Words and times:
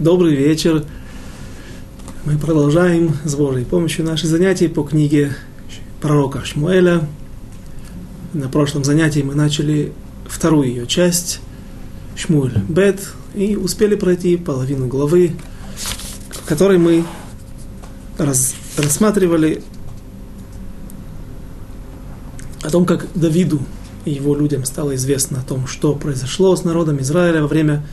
Добрый 0.00 0.34
вечер. 0.34 0.84
Мы 2.24 2.36
продолжаем 2.36 3.16
с 3.24 3.36
Божьей 3.36 3.64
помощью 3.64 4.04
наши 4.04 4.26
занятия 4.26 4.68
по 4.68 4.82
книге 4.82 5.36
пророка 6.00 6.44
Шмуэля. 6.44 7.06
На 8.32 8.48
прошлом 8.48 8.82
занятии 8.82 9.20
мы 9.20 9.36
начали 9.36 9.92
вторую 10.26 10.66
ее 10.66 10.88
часть, 10.88 11.38
Шмуэль 12.16 12.58
Бет, 12.68 13.12
и 13.36 13.54
успели 13.54 13.94
пройти 13.94 14.36
половину 14.36 14.88
главы, 14.88 15.30
в 16.30 16.44
которой 16.44 16.78
мы 16.78 17.04
раз, 18.18 18.56
рассматривали 18.76 19.62
о 22.64 22.70
том, 22.70 22.84
как 22.84 23.06
Давиду 23.14 23.60
и 24.04 24.10
его 24.10 24.34
людям 24.34 24.64
стало 24.64 24.96
известно 24.96 25.38
о 25.38 25.44
том, 25.44 25.68
что 25.68 25.94
произошло 25.94 26.56
с 26.56 26.64
народом 26.64 27.00
Израиля 27.00 27.42
во 27.42 27.46
время 27.46 27.86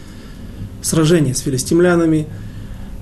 сражение 0.81 1.33
с 1.35 1.39
филистимлянами, 1.39 2.27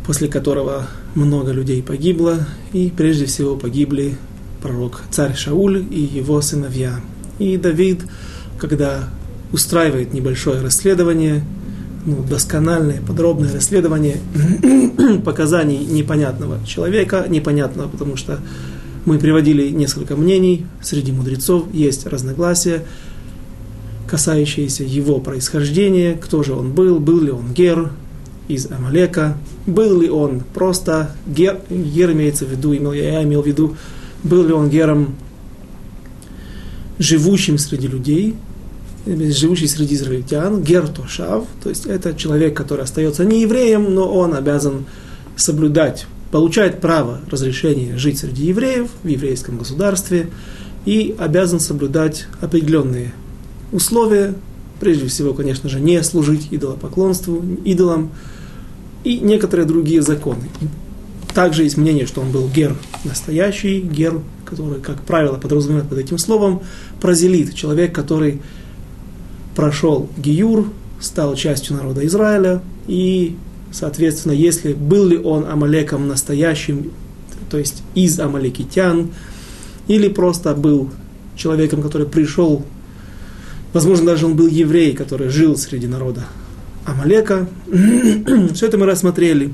после 0.06 0.28
которого 0.28 0.88
много 1.16 1.52
людей 1.52 1.82
погибло, 1.84 2.48
и 2.74 2.92
прежде 2.96 3.26
всего 3.26 3.56
погибли 3.56 4.18
пророк 4.62 5.02
царь 5.12 5.36
Шауль 5.36 5.86
и 5.90 6.02
его 6.02 6.42
сыновья. 6.42 7.00
И 7.38 7.58
Давид, 7.58 8.02
когда 8.58 9.10
устраивает 9.52 10.14
небольшое 10.14 10.62
расследование, 10.62 11.44
ну, 12.06 12.24
доскональное, 12.24 13.02
подробное 13.02 13.54
расследование 13.54 14.18
показаний 15.26 15.86
непонятного 15.86 16.66
человека, 16.66 17.26
непонятного, 17.28 17.88
потому 17.88 18.16
что 18.16 18.40
мы 19.06 19.18
приводили 19.18 19.70
несколько 19.70 20.16
мнений, 20.16 20.66
среди 20.82 21.12
мудрецов 21.12 21.74
есть 21.74 22.06
разногласия, 22.06 22.84
касающиеся 24.10 24.84
его 24.84 25.20
происхождения, 25.20 26.16
кто 26.16 26.42
же 26.42 26.54
он 26.54 26.72
был, 26.72 27.00
был 27.00 27.22
ли 27.22 27.32
он 27.32 27.54
гер 27.54 27.92
из 28.48 28.70
Амалека, 28.72 29.38
был 29.68 30.02
ли 30.02 30.10
он 30.10 30.42
просто 30.54 31.12
гер, 31.28 31.60
гер 31.70 32.12
имеется 32.12 32.46
в 32.46 32.50
виду, 32.50 32.76
имел, 32.76 32.94
я 32.94 33.22
имел 33.24 33.44
в 33.44 33.48
виду, 33.48 33.78
был 34.24 34.44
ли 34.46 34.52
он 34.52 34.70
гером, 34.70 35.16
живущим 36.98 37.60
среди 37.60 37.88
людей, 37.88 38.36
живущий 39.06 39.68
среди 39.68 39.94
израильтян, 39.94 40.64
гер 40.64 40.88
Тошав, 40.88 41.46
то 41.64 41.70
есть 41.70 41.86
это 41.86 42.16
человек, 42.16 42.58
который 42.58 42.86
остается 42.86 43.24
не 43.26 43.42
евреем, 43.42 43.94
но 43.94 44.12
он 44.12 44.34
обязан 44.34 44.86
соблюдать, 45.36 46.08
получает 46.32 46.82
право 46.82 47.22
разрешения 47.30 47.96
жить 47.98 48.18
среди 48.18 48.48
евреев 48.48 48.90
в 49.04 49.08
еврейском 49.08 49.60
государстве 49.60 50.30
и 50.86 51.16
обязан 51.20 51.60
соблюдать 51.60 52.26
определенные 52.42 53.14
условия, 53.72 54.36
прежде 54.80 55.08
всего, 55.08 55.34
конечно 55.34 55.70
же, 55.70 55.80
не 55.80 56.02
служить 56.04 56.48
идолопоклонству, 56.52 57.44
идолам 57.66 58.12
и 59.04 59.20
некоторые 59.20 59.66
другие 59.66 60.02
законы. 60.02 60.50
Также 61.34 61.64
есть 61.64 61.78
мнение, 61.78 62.06
что 62.06 62.22
он 62.22 62.32
был 62.32 62.50
гер 62.50 62.76
настоящий, 63.04 63.82
гер, 63.82 64.20
который, 64.46 64.82
как 64.82 65.02
правило, 65.04 65.38
подразумевает 65.38 65.88
под 65.88 66.00
этим 66.00 66.18
словом, 66.18 66.62
прозелит, 67.00 67.54
человек, 67.54 67.94
который 67.94 68.42
прошел 69.56 70.10
гиюр, 70.18 70.68
стал 71.00 71.36
частью 71.36 71.76
народа 71.78 72.06
Израиля, 72.06 72.62
и, 72.88 73.36
соответственно, 73.72 74.34
если 74.34 74.74
был 74.74 75.06
ли 75.06 75.18
он 75.18 75.46
амалеком 75.46 76.08
настоящим, 76.08 76.92
то 77.50 77.58
есть 77.58 77.84
из 77.96 78.20
амалекитян, 78.20 79.12
или 79.88 80.08
просто 80.08 80.54
был 80.56 80.90
человеком, 81.36 81.82
который 81.82 82.08
пришел 82.08 82.64
Возможно, 83.74 84.06
даже 84.06 84.26
он 84.26 84.36
был 84.36 84.48
еврей, 84.48 84.94
который 84.94 85.30
жил 85.30 85.56
среди 85.58 85.88
народа 85.88 86.26
Амалека. 86.86 87.48
Все 88.54 88.68
это 88.68 88.78
мы 88.78 88.86
рассмотрели. 88.86 89.54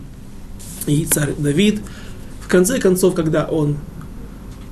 И 0.87 1.05
царь 1.05 1.33
Давид, 1.37 1.81
в 2.41 2.47
конце 2.47 2.79
концов, 2.79 3.15
когда 3.15 3.45
он 3.45 3.77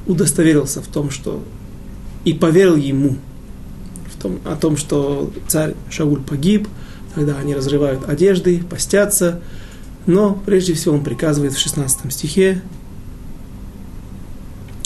удостоверился 0.06 0.82
в 0.82 0.88
том, 0.88 1.10
что 1.10 1.44
и 2.24 2.34
поверил 2.34 2.76
ему 2.76 3.18
в 4.14 4.22
том, 4.22 4.40
о 4.46 4.56
том, 4.56 4.78
что 4.78 5.32
царь 5.48 5.76
Шауль 5.90 6.22
погиб, 6.22 6.68
тогда 7.16 7.38
они 7.38 7.56
разрывают 7.56 8.08
одежды, 8.08 8.64
постятся, 8.64 9.42
но 10.06 10.42
прежде 10.46 10.74
всего 10.74 10.96
он 10.96 11.04
приказывает 11.04 11.54
в 11.54 11.60
16 11.60 12.14
стихе, 12.14 12.62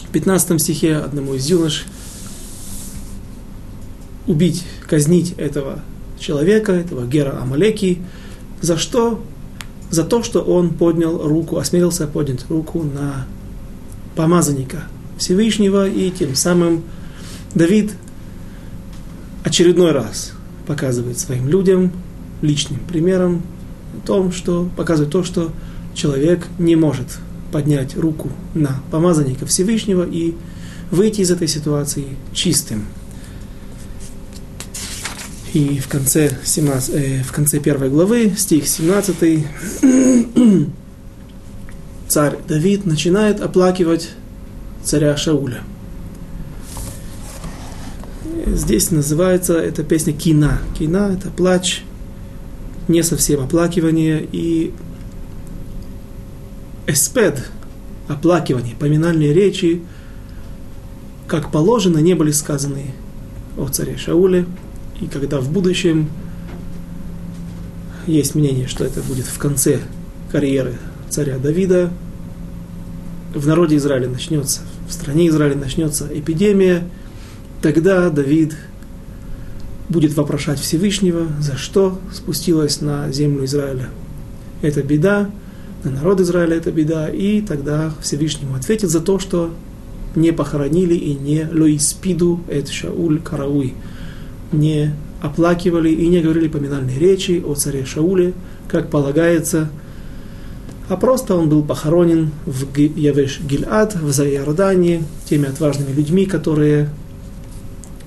в 0.07 0.11
15 0.11 0.61
стихе 0.61 0.95
одному 0.95 1.35
из 1.35 1.47
юнош 1.47 1.85
убить, 4.27 4.63
казнить 4.87 5.33
этого 5.37 5.79
человека, 6.19 6.73
этого 6.73 7.05
Гера 7.05 7.39
Амалеки. 7.41 7.99
За 8.61 8.77
что? 8.77 9.23
За 9.89 10.03
то, 10.03 10.21
что 10.21 10.41
он 10.41 10.71
поднял 10.71 11.25
руку, 11.25 11.57
осмелился 11.57 12.07
поднять 12.07 12.45
руку 12.49 12.83
на 12.83 13.25
помазанника 14.15 14.83
Всевышнего, 15.17 15.87
и 15.87 16.11
тем 16.11 16.35
самым 16.35 16.83
Давид 17.55 17.93
очередной 19.43 19.91
раз 19.91 20.33
показывает 20.65 21.17
своим 21.17 21.47
людям, 21.47 21.91
личным 22.41 22.79
примером, 22.81 23.43
о 23.95 24.05
том, 24.05 24.31
что 24.31 24.69
показывает 24.75 25.11
то, 25.11 25.23
что 25.23 25.51
человек 25.93 26.45
не 26.59 26.75
может 26.75 27.19
поднять 27.51 27.95
руку 27.95 28.29
на 28.53 28.81
помазанника 28.91 29.45
Всевышнего 29.45 30.05
и 30.05 30.35
выйти 30.91 31.21
из 31.21 31.31
этой 31.31 31.47
ситуации 31.47 32.05
чистым. 32.33 32.85
И 35.57 35.79
в 35.79 35.87
конце, 35.87 36.37
17, 36.43 36.93
э, 36.93 37.23
в 37.23 37.31
конце 37.31 37.59
первой 37.59 37.89
главы, 37.89 38.31
стих 38.37 38.67
17, 38.67 39.43
царь 42.07 42.37
Давид 42.47 42.85
начинает 42.85 43.41
оплакивать 43.41 44.11
царя 44.83 45.17
Шауля. 45.17 45.63
Здесь 48.45 48.91
называется 48.91 49.55
эта 49.57 49.83
песня 49.83 50.13
кина. 50.13 50.59
Кина– 50.77 51.11
это 51.17 51.31
плач, 51.31 51.81
не 52.87 53.01
совсем 53.01 53.41
оплакивание. 53.41 54.29
И 54.31 54.75
эспед, 56.85 57.49
оплакивание, 58.07 58.75
поминальные 58.75 59.33
речи, 59.33 59.81
как 61.25 61.51
положено, 61.51 61.97
не 61.97 62.13
были 62.13 62.29
сказаны 62.29 62.93
о 63.57 63.67
царе 63.69 63.97
Шауле– 63.97 64.45
и 65.01 65.07
когда 65.07 65.39
в 65.39 65.51
будущем 65.51 66.09
есть 68.07 68.35
мнение, 68.35 68.67
что 68.67 68.85
это 68.85 69.01
будет 69.01 69.25
в 69.25 69.37
конце 69.37 69.79
карьеры 70.31 70.75
царя 71.09 71.37
Давида, 71.37 71.91
в 73.33 73.45
народе 73.47 73.75
Израиля 73.75 74.07
начнется, 74.07 74.61
в 74.87 74.93
стране 74.93 75.27
Израиля 75.27 75.55
начнется 75.55 76.07
эпидемия, 76.11 76.83
тогда 77.61 78.09
Давид 78.09 78.55
будет 79.89 80.15
вопрошать 80.15 80.59
Всевышнего, 80.59 81.27
за 81.39 81.57
что 81.57 81.99
спустилась 82.13 82.81
на 82.81 83.11
землю 83.11 83.45
Израиля. 83.45 83.89
Это 84.61 84.81
беда, 84.83 85.29
на 85.83 85.91
народ 85.91 86.19
Израиля 86.21 86.57
это 86.57 86.71
беда, 86.71 87.09
и 87.09 87.41
тогда 87.41 87.93
Всевышнему 88.01 88.55
ответит 88.55 88.89
за 88.89 88.99
то, 88.99 89.19
что 89.19 89.53
не 90.15 90.31
похоронили 90.31 90.95
и 90.95 91.13
не 91.13 91.47
лоиспиду 91.51 92.41
эт 92.49 92.69
шауль 92.69 93.21
карауй, 93.21 93.75
не 94.51 94.93
оплакивали 95.21 95.89
и 95.89 96.07
не 96.07 96.21
говорили 96.21 96.47
поминальные 96.47 96.99
речи 96.99 97.43
о 97.45 97.55
царе 97.55 97.85
Шауле, 97.85 98.33
как 98.67 98.89
полагается, 98.89 99.69
а 100.89 100.95
просто 100.95 101.35
он 101.35 101.49
был 101.49 101.63
похоронен 101.63 102.31
в 102.45 102.77
Явеш 102.77 103.41
Гильад, 103.41 103.95
в 103.95 104.11
Зайордании, 104.11 105.03
теми 105.25 105.47
отважными 105.49 105.91
людьми, 105.91 106.25
которые 106.25 106.89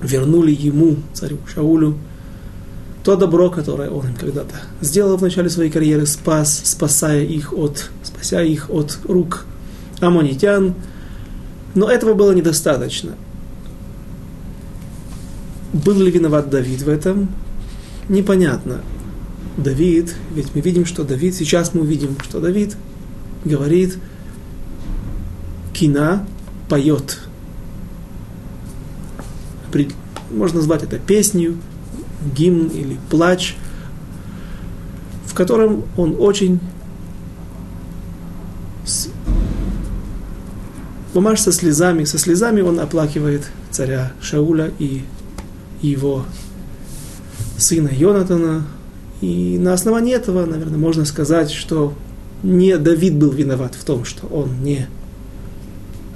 вернули 0.01 0.51
ему, 0.51 0.97
царю 1.13 1.37
Шаулю, 1.53 1.95
то 3.03 3.15
добро, 3.15 3.51
которое 3.51 3.89
он 3.89 4.07
им 4.07 4.15
когда-то 4.15 4.55
сделал 4.81 5.17
в 5.17 5.21
начале 5.21 5.49
своей 5.49 5.69
карьеры, 5.69 6.07
спас, 6.07 6.61
спасая 6.63 7.23
их 7.23 7.53
от, 7.53 7.89
спася 8.03 8.41
их 8.41 8.69
от 8.71 8.97
рук 9.03 9.45
амонитян. 9.99 10.73
Но 11.75 11.89
этого 11.89 12.15
было 12.15 12.31
недостаточно. 12.31 13.13
Был 15.73 15.99
ли 15.99 16.11
виноват 16.11 16.49
Давид 16.49 16.81
в 16.81 16.89
этом? 16.89 17.29
Непонятно. 18.09 18.81
Давид, 19.57 20.15
ведь 20.33 20.53
мы 20.55 20.61
видим, 20.61 20.85
что 20.85 21.03
Давид, 21.03 21.35
сейчас 21.35 21.73
мы 21.73 21.81
увидим, 21.81 22.17
что 22.23 22.39
Давид 22.39 22.75
говорит, 23.45 23.97
кина 25.73 26.25
поет. 26.69 27.19
Можно 30.29 30.57
назвать 30.57 30.83
это 30.83 30.97
песнью, 30.97 31.57
гимн 32.35 32.67
или 32.67 32.97
плач, 33.09 33.55
в 35.25 35.33
котором 35.33 35.83
он 35.97 36.15
очень 36.19 36.59
Мамаш 41.13 41.41
со 41.41 41.51
слезами, 41.51 42.05
со 42.05 42.17
слезами 42.17 42.61
он 42.61 42.79
оплакивает 42.79 43.43
царя 43.69 44.13
Шауля 44.21 44.71
и 44.79 45.03
его 45.81 46.25
сына 47.57 47.89
Йонатана 47.91 48.65
И 49.21 49.57
на 49.59 49.73
основании 49.73 50.15
этого, 50.15 50.45
наверное, 50.45 50.79
можно 50.79 51.05
сказать, 51.05 51.51
что 51.51 51.93
не 52.43 52.77
Давид 52.77 53.15
был 53.15 53.31
виноват 53.31 53.75
в 53.75 53.83
том, 53.83 54.03
что 54.03 54.25
он 54.27 54.63
не 54.63 54.87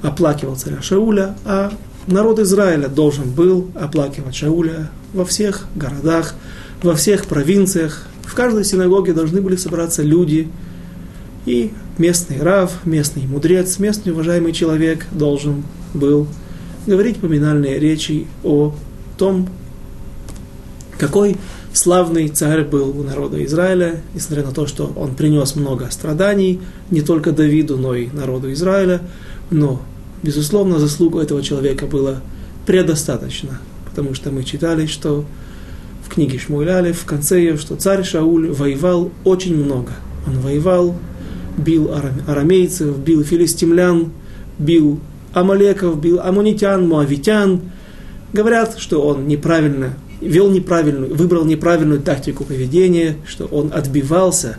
оплакивал 0.02 0.56
царя 0.56 0.82
Шауля, 0.82 1.36
а 1.46 1.72
народ 2.08 2.40
Израиля 2.40 2.88
должен 2.88 3.30
был 3.32 3.70
оплакивать 3.76 4.36
Шауля 4.36 4.90
во 5.14 5.26
всех 5.26 5.66
городах, 5.76 6.36
во 6.82 6.96
всех 6.96 7.26
провинциях. 7.26 8.08
В 8.24 8.34
каждой 8.34 8.66
синагоге 8.66 9.14
должны 9.14 9.42
были 9.42 9.56
собраться 9.56 10.02
люди, 10.02 10.48
и 11.46 11.72
местный 12.00 12.42
рав, 12.42 12.86
местный 12.86 13.28
мудрец, 13.28 13.78
местный 13.78 14.12
уважаемый 14.12 14.52
человек 14.52 15.06
должен 15.12 15.64
был 15.94 16.28
говорить 16.88 17.18
поминальные 17.18 17.80
речи 17.80 18.28
о 18.44 18.74
том, 19.16 19.50
какой 20.98 21.38
славный 21.74 22.30
царь 22.30 22.64
был 22.64 22.98
у 22.98 23.04
народа 23.04 23.44
Израиля, 23.46 24.02
несмотря 24.14 24.46
на 24.46 24.52
то, 24.52 24.66
что 24.66 24.92
он 24.96 25.16
принес 25.16 25.56
много 25.56 25.90
страданий 25.92 26.62
не 26.90 27.02
только 27.02 27.32
Давиду, 27.32 27.78
но 27.78 27.96
и 27.96 28.08
народу 28.08 28.52
Израиля. 28.54 29.02
Но, 29.52 29.82
безусловно, 30.24 30.80
заслугу 30.80 31.20
этого 31.20 31.42
человека 31.44 31.86
было 31.86 32.22
предостаточно, 32.66 33.60
потому 33.90 34.14
что 34.14 34.32
мы 34.32 34.44
читали, 34.44 34.86
что 34.86 35.26
в 36.06 36.10
книге 36.10 36.40
Шмуэляли 36.40 36.92
в 36.92 37.06
конце 37.06 37.40
ее, 37.40 37.58
что 37.58 37.76
царь 37.76 38.04
Шауль 38.04 38.52
воевал 38.52 39.12
очень 39.24 39.56
много. 39.56 39.92
Он 40.28 40.40
воевал, 40.40 40.96
бил 41.58 41.92
арамейцев, 42.28 42.98
бил 42.98 43.24
филистимлян, 43.24 44.12
бил 44.58 45.00
амалеков, 45.34 46.00
бил 46.00 46.20
амунитян, 46.22 46.88
муавитян. 46.88 47.62
Говорят, 48.36 48.76
что 48.80 49.02
он 49.02 49.30
неправильно 49.30 49.94
вел 50.20 50.52
неправильную, 50.52 51.16
выбрал 51.16 51.46
неправильную 51.46 52.02
тактику 52.02 52.44
поведения, 52.44 53.16
что 53.26 53.46
он 53.46 53.72
отбивался, 53.74 54.58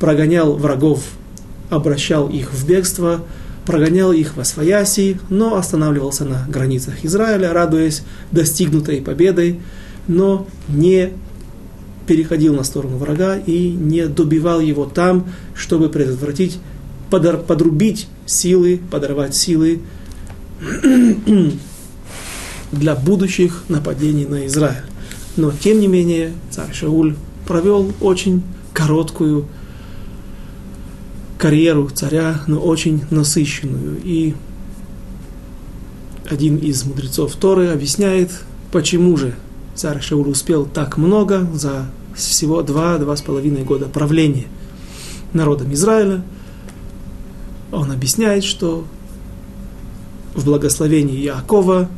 прогонял 0.00 0.54
врагов, 0.54 1.02
обращал 1.68 2.30
их 2.30 2.54
в 2.54 2.66
бегство, 2.66 3.20
прогонял 3.66 4.12
их 4.12 4.34
во 4.34 4.44
свояси, 4.44 5.20
но 5.28 5.56
останавливался 5.56 6.24
на 6.24 6.46
границах 6.48 7.04
Израиля, 7.04 7.52
радуясь 7.52 8.02
достигнутой 8.32 9.02
победой, 9.02 9.60
но 10.06 10.46
не 10.66 11.10
переходил 12.06 12.54
на 12.54 12.64
сторону 12.64 12.96
врага 12.96 13.36
и 13.36 13.68
не 13.68 14.06
добивал 14.06 14.60
его 14.60 14.86
там, 14.86 15.26
чтобы 15.54 15.90
предотвратить, 15.90 16.58
подар, 17.10 17.36
подрубить 17.36 18.08
силы, 18.24 18.80
подорвать 18.90 19.34
силы 19.36 19.80
для 22.72 22.94
будущих 22.94 23.64
нападений 23.68 24.26
на 24.26 24.46
Израиль. 24.46 24.84
Но, 25.36 25.52
тем 25.52 25.80
не 25.80 25.86
менее, 25.86 26.32
царь 26.50 26.72
Шауль 26.72 27.14
провел 27.46 27.92
очень 28.00 28.42
короткую 28.72 29.46
карьеру 31.38 31.88
царя, 31.88 32.42
но 32.46 32.58
очень 32.58 33.04
насыщенную. 33.10 34.00
И 34.02 34.34
один 36.28 36.56
из 36.56 36.84
мудрецов 36.84 37.34
Торы 37.36 37.68
объясняет, 37.68 38.30
почему 38.72 39.16
же 39.16 39.34
царь 39.74 40.00
Шауль 40.00 40.28
успел 40.28 40.66
так 40.66 40.98
много 40.98 41.48
за 41.54 41.86
всего 42.14 42.62
два-два 42.62 43.16
с 43.16 43.22
половиной 43.22 43.62
года 43.62 43.86
правления 43.86 44.46
народом 45.32 45.72
Израиля. 45.72 46.22
Он 47.70 47.92
объясняет, 47.92 48.44
что 48.44 48.84
в 50.34 50.44
благословении 50.44 51.18
Якова 51.18 51.88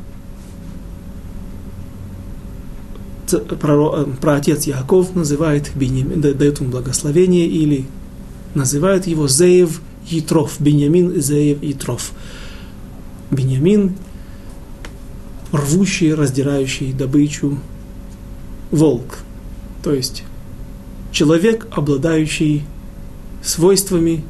про, 3.38 4.06
отец 4.34 4.64
Яков 4.64 5.14
называет 5.14 5.70
Беньямин, 5.74 6.20
дает 6.20 6.60
ему 6.60 6.70
благословение 6.70 7.46
или 7.46 7.86
называют 8.54 9.06
его 9.06 9.28
Зеев 9.28 9.80
Итров, 10.10 10.56
Беньямин 10.60 11.20
Зеев 11.20 11.62
Итров. 11.62 12.12
Беньямин, 13.30 13.94
рвущий, 15.52 16.12
раздирающий 16.14 16.92
добычу 16.92 17.58
волк, 18.70 19.18
то 19.82 19.92
есть 19.92 20.24
человек, 21.12 21.68
обладающий 21.70 22.64
свойствами 23.42 24.24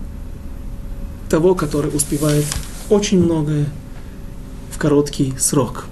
того, 1.29 1.55
который 1.55 1.95
успевает 1.95 2.45
очень 2.91 3.23
многое 3.23 3.67
в 4.71 4.79
короткий 4.79 5.35
срок. 5.39 5.87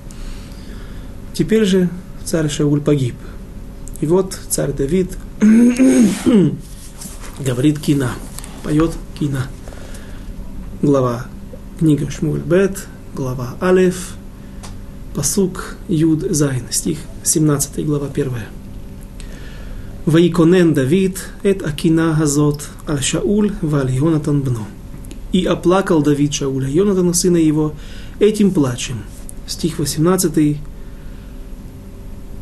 Теперь 1.32 1.64
же 1.64 1.88
царь 2.28 2.50
Шауль 2.50 2.82
погиб. 2.82 3.14
И 4.02 4.06
вот 4.06 4.38
царь 4.50 4.74
Давид 4.74 5.16
говорит 7.40 7.78
кина, 7.78 8.10
поет 8.62 8.92
кина. 9.18 9.46
Глава 10.82 11.24
книга 11.78 12.10
Шмуль 12.10 12.40
Бет, 12.40 12.86
глава 13.14 13.56
Алеф, 13.62 14.10
посук 15.14 15.76
Юд 15.88 16.20
Зайн, 16.30 16.64
стих 16.70 16.98
17 17.24 17.86
глава 17.86 18.08
1. 18.12 18.30
Ваиконен 20.04 20.74
Давид, 20.74 21.24
эт 21.42 21.62
Акина 21.62 22.14
Газот, 22.18 22.68
Аль 22.86 23.02
Шауль, 23.02 23.52
Валь 23.62 23.90
Йонатан 23.90 24.42
Бно. 24.42 24.68
И 25.32 25.46
оплакал 25.46 26.02
Давид 26.02 26.34
Шауля 26.34 26.68
Йонатана, 26.68 27.14
сына 27.14 27.38
его, 27.38 27.72
этим 28.20 28.50
плачем. 28.50 29.04
Стих 29.46 29.78
18 29.78 30.58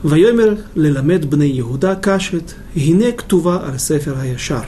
ויאמר 0.05 0.55
ללמד 0.75 1.31
בני 1.31 1.45
יהודה 1.45 1.95
קשת, 1.95 2.51
הנה 2.75 3.11
כתובה 3.11 3.59
על 3.65 3.77
ספר 3.77 4.17
הישר. 4.17 4.61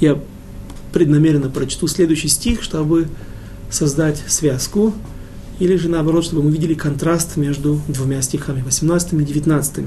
Я 0.00 0.16
преднамеренно 0.92 1.50
прочту 1.50 1.86
следующий 1.86 2.28
стих, 2.28 2.62
чтобы 2.62 3.08
создать 3.70 4.22
связку, 4.26 4.94
или 5.58 5.76
же 5.76 5.88
наоборот, 5.90 6.24
чтобы 6.24 6.42
мы 6.42 6.50
видели 6.50 6.74
контраст 6.74 7.36
между 7.36 7.80
двумя 7.86 8.22
стихами, 8.22 8.62
18 8.62 9.12
и 9.12 9.24
19. 9.24 9.84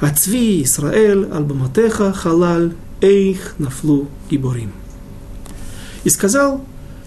Ацви 0.00 0.62
Исраэль, 0.62 1.24
Албаматеха, 1.32 2.12
Халаль, 2.12 2.72
Эйх, 3.00 3.54
Нафлу, 3.58 4.08
Гиборим. 4.30 4.72
И 6.04 6.08
сказал, 6.08 6.64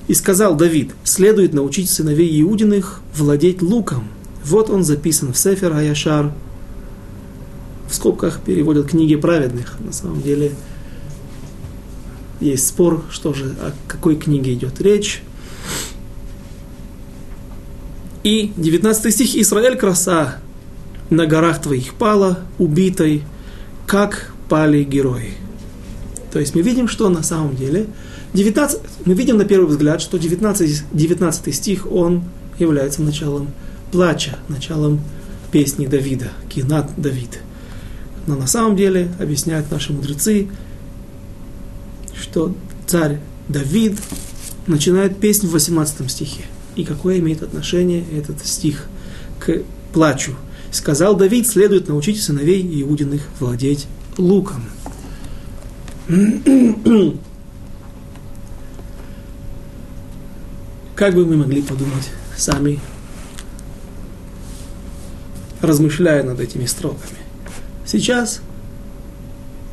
и 0.08 0.14
сказал 0.14 0.56
Давид, 0.56 0.92
следует 1.04 1.54
научить 1.54 1.90
сыновей 1.90 2.42
Иудиных 2.42 3.02
владеть 3.16 3.62
луком, 3.62 4.06
вот 4.47 4.71
он 4.71 4.85
записан 4.85 5.33
в 5.33 5.39
Сефер 5.39 5.73
Аяшар. 5.73 6.33
В 7.89 7.95
скобках 7.95 8.41
переводят 8.41 8.89
книги 8.89 9.17
праведных. 9.17 9.77
На 9.81 9.93
самом 9.93 10.23
деле 10.23 10.53
есть 12.41 12.67
спор, 12.67 13.05
что 13.11 13.35
же, 13.35 13.57
о 13.61 13.73
какой 13.89 14.17
книге 14.17 14.55
идет 14.55 14.81
речь. 14.81 15.23
И 18.23 18.53
19 18.57 19.13
стих. 19.13 19.37
Израиль 19.37 19.77
краса 19.77 20.39
на 21.11 21.27
горах 21.27 21.61
твоих 21.61 21.95
пала, 21.95 22.41
убитой, 22.59 23.23
как 23.87 24.33
пали 24.49 24.85
герои. 24.85 25.35
То 26.33 26.39
есть 26.39 26.55
мы 26.55 26.63
видим, 26.63 26.87
что 26.87 27.09
на 27.09 27.23
самом 27.23 27.57
деле 27.57 27.87
19, 28.35 28.81
мы 29.07 29.15
видим 29.15 29.39
на 29.39 29.45
первый 29.45 29.69
взгляд, 29.69 30.01
что 30.01 30.19
19, 30.19 30.85
19 30.93 31.55
стих, 31.55 31.91
он 31.91 32.25
является 32.59 33.03
началом 33.03 33.49
плача, 33.93 34.39
началом 34.49 35.01
песни 35.51 35.87
Давида, 35.87 36.31
кинат 36.49 36.91
Давид. 36.97 37.41
Но 38.27 38.37
на 38.37 38.47
самом 38.47 38.77
деле, 38.77 39.11
объясняют 39.21 39.71
наши 39.71 39.93
мудрецы, 39.93 40.49
что 42.21 42.55
царь 42.87 43.21
Давид 43.49 43.99
начинает 44.67 45.19
песню 45.19 45.49
в 45.49 45.53
18 45.53 46.11
стихе. 46.11 46.45
И 46.75 46.85
какое 46.85 47.19
имеет 47.19 47.43
отношение 47.43 48.05
этот 48.13 48.45
стих 48.45 48.87
к 49.39 49.63
плачу? 49.93 50.35
Сказал 50.73 51.17
Давид, 51.17 51.47
следует 51.47 51.89
научить 51.89 52.23
сыновей 52.23 52.83
Иудиных 52.83 53.23
владеть 53.41 53.87
луком. 54.19 54.65
Как 60.95 61.15
бы 61.15 61.25
мы 61.27 61.37
могли 61.37 61.63
подумать 61.63 62.11
сами 62.37 62.81
размышляя 65.61 66.23
над 66.23 66.41
этими 66.41 66.67
строками. 66.67 67.19
Сейчас 67.85 68.41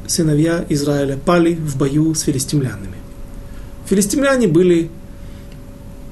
сыновья 0.08 0.66
Израиля 0.70 1.18
пали 1.18 1.56
в 1.56 1.78
бою 1.78 2.14
с 2.14 2.22
филистимлянами. 2.22 2.98
Филистимляне 3.88 4.48
были 4.48 4.90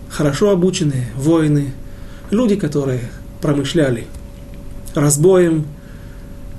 хорошо 0.10 0.50
обученные 0.50 1.08
воины, 1.16 1.74
люди, 2.30 2.56
которые 2.56 3.02
промышляли 3.42 4.08
разбоем, 4.94 5.66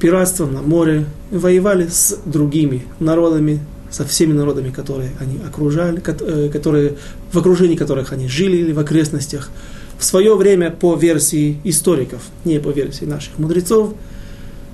пиратством 0.01 0.53
на 0.53 0.63
море, 0.63 1.07
воевали 1.31 1.87
с 1.87 2.19
другими 2.25 2.85
народами, 2.99 3.61
со 3.91 4.05
всеми 4.05 4.33
народами, 4.33 4.71
которые 4.71 5.11
они 5.21 5.39
окружали, 5.47 6.03
э, 6.05 6.49
которые, 6.49 6.97
в 7.31 7.39
окружении 7.39 7.77
которых 7.77 8.13
они 8.13 8.29
жили 8.29 8.57
или 8.57 8.73
в 8.73 8.79
окрестностях 8.79 9.51
в 10.03 10.05
свое 10.05 10.35
время 10.35 10.73
по 10.73 10.97
версии 10.97 11.61
историков, 11.63 12.23
не 12.45 12.59
по 12.59 12.71
версии 12.71 13.05
наших 13.05 13.39
мудрецов, 13.39 13.95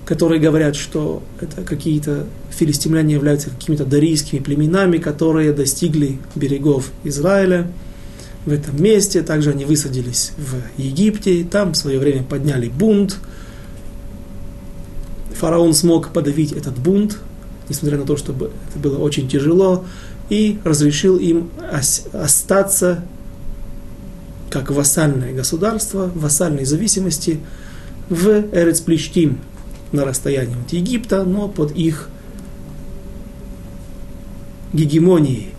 которые 0.06 0.40
говорят, 0.40 0.74
что 0.74 1.22
это 1.38 1.60
какие-то 1.60 2.24
филистимляне 2.48 3.12
являются 3.12 3.50
какими-то 3.50 3.84
дарийскими 3.84 4.38
племенами, 4.38 4.96
которые 4.96 5.52
достигли 5.52 6.18
берегов 6.34 6.92
Израиля 7.04 7.70
в 8.46 8.52
этом 8.52 8.82
месте. 8.82 9.20
Также 9.20 9.50
они 9.50 9.66
высадились 9.66 10.32
в 10.38 10.80
Египте, 10.80 11.44
там 11.44 11.72
в 11.72 11.76
свое 11.76 11.98
время 11.98 12.22
подняли 12.22 12.70
бунт. 12.70 13.18
Фараон 15.38 15.74
смог 15.74 16.10
подавить 16.14 16.52
этот 16.52 16.78
бунт, 16.78 17.18
несмотря 17.68 17.98
на 17.98 18.06
то, 18.06 18.16
что 18.16 18.32
это 18.32 18.78
было 18.78 18.96
очень 18.96 19.28
тяжело, 19.28 19.84
и 20.30 20.58
разрешил 20.64 21.18
им 21.18 21.50
остаться 22.14 23.04
как 24.50 24.70
вассальное 24.70 25.34
государство, 25.34 26.10
вассальной 26.14 26.64
зависимости 26.64 27.40
в 28.08 28.28
Эрецплештим 28.52 29.40
на 29.92 30.04
расстоянии 30.04 30.56
от 30.60 30.72
Египта, 30.72 31.24
но 31.24 31.48
под 31.48 31.72
их 31.72 32.08
гегемонией. 34.72 35.54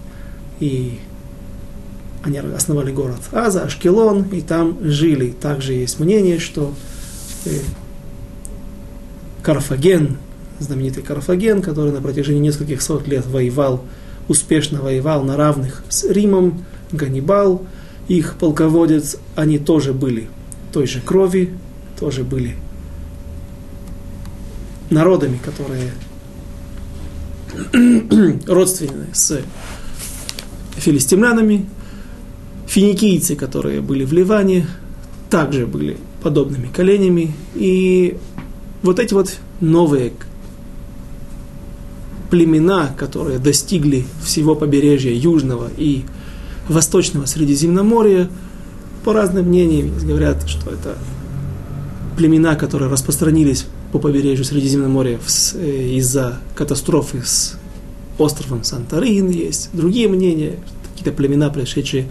И 0.59 0.99
они 2.23 2.37
основали 2.37 2.91
город 2.91 3.19
Аза, 3.31 3.63
Ашкелон, 3.63 4.23
и 4.31 4.41
там 4.41 4.77
жили. 4.81 5.31
Также 5.31 5.73
есть 5.73 5.99
мнение, 5.99 6.39
что 6.39 6.73
э, 7.45 7.49
Карфаген, 9.41 10.17
знаменитый 10.59 11.03
Карфаген, 11.03 11.61
который 11.61 11.91
на 11.91 12.01
протяжении 12.01 12.41
нескольких 12.41 12.81
сот 12.81 13.07
лет 13.07 13.25
воевал, 13.25 13.83
успешно 14.27 14.81
воевал 14.81 15.23
на 15.23 15.37
равных 15.37 15.83
с 15.89 16.03
Римом, 16.03 16.65
Ганнибал, 16.91 17.65
их 18.09 18.35
полководец, 18.35 19.17
они 19.35 19.59
тоже 19.59 19.93
были 19.93 20.27
той 20.73 20.87
же 20.87 20.99
крови, 20.99 21.53
тоже 21.97 22.23
были 22.23 22.57
народами, 24.89 25.39
которые 25.43 25.91
родственны 28.47 29.07
с 29.13 29.41
филистимлянами, 30.77 31.69
финикийцы, 32.67 33.35
которые 33.35 33.81
были 33.81 34.03
в 34.05 34.11
Ливане, 34.11 34.65
также 35.29 35.67
были 35.67 35.97
подобными 36.23 36.67
коленями. 36.67 37.33
И 37.53 38.17
вот 38.81 38.99
эти 38.99 39.13
вот 39.13 39.37
новые 39.59 40.13
племена, 42.31 42.87
которые 42.97 43.37
достигли 43.37 44.05
всего 44.23 44.55
побережья 44.55 45.11
Южного 45.11 45.69
и 45.77 46.05
Восточного 46.69 47.25
Средиземноморья, 47.25 48.29
по 49.03 49.13
разным 49.13 49.47
мнениям 49.47 49.91
говорят, 49.97 50.47
что 50.47 50.71
это 50.71 50.97
племена, 52.17 52.55
которые 52.55 52.89
распространились 52.89 53.65
по 53.91 53.99
побережью 53.99 54.45
Средиземноморья 54.45 55.19
э, 55.55 55.87
из-за 55.97 56.39
катастрофы 56.55 57.21
с 57.23 57.57
островом 58.17 58.63
Санторин, 58.63 59.29
есть 59.29 59.69
другие 59.73 60.07
мнения, 60.07 60.59
какие-то 60.91 61.15
племена, 61.15 61.49
пришедшие 61.49 62.07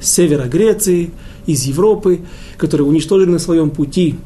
с 0.00 0.08
севера 0.08 0.44
Греции, 0.44 1.10
из 1.46 1.64
Европы, 1.64 2.20
которые 2.58 2.86
уничтожили 2.86 3.30
на 3.30 3.38
своем 3.38 3.70
пути, 3.70 4.16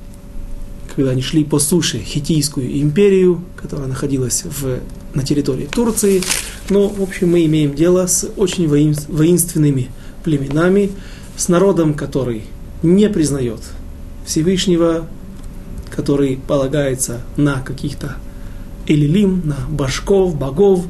когда 0.94 1.12
они 1.12 1.22
шли 1.22 1.44
по 1.44 1.58
суше, 1.58 1.98
Хитийскую 1.98 2.80
империю, 2.80 3.42
которая 3.56 3.88
находилась 3.88 4.44
в, 4.44 4.78
на 5.14 5.22
территории 5.22 5.66
Турции. 5.66 6.22
Но, 6.68 6.88
в 6.88 7.02
общем, 7.02 7.30
мы 7.30 7.44
имеем 7.46 7.74
дело 7.74 8.06
с 8.06 8.28
очень 8.36 8.68
воинственными 8.68 9.90
племенами, 10.22 10.90
с 11.36 11.48
народом, 11.48 11.94
который 11.94 12.44
не 12.82 13.08
признает 13.08 13.60
Всевышнего, 14.26 15.06
который 15.90 16.38
полагается 16.46 17.20
на 17.36 17.60
каких-то 17.60 18.16
элилим, 18.86 19.42
на 19.44 19.56
башков, 19.70 20.36
богов, 20.36 20.84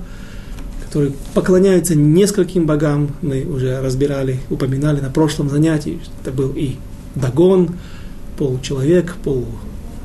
который 0.85 1.14
поклоняется 1.35 1.94
нескольким 1.94 2.66
богам. 2.66 3.14
Мы 3.23 3.44
уже 3.44 3.80
разбирали, 3.80 4.40
упоминали 4.50 5.00
на 5.00 5.11
прошлом 5.11 5.49
занятии, 5.49 6.00
это 6.21 6.32
был 6.32 6.52
и 6.54 6.76
Дагон, 7.14 7.76
получеловек, 8.37 9.16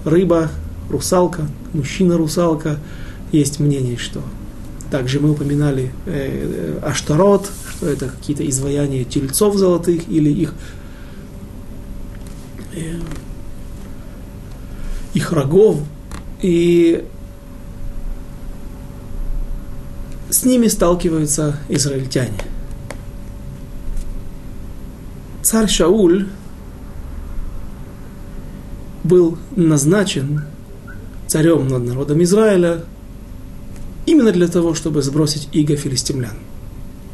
полурыба, 0.07 0.49
русалка, 0.89 1.47
мужчина-русалка. 1.73 2.79
Есть 3.33 3.59
мнение, 3.59 3.97
что 3.97 4.21
также 4.89 5.19
мы 5.19 5.31
упоминали 5.31 5.91
э, 6.05 6.79
э, 6.81 6.87
Аштарот, 6.87 7.49
что 7.69 7.87
это 7.87 8.07
какие-то 8.07 8.49
изваяния 8.49 9.03
тельцов 9.03 9.57
золотых 9.57 10.07
или 10.07 10.29
их 10.29 10.53
э, 12.73 12.99
их 15.13 15.33
рогов, 15.33 15.81
и 16.41 17.05
с 20.29 20.45
ними 20.45 20.67
сталкиваются 20.67 21.59
израильтяне. 21.67 22.39
Царь 25.41 25.67
Шауль 25.67 26.27
был 29.07 29.37
назначен 29.55 30.43
царем 31.27 31.67
над 31.67 31.83
народом 31.83 32.21
Израиля 32.23 32.83
именно 34.05 34.31
для 34.31 34.47
того, 34.47 34.73
чтобы 34.73 35.01
сбросить 35.01 35.49
иго 35.51 35.75
филистимлян. 35.75 36.35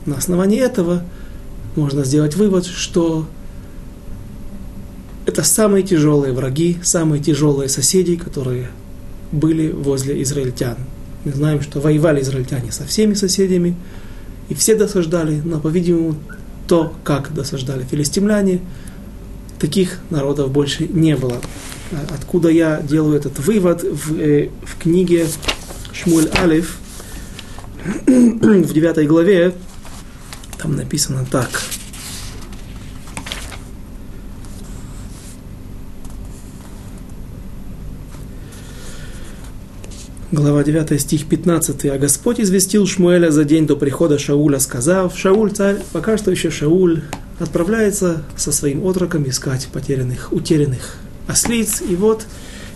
На 0.06 0.18
основании 0.18 0.60
этого 0.60 1.04
можно 1.76 2.04
сделать 2.04 2.36
вывод, 2.36 2.66
что 2.66 3.26
это 5.26 5.44
самые 5.44 5.84
тяжелые 5.84 6.34
враги, 6.34 6.78
самые 6.84 7.22
тяжелые 7.24 7.70
соседи, 7.70 8.16
которые 8.16 8.70
были 9.32 9.72
возле 9.72 10.22
израильтян. 10.22 10.78
Мы 11.26 11.32
знаем, 11.32 11.62
что 11.62 11.80
воевали 11.80 12.22
израильтяне 12.22 12.72
со 12.72 12.86
всеми 12.86 13.14
соседями, 13.14 13.76
и 14.50 14.54
все 14.54 14.76
досаждали, 14.76 15.42
но, 15.44 15.60
по-видимому, 15.60 16.16
то, 16.68 16.94
как 17.04 17.34
досаждали 17.34 17.84
филистимляне, 17.84 18.60
таких 19.58 20.00
народов 20.10 20.52
больше 20.52 20.88
не 20.88 21.16
было. 21.16 21.42
Откуда 22.10 22.50
я 22.50 22.82
делаю 22.82 23.18
этот 23.18 23.40
вывод 23.40 23.84
в, 23.84 24.20
э, 24.20 24.50
в 24.64 24.82
книге 24.82 25.28
Шмуль 25.92 26.30
Алиф, 26.36 26.78
в 28.06 28.74
девятой 28.74 29.06
главе, 29.06 29.54
там 30.58 30.76
написано 30.76 31.26
так– 31.30 31.50
Глава 40.34 40.64
9, 40.64 41.00
стих 41.00 41.28
15. 41.28 41.86
«А 41.86 42.00
Господь 42.00 42.40
известил 42.40 42.88
Шмуэля 42.88 43.30
за 43.30 43.44
день 43.44 43.68
до 43.68 43.76
прихода 43.76 44.18
Шауля, 44.18 44.58
сказав, 44.58 45.16
«Шауль, 45.16 45.52
царь, 45.52 45.78
пока 45.92 46.18
что 46.18 46.32
еще 46.32 46.50
Шауль 46.50 47.04
отправляется 47.38 48.24
со 48.36 48.52
своим 48.52 48.84
отроком 48.84 49.30
искать 49.30 49.68
потерянных, 49.72 50.34
утерянных 50.34 50.98
ослиц». 51.28 51.82
И 51.88 51.96
вот 51.96 52.26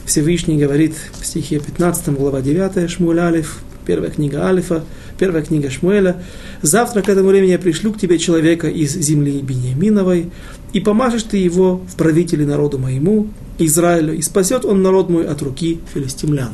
Всевышний 0.06 0.58
говорит 0.58 0.96
в 1.20 1.26
стихе 1.26 1.60
15, 1.60 2.10
глава 2.10 2.42
9, 2.42 2.90
Шмуэль 2.90 3.20
Алиф, 3.20 3.60
первая 3.86 4.12
книга 4.12 4.48
Алифа, 4.48 4.84
первая 5.20 5.44
книга 5.44 5.70
Шмуэля. 5.70 6.24
«Завтра 6.62 7.02
к 7.02 7.10
этому 7.10 7.30
времени 7.30 7.52
я 7.52 7.60
пришлю 7.60 7.94
к 7.94 8.00
тебе 8.00 8.18
человека 8.18 8.68
из 8.68 8.94
земли 8.94 9.42
Бениаминовой, 9.42 10.32
и 10.74 10.80
помажешь 10.80 11.24
ты 11.24 11.38
его 11.38 11.82
в 11.88 11.96
правители 11.96 12.46
народу 12.46 12.78
моему, 12.78 13.28
Израилю, 13.60 14.14
и 14.14 14.22
спасет 14.22 14.66
он 14.66 14.82
народ 14.82 15.10
мой 15.10 15.26
от 15.26 15.42
руки 15.42 15.80
филистимлян» 15.94 16.52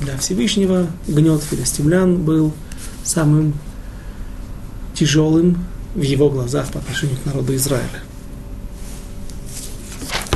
для 0.00 0.16
Всевышнего 0.18 0.86
гнет 1.06 1.42
филистимлян 1.42 2.22
был 2.22 2.52
самым 3.04 3.54
тяжелым 4.94 5.64
в 5.94 6.02
его 6.02 6.30
глазах 6.30 6.70
по 6.70 6.78
отношению 6.78 7.16
к 7.22 7.26
народу 7.26 7.54
Израиля. 7.56 8.02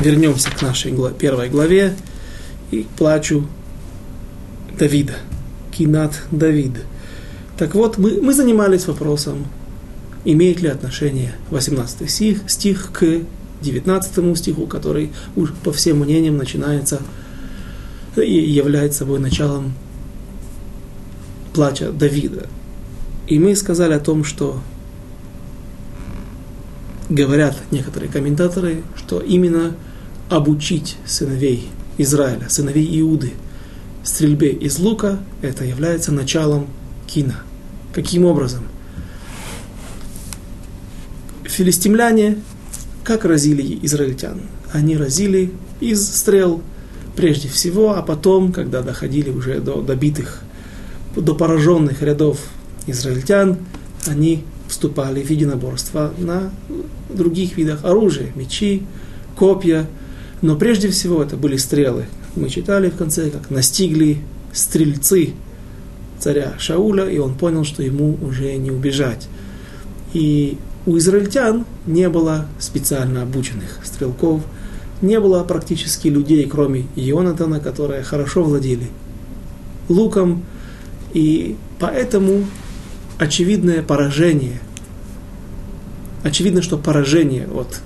Вернемся 0.00 0.50
к 0.50 0.62
нашей 0.62 0.94
первой 1.18 1.48
главе 1.48 1.94
и 2.70 2.84
к 2.84 2.88
плачу 2.88 3.46
Давида. 4.78 5.14
Кинат 5.72 6.22
Давид. 6.30 6.72
Так 7.56 7.74
вот, 7.74 7.98
мы, 7.98 8.20
мы 8.22 8.32
занимались 8.32 8.86
вопросом, 8.86 9.46
имеет 10.24 10.60
ли 10.60 10.68
отношение 10.68 11.34
18 11.50 12.08
стих, 12.08 12.42
стих 12.48 12.90
к 12.92 13.22
19 13.60 14.38
стиху, 14.38 14.66
который 14.66 15.12
уж 15.34 15.52
по 15.64 15.72
всем 15.72 15.98
мнениям 15.98 16.36
начинается 16.36 17.00
и 18.16 18.38
является 18.38 19.00
собой 19.00 19.18
началом 19.18 19.74
плача 21.52 21.90
Давида. 21.90 22.46
И 23.26 23.38
мы 23.38 23.56
сказали 23.56 23.94
о 23.94 24.00
том, 24.00 24.22
что 24.22 24.60
говорят 27.08 27.56
некоторые 27.70 28.10
комментаторы, 28.10 28.82
что 28.96 29.20
именно 29.20 29.74
обучить 30.28 30.96
сыновей 31.06 31.68
Израиля, 31.96 32.48
сыновей 32.48 33.00
Иуды, 33.00 33.32
стрельбе 34.02 34.50
из 34.50 34.78
лука, 34.78 35.18
это 35.42 35.64
является 35.64 36.12
началом 36.12 36.66
кина. 37.06 37.42
Каким 37.92 38.24
образом? 38.24 38.62
Филистимляне 41.44 42.38
как 43.04 43.24
разили 43.24 43.78
израильтян? 43.82 44.42
Они 44.70 44.96
разили 44.96 45.50
из 45.80 46.06
стрел 46.06 46.60
прежде 47.16 47.48
всего, 47.48 47.96
а 47.96 48.02
потом, 48.02 48.52
когда 48.52 48.82
доходили 48.82 49.30
уже 49.30 49.60
до 49.60 49.80
добитых, 49.80 50.42
до 51.16 51.34
пораженных 51.34 52.02
рядов 52.02 52.38
израильтян, 52.86 53.56
они 54.06 54.44
вступали 54.68 55.22
в 55.22 55.30
единоборство 55.30 56.12
на 56.18 56.52
других 57.08 57.56
видах 57.56 57.84
оружия, 57.84 58.30
мечи, 58.36 58.82
копья, 59.36 59.86
но 60.42 60.56
прежде 60.56 60.90
всего 60.90 61.22
это 61.22 61.36
были 61.36 61.56
стрелы. 61.56 62.06
Мы 62.36 62.48
читали 62.48 62.90
в 62.90 62.96
конце, 62.96 63.30
как 63.30 63.50
настигли 63.50 64.18
стрельцы 64.52 65.34
царя 66.18 66.54
Шауля, 66.58 67.08
и 67.08 67.18
он 67.18 67.34
понял, 67.34 67.64
что 67.64 67.82
ему 67.82 68.18
уже 68.22 68.56
не 68.56 68.70
убежать. 68.70 69.28
И 70.12 70.58
у 70.86 70.96
израильтян 70.98 71.64
не 71.86 72.08
было 72.08 72.46
специально 72.58 73.22
обученных 73.22 73.80
стрелков, 73.84 74.42
не 75.02 75.20
было 75.20 75.44
практически 75.44 76.08
людей, 76.08 76.46
кроме 76.46 76.86
Ионатана, 76.96 77.60
которые 77.60 78.02
хорошо 78.02 78.42
владели 78.42 78.88
луком, 79.88 80.44
и 81.14 81.56
поэтому 81.78 82.44
очевидное 83.18 83.82
поражение, 83.82 84.60
очевидно, 86.22 86.62
что 86.62 86.78
поражение 86.78 87.46
от 87.48 87.80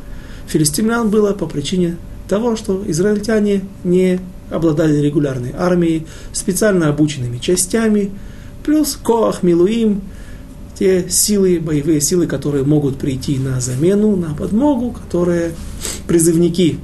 филистимлян 0.47 1.11
было 1.11 1.32
по 1.32 1.47
причине 1.47 1.97
того, 2.33 2.57
что 2.57 2.83
израильтяне 2.87 3.61
не 3.85 4.19
обладали 4.49 4.97
регулярной 4.97 5.53
армией, 5.55 6.07
специально 6.33 6.89
обученными 6.89 7.37
частями, 7.37 8.11
плюс 8.65 8.97
Коах 8.97 9.43
Милуим, 9.43 10.01
те 10.79 11.11
силы, 11.11 11.61
боевые 11.61 12.01
силы, 12.01 12.27
которые 12.27 12.65
могут 12.65 12.97
прийти 12.97 13.39
на 13.39 13.61
замену, 13.61 14.17
на 14.17 14.35
подмогу, 14.35 14.93
которые 14.93 15.53
призывники, 16.07 16.79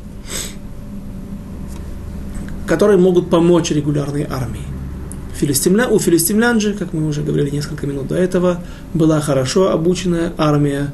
которые 2.66 2.98
могут 2.98 3.30
помочь 3.30 3.70
регулярной 3.70 4.26
армии. 4.28 4.60
Филистимля, 5.34 5.88
у 5.88 5.98
филистимлян 5.98 6.60
же, 6.60 6.74
как 6.74 6.92
мы 6.92 7.06
уже 7.06 7.22
говорили 7.22 7.48
несколько 7.48 7.86
минут 7.86 8.08
до 8.08 8.16
этого, 8.16 8.62
была 8.92 9.18
хорошо 9.22 9.70
обученная 9.70 10.34
армия, 10.36 10.92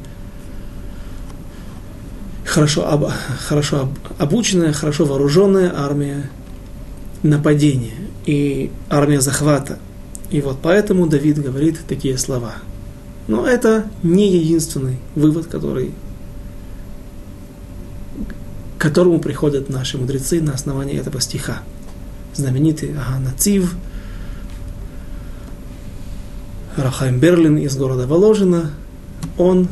хорошо, 2.55 2.89
об, 2.89 3.11
хорошо 3.49 3.89
обученная, 4.19 4.73
хорошо 4.73 5.07
вооруженная 5.07 5.73
армия 5.77 6.31
нападения 7.25 7.95
и 8.27 8.71
армия 8.89 9.21
захвата. 9.21 9.79
И 10.31 10.41
вот 10.41 10.59
поэтому 10.63 11.09
Давид 11.09 11.43
говорит 11.43 11.81
такие 11.89 12.17
слова. 12.17 12.55
Но 13.27 13.47
это 13.47 13.87
не 14.05 14.37
единственный 14.37 14.99
вывод, 15.17 15.47
который, 15.47 15.93
к 18.79 18.81
которому 18.81 19.19
приходят 19.19 19.69
наши 19.69 19.99
мудрецы 19.99 20.41
на 20.41 20.53
основании 20.53 20.97
этого 20.97 21.21
стиха. 21.21 21.63
Знаменитый 22.35 22.95
Аганацив, 22.97 23.75
Рахайм 26.77 27.19
Берлин 27.19 27.57
из 27.57 27.77
города 27.77 28.07
Воложина, 28.07 28.71
он 29.39 29.69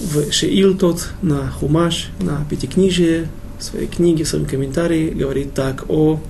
в 0.00 0.30
Шеилтот 0.30 1.08
на 1.22 1.50
Хумаш, 1.50 2.10
на 2.20 2.44
Пятикнижие, 2.48 3.28
в 3.58 3.64
своей 3.64 3.86
книге, 3.86 4.24
в 4.24 4.28
своем 4.28 4.46
комментарии 4.46 5.10
говорит 5.10 5.54
так 5.54 5.84
о... 5.88 6.20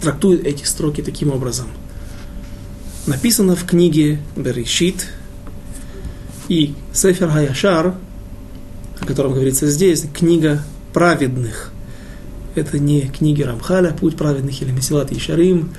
трактует 0.00 0.44
эти 0.44 0.64
строки 0.64 1.00
таким 1.00 1.32
образом. 1.32 1.66
Написано 3.06 3.56
в 3.56 3.64
книге 3.64 4.18
Берешит 4.36 5.06
и 6.48 6.74
Сефер 6.92 7.30
Хаяшар, 7.30 7.94
о 9.00 9.06
котором 9.06 9.32
говорится 9.32 9.68
здесь, 9.68 10.04
книга 10.12 10.62
праведных. 10.92 11.72
Это 12.54 12.78
не 12.78 13.02
книги 13.02 13.42
Рамхаля, 13.42 13.92
Путь 13.92 14.16
праведных 14.16 14.60
или 14.62 14.70
Месилат 14.70 15.12
Ишарим, 15.12 15.70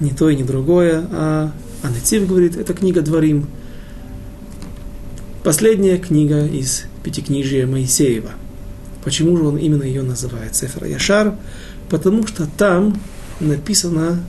не 0.00 0.10
то 0.10 0.28
и 0.28 0.36
не 0.36 0.44
другое, 0.44 1.06
а 1.10 1.52
Анатив 1.82 2.28
говорит, 2.28 2.56
это 2.56 2.74
книга 2.74 3.00
Дворим, 3.00 3.46
Последняя 5.46 5.96
книга 5.98 6.44
из 6.44 6.86
Пятикнижия 7.04 7.68
Моисеева. 7.68 8.32
Почему 9.04 9.36
же 9.36 9.44
он 9.44 9.56
именно 9.56 9.84
ее 9.84 10.02
называет 10.02 10.56
Сефер 10.56 10.86
Яшар? 10.86 11.36
Потому 11.88 12.26
что 12.26 12.48
там 12.58 13.00
написано, 13.38 14.24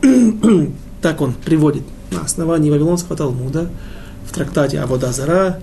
так 1.02 1.20
он 1.20 1.34
приводит 1.34 1.82
на 2.10 2.22
основании 2.22 2.70
Вавилонского 2.70 3.18
Талмуда, 3.18 3.70
в 4.26 4.32
трактате 4.32 4.80
Авода 4.80 5.12
Зара, 5.12 5.60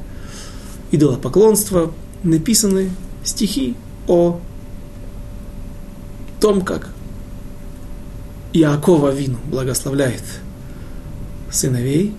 идолопоклонство, 0.92 1.92
написаны 2.22 2.92
стихи 3.24 3.76
о 4.08 4.40
том, 6.40 6.62
как 6.62 6.90
Иакова 8.54 9.10
Вину 9.10 9.40
благословляет 9.50 10.22
сыновей, 11.50 12.14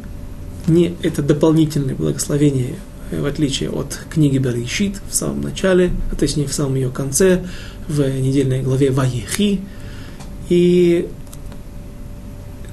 не 0.67 0.95
это 1.03 1.23
дополнительное 1.23 1.95
благословение, 1.95 2.77
э, 3.11 3.21
в 3.21 3.27
отличие 3.27 3.71
от 3.71 3.99
книги 4.11 4.39
Берешит 4.39 5.01
в 5.11 5.15
самом 5.15 5.43
начале, 5.43 5.91
а 6.11 6.17
точнее 6.17 6.47
в 6.47 6.53
самом 6.53 6.77
ее 6.77 6.91
конце, 6.91 7.45
в 7.89 8.01
недельной 8.21 8.63
главе 8.63 8.91
Ваехи. 8.91 9.61
И 10.49 11.09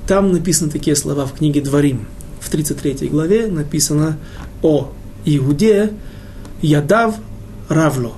там 0.07 0.31
написаны 0.31 0.69
такие 0.69 0.95
слова 0.95 1.25
в 1.25 1.33
книге 1.33 1.61
Дворим. 1.61 2.07
В 2.39 2.49
33 2.49 3.09
главе 3.09 3.47
написано 3.47 4.17
о 4.61 4.91
Иуде 5.25 5.91
Ядав 6.61 7.15
Равло. 7.67 8.13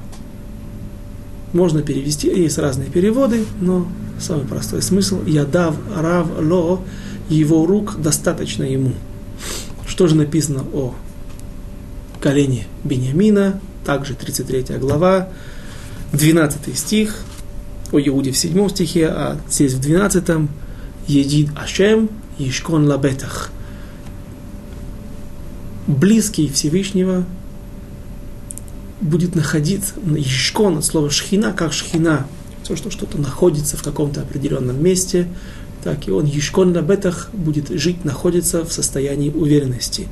Можно 1.54 1.82
перевести, 1.82 2.28
есть 2.28 2.58
разные 2.58 2.90
переводы, 2.90 3.46
но 3.60 3.88
самый 4.20 4.46
простой 4.46 4.82
смысл 4.82 5.24
Ядав 5.26 5.76
Равло, 5.96 6.82
его 7.30 7.66
рук 7.66 8.02
достаточно 8.02 8.64
ему– 8.64 8.94
что 9.92 10.08
же 10.08 10.16
написано 10.16 10.64
о 10.74 10.96
колене 12.22 12.66
Бениамина, 12.86 13.60
также 13.86 14.14
33 14.16 14.78
глава, 14.78 15.28
12 16.14 16.78
стих, 16.80 17.20
о 17.92 18.00
Иуде 18.00 18.32
в 18.32 18.38
7 18.38 18.70
стихе, 18.70 19.10
а 19.10 19.38
здесь 19.50 19.74
в 19.74 19.82
12 19.82 20.24
Едид 21.08 21.50
Ашем, 21.58 22.10
Ешкон 22.38 22.88
Лабетах. 22.88 23.52
Близкий 25.88 26.48
Всевышнего 26.48 27.26
будет 29.02 29.36
находиться, 29.36 29.96
Ешкон 30.06 30.78
от 30.78 30.86
слова 30.86 31.10
шхина, 31.10 31.52
как 31.52 31.74
шхина, 31.74 32.28
все, 32.64 32.78
что 32.78 32.92
что-то 32.92 33.18
находится 33.18 33.76
в 33.76 33.84
каком-то 33.84 34.22
определенном 34.22 34.82
месте, 34.82 35.28
так 35.84 36.08
и 36.08 36.12
он 36.12 36.26
Ешкон 36.26 36.74
на 36.74 36.82
бетах 36.82 37.30
будет 37.34 37.70
жить, 37.70 38.06
находится 38.06 38.66
в 38.66 38.72
состоянии 38.72 39.30
уверенности. 39.30 40.08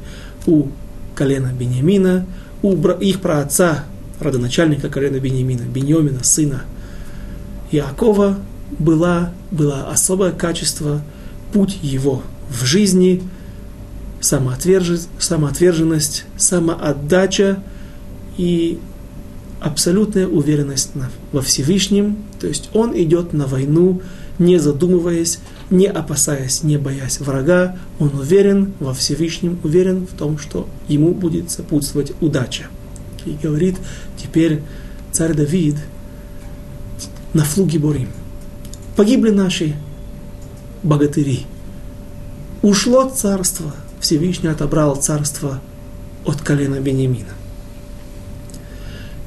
У 0.46 0.68
колена 1.16 1.52
Бениамина, 1.58 2.28
у 2.62 2.76
их 2.76 3.22
праотца, 3.22 3.86
родоначальника 4.20 4.90
колена 4.90 5.20
Бениамина, 5.20 5.64
Беньомина, 5.64 6.24
сына 6.24 6.64
Иакова, 7.72 8.38
была, 8.78 9.34
было 9.52 9.90
особое 9.90 10.32
качество, 10.32 11.02
путь 11.54 11.80
его 11.82 12.22
в 12.50 12.66
жизни, 12.66 13.24
самоотверженность, 14.22 16.26
самоотдача 16.38 17.64
и 18.38 18.80
абсолютная 19.60 20.28
уверенность 20.28 20.92
во 21.32 21.42
Всевышнем. 21.42 22.18
То 22.40 22.48
есть 22.48 22.70
он 22.74 22.96
идет 22.98 23.34
на 23.34 23.48
войну, 23.48 24.02
не 24.38 24.58
задумываясь, 24.58 25.40
не 25.70 25.86
опасаясь, 25.86 26.64
не 26.64 26.78
боясь 26.78 27.20
врага, 27.20 27.78
он 28.00 28.10
уверен 28.16 28.74
во 28.80 28.94
Всевышнем, 28.94 29.60
уверен 29.64 30.08
в 30.08 30.18
том, 30.18 30.38
что 30.38 30.68
ему 30.88 31.14
будет 31.14 31.52
сопутствовать 31.52 32.14
удача. 32.22 32.68
И 33.26 33.38
говорит 33.42 33.78
теперь 34.18 34.62
царь 35.12 35.34
Давид 35.34 35.76
на 37.34 37.44
флуге 37.44 37.78
Борим. 37.78 38.10
Погибли 38.96 39.30
наши 39.30 39.76
богатыри. 40.82 41.46
Ушло 42.62 43.10
царство, 43.10 43.74
Всевышний 44.00 44.50
отобрал 44.50 44.96
царство 44.96 45.62
от 46.26 46.42
колена 46.42 46.80
Бениамина. 46.80 47.34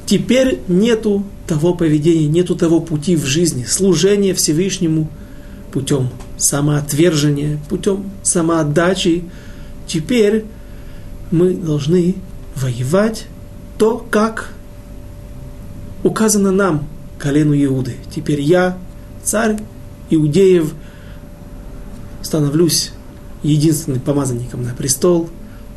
Теперь 0.06 0.60
нету 0.68 1.24
того 1.46 1.74
поведения, 1.74 2.26
нету 2.26 2.56
того 2.56 2.80
пути 2.80 3.16
в 3.16 3.24
жизни, 3.24 3.64
служения 3.64 4.34
Всевышнему 4.34 5.08
путем 5.72 6.10
самоотвержения, 6.42 7.58
путем 7.68 8.10
самоотдачи. 8.22 9.24
Теперь 9.86 10.44
мы 11.30 11.54
должны 11.54 12.16
воевать 12.56 13.26
то, 13.78 14.04
как 14.10 14.50
указано 16.02 16.50
нам, 16.50 16.86
колену 17.18 17.54
Иуды. 17.54 17.94
Теперь 18.14 18.40
я, 18.40 18.76
царь 19.22 19.58
Иудеев, 20.10 20.74
становлюсь 22.22 22.92
единственным 23.42 24.00
помазанником 24.00 24.64
на 24.64 24.74
престол, 24.74 25.30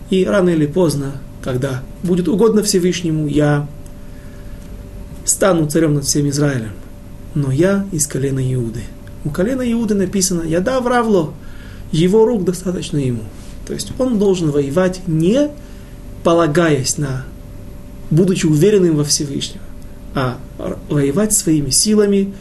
и 0.09 0.25
рано 0.25 0.49
или 0.49 0.65
поздно, 0.65 1.13
когда 1.43 1.83
будет 2.03 2.27
угодно 2.27 2.63
Всевышнему, 2.63 3.27
я 3.27 3.67
стану 5.25 5.67
царем 5.69 5.93
над 5.93 6.05
всем 6.05 6.27
Израилем. 6.29 6.71
но 7.35 7.51
я 7.51 7.85
из 7.91 8.07
колена 8.07 8.41
Иуды. 8.53 8.81
У 9.25 9.31
колена 9.31 9.69
Иуды 9.71 9.95
написано 9.95 10.43
«Яда 10.43 10.79
вравло», 10.79 11.33
его 11.91 12.25
рук 12.25 12.45
достаточно 12.45 12.97
ему. 12.97 13.23
То 13.67 13.73
есть 13.73 13.91
он 13.99 14.19
должен 14.19 14.51
воевать 14.51 15.01
не 15.07 15.49
полагаясь 16.23 16.97
на, 16.97 17.23
будучи 18.09 18.45
уверенным 18.45 18.95
во 18.95 19.03
Всевышнем, 19.03 19.61
а 20.15 20.37
воевать 20.89 21.33
своими 21.33 21.69
силами, 21.69 22.33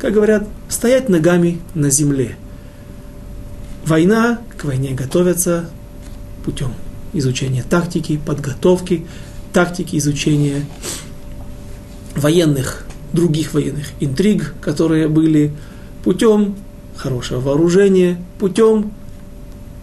как 0.00 0.14
говорят, 0.14 0.48
стоять 0.68 1.08
ногами 1.08 1.60
на 1.74 1.90
земле. 1.90 2.36
Война, 3.84 4.40
к 4.56 4.64
войне 4.64 4.90
готовятся 4.90 5.70
путем 6.44 6.72
изучения 7.12 7.62
тактики, 7.62 8.20
подготовки, 8.24 9.06
тактики 9.52 9.96
изучения 9.96 10.64
военных, 12.16 12.86
других 13.12 13.54
военных 13.54 13.86
интриг, 14.00 14.54
которые 14.60 15.08
были 15.08 15.52
путем 16.04 16.56
хорошего 16.96 17.40
вооружения, 17.40 18.18
путем 18.38 18.92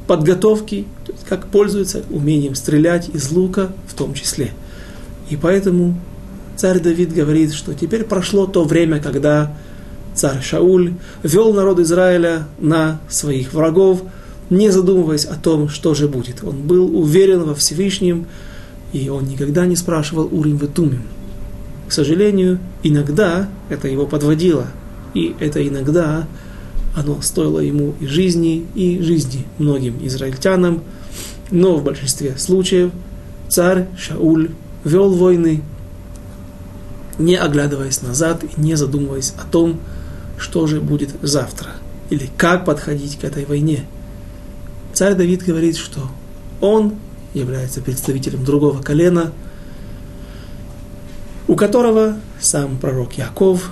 подготовки, 0.07 0.85
как 1.27 1.47
пользуются 1.47 2.03
умением 2.09 2.55
стрелять 2.55 3.09
из 3.09 3.31
лука 3.31 3.71
в 3.87 3.93
том 3.93 4.13
числе. 4.13 4.51
И 5.29 5.35
поэтому 5.35 5.99
царь 6.55 6.79
Давид 6.79 7.13
говорит, 7.13 7.53
что 7.53 7.73
теперь 7.73 8.03
прошло 8.03 8.47
то 8.47 8.63
время, 8.63 8.99
когда 8.99 9.53
царь 10.15 10.41
Шауль 10.41 10.93
вел 11.23 11.53
народ 11.53 11.79
Израиля 11.79 12.47
на 12.59 12.99
своих 13.09 13.53
врагов, 13.53 14.03
не 14.49 14.71
задумываясь 14.71 15.25
о 15.25 15.35
том, 15.35 15.67
что 15.67 15.93
же 15.93 16.07
будет. 16.07 16.43
Он 16.43 16.61
был 16.61 16.97
уверен 16.97 17.43
во 17.43 17.53
Всевышнем, 17.53 18.25
и 18.93 19.09
он 19.09 19.25
никогда 19.25 19.65
не 19.65 19.75
спрашивал 19.75 20.29
Урим 20.31 20.57
Ветумим. 20.57 21.03
К 21.87 21.91
сожалению, 21.91 22.59
иногда 22.83 23.47
это 23.69 23.87
его 23.87 24.05
подводило, 24.05 24.67
и 25.13 25.35
это 25.39 25.65
иногда 25.65 26.27
оно 26.95 27.21
стоило 27.21 27.59
ему 27.59 27.93
и 27.99 28.07
жизни, 28.07 28.65
и 28.75 29.01
жизни 29.01 29.45
многим 29.57 30.05
израильтянам, 30.05 30.83
но 31.49 31.75
в 31.75 31.83
большинстве 31.83 32.35
случаев 32.37 32.91
царь 33.47 33.87
Шауль 33.97 34.49
вел 34.83 35.13
войны, 35.13 35.61
не 37.17 37.35
оглядываясь 37.35 38.01
назад 38.01 38.43
и 38.43 38.59
не 38.59 38.75
задумываясь 38.75 39.33
о 39.37 39.49
том, 39.49 39.79
что 40.37 40.67
же 40.67 40.81
будет 40.81 41.11
завтра, 41.21 41.69
или 42.09 42.29
как 42.37 42.65
подходить 42.65 43.17
к 43.17 43.23
этой 43.23 43.45
войне. 43.45 43.85
Царь 44.93 45.15
Давид 45.15 45.43
говорит, 45.43 45.77
что 45.77 46.01
он 46.59 46.95
является 47.33 47.81
представителем 47.81 48.43
другого 48.43 48.81
колена, 48.81 49.31
у 51.47 51.55
которого 51.55 52.17
сам 52.39 52.77
пророк 52.77 53.13
Яков, 53.13 53.71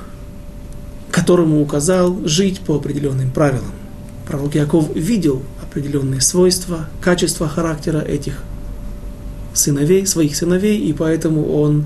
которому 1.11 1.61
указал 1.61 2.17
жить 2.25 2.61
по 2.61 2.75
определенным 2.75 3.31
правилам. 3.31 3.71
Пророк 4.27 4.55
Яков 4.55 4.95
видел 4.95 5.43
определенные 5.61 6.21
свойства, 6.21 6.88
качества 7.01 7.47
характера 7.47 7.99
этих 7.99 8.41
сыновей, 9.53 10.05
своих 10.05 10.35
сыновей, 10.35 10.79
и 10.79 10.93
поэтому 10.93 11.51
он 11.53 11.85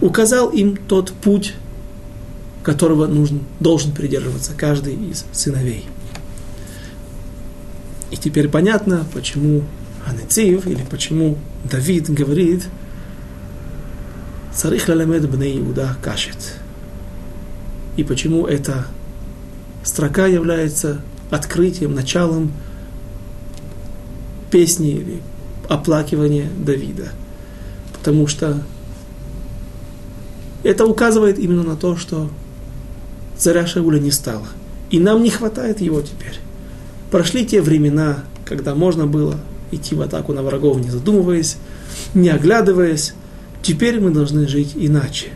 указал 0.00 0.48
им 0.50 0.76
тот 0.76 1.12
путь, 1.12 1.54
которого 2.62 3.06
нужен, 3.06 3.40
должен 3.60 3.92
придерживаться 3.92 4.52
каждый 4.56 4.94
из 4.94 5.24
сыновей. 5.32 5.84
И 8.10 8.16
теперь 8.16 8.48
понятно, 8.48 9.06
почему 9.14 9.62
Анецив, 10.06 10.66
или 10.66 10.84
почему 10.90 11.38
Давид 11.70 12.10
говорит, 12.10 12.64
«Царих 14.54 14.88
лаламед 14.88 15.28
бней 15.28 15.58
Иуда 15.60 15.96
кашет». 16.02 16.56
И 17.96 18.04
почему 18.04 18.46
эта 18.46 18.86
строка 19.84 20.26
является 20.26 21.00
открытием, 21.30 21.94
началом 21.94 22.52
песни 24.50 24.90
или 24.90 25.22
оплакивания 25.68 26.48
Давида. 26.58 27.08
Потому 27.92 28.26
что 28.26 28.62
это 30.62 30.86
указывает 30.86 31.38
именно 31.38 31.62
на 31.62 31.76
то, 31.76 31.96
что 31.96 32.28
царя 33.36 33.66
Шауля 33.66 33.98
не 33.98 34.10
стало. 34.10 34.46
И 34.90 35.00
нам 35.00 35.22
не 35.22 35.30
хватает 35.30 35.80
его 35.80 36.02
теперь. 36.02 36.38
Прошли 37.10 37.46
те 37.46 37.60
времена, 37.60 38.24
когда 38.44 38.74
можно 38.74 39.06
было 39.06 39.36
идти 39.70 39.94
в 39.94 40.02
атаку 40.02 40.32
на 40.32 40.42
врагов, 40.42 40.78
не 40.78 40.90
задумываясь, 40.90 41.56
не 42.14 42.28
оглядываясь. 42.28 43.14
Теперь 43.62 44.00
мы 44.00 44.10
должны 44.10 44.48
жить 44.48 44.72
иначе. 44.74 45.28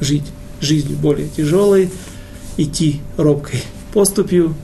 Жить 0.00 0.24
жизнью 0.60 0.98
более 0.98 1.28
тяжелой, 1.28 1.90
идти 2.56 3.00
робкой 3.16 3.62
поступью, 3.92 4.54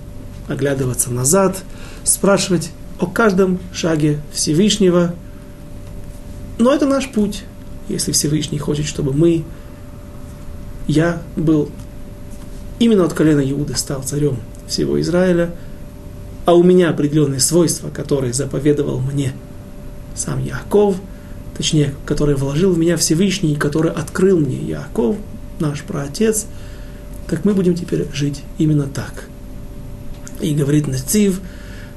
оглядываться 0.48 1.10
назад, 1.10 1.62
спрашивать 2.04 2.70
о 3.00 3.06
каждом 3.06 3.58
шаге 3.72 4.20
Всевышнего. 4.32 5.14
Но 6.58 6.72
это 6.72 6.86
наш 6.86 7.08
путь. 7.10 7.44
Если 7.88 8.12
Всевышний 8.12 8.58
хочет, 8.58 8.86
чтобы 8.86 9.12
мы, 9.12 9.44
я 10.86 11.22
был 11.36 11.70
именно 12.78 13.04
от 13.04 13.14
колена 13.14 13.40
Иуды 13.40 13.76
стал 13.76 14.02
царем 14.02 14.38
всего 14.66 15.00
Израиля, 15.00 15.54
а 16.44 16.54
у 16.54 16.62
меня 16.62 16.90
определенные 16.90 17.40
свойства, 17.40 17.90
которые 17.90 18.32
заповедовал 18.32 19.00
мне 19.00 19.32
сам 20.14 20.42
Яков, 20.42 20.96
точнее, 21.56 21.94
который 22.04 22.34
вложил 22.34 22.72
в 22.72 22.78
меня 22.78 22.96
Всевышний, 22.96 23.56
который 23.56 23.90
открыл 23.90 24.38
мне 24.38 24.56
Яков, 24.56 25.16
наш 25.58 25.82
праотец, 25.82 26.46
так 27.28 27.44
мы 27.44 27.54
будем 27.54 27.74
теперь 27.74 28.06
жить 28.12 28.42
именно 28.58 28.86
так. 28.86 29.24
И 30.40 30.54
говорит 30.54 30.86
Нацив, 30.86 31.40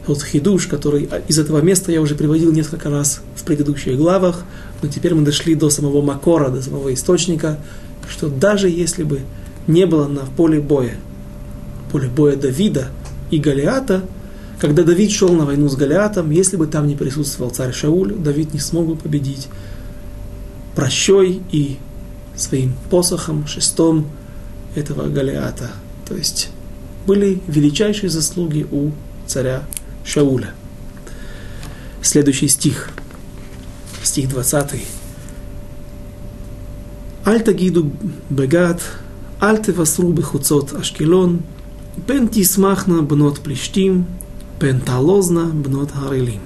тот 0.06 0.24
хидуш, 0.24 0.68
который 0.68 1.10
из 1.28 1.38
этого 1.38 1.62
места 1.62 1.92
я 1.92 2.02
уже 2.02 2.16
приводил 2.16 2.52
несколько 2.52 2.90
раз 2.90 3.22
в 3.36 3.44
предыдущих 3.44 3.98
главах, 3.98 4.44
но 4.82 4.90
теперь 4.90 5.14
мы 5.14 5.24
дошли 5.24 5.56
до 5.56 5.70
самого 5.70 6.02
Макора, 6.02 6.50
до 6.50 6.62
самого 6.62 6.94
источника, 6.94 7.60
что 8.10 8.30
даже 8.30 8.70
если 8.70 9.04
бы 9.04 9.20
не 9.68 9.86
было 9.86 10.08
на 10.08 10.22
поле 10.22 10.60
боя, 10.60 10.96
поле 11.92 12.08
боя 12.08 12.36
Давида 12.36 12.88
и 13.30 13.38
Галиата, 13.38 14.04
когда 14.60 14.84
Давид 14.84 15.12
шел 15.12 15.30
на 15.30 15.46
войну 15.46 15.70
с 15.70 15.76
Голиатом, 15.76 16.32
если 16.32 16.58
бы 16.58 16.68
там 16.68 16.86
не 16.86 16.96
присутствовал 16.96 17.50
царь 17.50 17.72
Шауль, 17.72 18.14
Давид 18.14 18.54
не 18.54 18.60
смог 18.60 18.88
бы 18.88 18.96
победить 18.98 19.48
прощой 20.76 21.42
и 21.52 21.78
своим 22.36 22.74
посохом, 22.90 23.48
шестом 23.48 24.08
этого 24.76 25.08
Голиата. 25.08 25.72
То 26.06 26.16
есть 26.16 26.50
были 27.08 27.42
величайшие 27.48 28.10
заслуги 28.10 28.68
у 28.70 28.92
царя 29.28 29.64
Шауля. 30.04 30.54
Следующий 32.02 32.50
стих, 32.50 32.90
стих 34.04 34.30
20. 34.30 34.82
Альтагиду 37.24 37.92
бегат, 38.30 38.82
альте 39.40 39.72
васрубы 39.72 40.22
хуцот 40.22 40.74
ашкелон, 40.74 41.44
пен 42.08 42.28
тисмахна 42.28 43.04
бнот 43.04 43.40
плештим, 43.40 44.06
Пенталозна 44.60 45.46
Бнот 45.46 45.92
Харилим. 45.92 46.42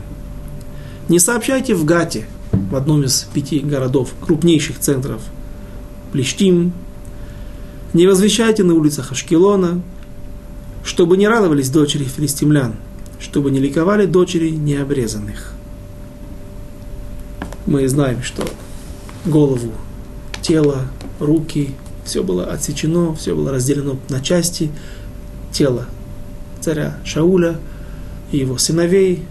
Не 1.09 1.17
сообщайте 1.17 1.73
в 1.73 1.83
Гате, 1.83 2.25
в 2.51 2.75
одном 2.75 3.03
из 3.03 3.23
пяти 3.33 3.59
городов, 3.59 4.13
крупнейших 4.21 4.77
центров 4.77 5.21
Плештим. 6.11 6.73
Не 7.93 8.05
возвещайте 8.05 8.63
на 8.63 8.75
улицах 8.75 9.11
Ашкелона, 9.11 9.81
чтобы 10.83 11.17
не 11.17 11.27
радовались 11.27 11.71
дочери 11.71 12.03
филистимлян, 12.03 12.75
чтобы 13.19 13.49
не 13.49 13.59
ликовали 13.59 14.05
дочери 14.05 14.51
необрезанных. 14.51 15.53
Мы 17.65 17.87
знаем, 17.87 18.21
что 18.21 18.45
голову, 19.25 19.71
тело, 20.43 20.81
руки, 21.19 21.71
все 22.05 22.21
было 22.21 22.45
отсечено, 22.45 23.15
все 23.15 23.35
было 23.35 23.51
разделено 23.51 23.97
на 24.09 24.21
части. 24.21 24.69
тела 25.51 25.87
царя 26.61 26.99
Шауля– 27.03 27.59
и 28.33 28.37
его 28.39 28.57
сыновей, 28.57 29.23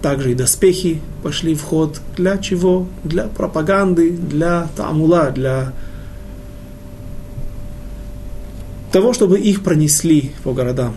также 0.00 0.32
и 0.32 0.34
доспехи 0.34 1.00
пошли 1.22 1.54
в 1.54 1.62
ход. 1.62 2.00
Для 2.16 2.38
чего? 2.38 2.86
Для 3.02 3.24
пропаганды, 3.24 4.12
для 4.12 4.68
тамула, 4.76 5.30
для 5.30 5.72
того, 8.92 9.12
чтобы 9.12 9.38
их 9.40 9.62
пронесли 9.62 10.32
по 10.44 10.52
городам 10.52 10.94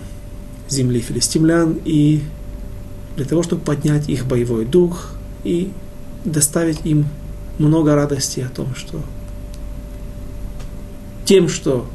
земли 0.70 1.00
филистимлян 1.00 1.80
и 1.84 2.22
для 3.16 3.26
того, 3.26 3.42
чтобы 3.42 3.64
поднять 3.64 4.08
их 4.08 4.28
боевой 4.28 4.66
дух 4.66 5.12
и 5.44 5.72
доставить 6.24 6.86
им 6.86 7.08
много 7.58 7.96
радости 7.96 8.42
о 8.42 8.50
том, 8.50 8.76
что 8.76 9.02
тем, 11.26 11.50
что 11.50 11.88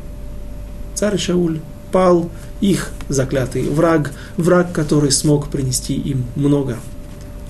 царь 0.95 1.17
Шауль 1.17 1.61
пал, 1.93 2.29
их 2.65 2.91
заклятый 3.11 3.69
враг, 3.69 4.13
враг, 4.39 4.73
который 4.73 5.11
смог 5.11 5.49
принести 5.49 5.95
им 5.95 6.25
много 6.35 6.79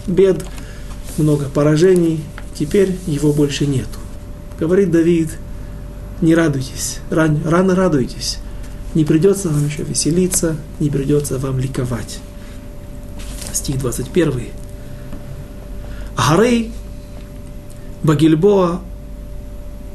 бед, 0.09 0.45
много 1.19 1.45
поражений, 1.49 2.21
теперь 2.59 2.97
его 3.07 3.33
больше 3.33 3.67
нету. 3.67 4.01
Говорит 4.59 4.91
Давид, 4.91 5.31
не 6.21 6.35
радуйтесь, 6.35 6.99
ран, 7.11 7.41
рано 7.45 7.77
радуйтесь. 7.77 8.39
Не 8.95 9.05
придется 9.05 9.51
вам 9.51 9.65
еще 9.67 9.85
веселиться, 9.85 10.57
не 10.81 10.91
придется 10.91 11.39
вам 11.39 11.61
ликовать. 11.61 12.19
Стих 13.53 13.79
21. 13.79 14.49
Гарей 16.17 16.73
Багильбоа 18.03 18.81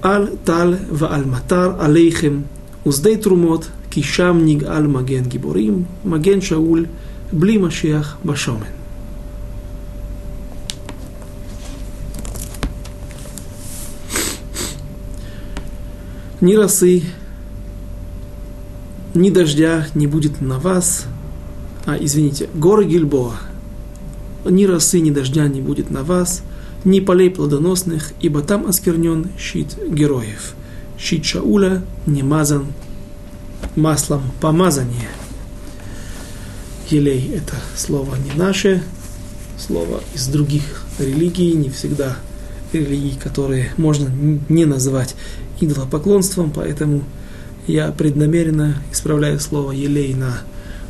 Аль 0.02 0.30
Тал 0.46 0.76
ва 0.90 1.12
Аль 1.14 1.26
Матар 1.26 1.76
Алейхем 1.82 2.46
Уздей 2.86 3.18
Трумот 3.18 3.70
Кишам 3.90 4.46
Аль 4.68 4.88
Маген 4.88 5.26
Гиборим 5.26 5.88
Маген 6.04 6.42
Шауль 6.42 6.88
Бли 7.32 7.58
Машиах 7.58 8.18
Башомен. 8.24 8.68
Ни 16.42 16.56
росы, 16.56 17.04
ни 19.14 19.30
дождя 19.30 19.88
не 19.94 20.08
будет 20.08 20.40
на 20.40 20.58
вас, 20.58 21.06
а, 21.86 21.98
извините, 22.00 22.50
горы 22.54 22.86
Гильбоа, 22.86 23.34
ни 24.46 24.64
росы, 24.64 25.02
ни 25.02 25.12
дождя 25.12 25.50
не 25.50 25.60
будет 25.60 25.90
на 25.90 26.04
вас, 26.04 26.44
ни 26.86 27.02
полей 27.02 27.30
плодоносных, 27.30 28.14
ибо 28.22 28.42
там 28.42 28.68
осквернен 28.68 29.28
щит 29.38 29.78
героев. 29.90 30.54
Щит 30.98 31.26
Шауля 31.26 31.82
не 32.06 32.24
мазан 32.24 32.68
маслом 33.80 34.22
помазания. 34.42 35.10
Елей– 36.90 37.32
это 37.36 37.56
слово 37.76 38.16
не 38.16 38.38
наше, 38.38 38.84
слово 39.58 40.02
из 40.14 40.28
других 40.28 40.86
религий, 41.00 41.54
не 41.54 41.70
всегда 41.70 42.18
религий, 42.74 43.18
которые 43.22 43.72
можно 43.78 44.10
не 44.50 44.66
называть 44.66 45.16
идолопоклонством, 45.60 46.52
поэтому 46.52 47.04
я 47.68 47.92
преднамеренно 47.92 48.82
исправляю 48.92 49.40
слово 49.40 49.72
«елей» 49.72 50.14
на 50.14 50.42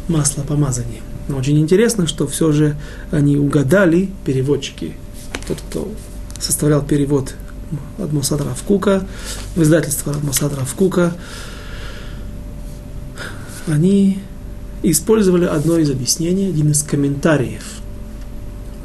масло 0.08 0.41
помазание. 0.41 1.02
Но 1.28 1.38
очень 1.38 1.60
интересно, 1.60 2.08
что 2.08 2.28
все 2.28 2.52
же 2.52 2.75
они 3.12 3.38
угадали, 3.38 4.10
переводчики, 4.25 4.93
тот, 5.47 5.62
кто 5.69 5.91
составлял 6.39 6.82
перевод 6.82 7.36
от 7.97 8.12
Мусада 8.12 8.45
Равкука, 8.45 9.06
в 9.56 9.62
издательство 9.62 10.15
Мусада 10.23 10.56
Равкука, 10.56 11.13
они 13.69 14.19
использовали 14.84 15.45
одно 15.45 15.77
из 15.77 15.89
объяснений, 15.89 16.47
один 16.47 16.71
из 16.71 16.84
комментариев, 16.84 17.63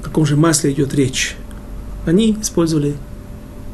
о 0.01 0.05
каком 0.05 0.27
же 0.27 0.37
масле 0.37 0.73
идет 0.73 0.94
речь. 0.94 1.37
Они 2.07 2.37
использовали 2.40 2.97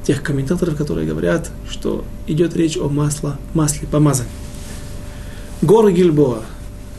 тех 0.07 0.23
комментаторов, 0.23 0.77
которые 0.77 1.07
говорят, 1.07 1.51
что 1.68 2.05
идет 2.27 2.57
речь 2.57 2.77
о 2.77 2.88
масле, 2.88 3.33
масле 3.55 3.87
помазания. 3.88 4.31
Горы 5.62 5.92
Гильбоа. 5.92 6.42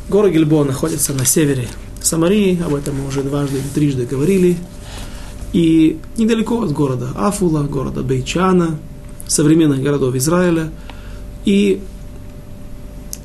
Горы 0.09 0.31
Гильбоа 0.31 0.63
находятся 0.65 1.13
на 1.13 1.25
севере 1.25 1.67
Самарии, 2.01 2.59
об 2.63 2.73
этом 2.73 2.95
мы 2.95 3.07
уже 3.07 3.23
дважды 3.23 3.57
или 3.57 3.67
трижды 3.73 4.05
говорили. 4.05 4.57
И 5.53 5.99
недалеко 6.17 6.61
от 6.61 6.71
города 6.71 7.09
Афула, 7.15 7.63
города 7.63 8.01
Бейчана, 8.03 8.79
современных 9.27 9.81
городов 9.81 10.15
Израиля. 10.15 10.69
И 11.45 11.81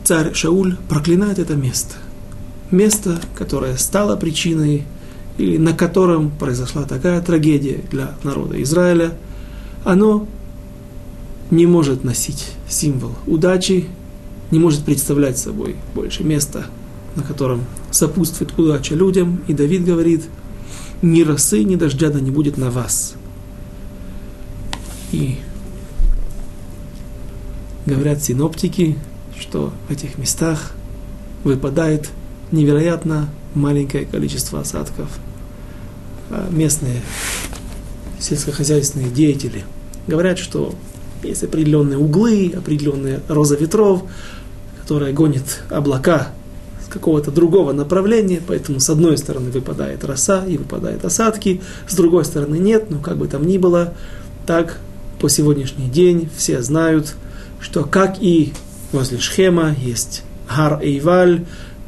царь 0.06 0.32
Шауль 0.34 0.76
проклинает 0.88 1.38
это 1.38 1.54
место. 1.54 1.96
Место, 2.70 3.20
которое 3.34 3.76
стало 3.76 4.16
причиной, 4.16 4.84
или 5.36 5.58
на 5.58 5.72
котором 5.72 6.30
произошла 6.30 6.84
такая 6.84 7.20
трагедия 7.20 7.82
для 7.90 8.14
народа 8.22 8.62
Израиля– 8.62 9.12
оно 9.86 10.26
не 11.52 11.64
может 11.64 12.02
носить 12.02 12.50
символ 12.68 13.12
удачи, 13.28 13.86
не 14.50 14.58
может 14.58 14.84
представлять 14.84 15.38
собой 15.38 15.76
больше 15.94 16.24
место, 16.24 16.66
на 17.14 17.22
котором 17.22 17.64
сопутствует 17.92 18.58
удача 18.58 18.96
людям. 18.96 19.42
И 19.46 19.54
Давид 19.54 19.84
говорит, 19.84 20.24
ни 21.02 21.22
росы, 21.22 21.62
ни 21.62 21.76
дождя 21.76 22.10
да 22.10 22.18
не 22.18 22.32
будет 22.32 22.56
на 22.56 22.72
вас. 22.72 23.14
И 25.12 25.36
говорят 27.86 28.20
синоптики, 28.24 28.98
что 29.38 29.72
в 29.88 29.92
этих 29.92 30.18
местах 30.18 30.72
выпадает 31.44 32.10
невероятно 32.52 33.28
маленькое 33.54 34.04
количество 34.04 34.60
осадков. 34.60 35.08
А 36.30 36.48
местные 36.50 37.02
сельскохозяйственные 38.18 39.10
деятели– 39.10 39.64
говорят, 40.06 40.38
что 40.38 40.74
есть 41.22 41.42
определенные 41.42 41.98
углы, 41.98 42.52
определенные 42.56 43.20
роза 43.28 43.56
ветров, 43.56 44.04
которая 44.80 45.12
гонит 45.12 45.62
облака 45.70 46.28
с 46.84 46.92
какого-то 46.92 47.30
другого 47.30 47.72
направления, 47.72 48.40
поэтому 48.46 48.80
с 48.80 48.88
одной 48.88 49.18
стороны 49.18 49.50
выпадает 49.50 50.04
роса 50.04 50.44
и 50.46 50.56
выпадают 50.56 51.04
осадки, 51.04 51.60
с 51.88 51.94
другой 51.94 52.24
стороны 52.24 52.56
нет, 52.56 52.90
но 52.90 52.98
как 53.00 53.16
бы 53.16 53.26
там 53.26 53.46
ни 53.46 53.58
было, 53.58 53.94
так 54.46 54.78
по 55.20 55.28
сегодняшний 55.28 55.88
день 55.88 56.28
все 56.36 56.62
знают, 56.62 57.14
что 57.60 57.84
как 57.84 58.22
и 58.22 58.52
возле 58.92 59.18
Шхема 59.18 59.74
есть 59.78 60.22
Гар 60.48 60.80
Эйваль, 60.82 61.44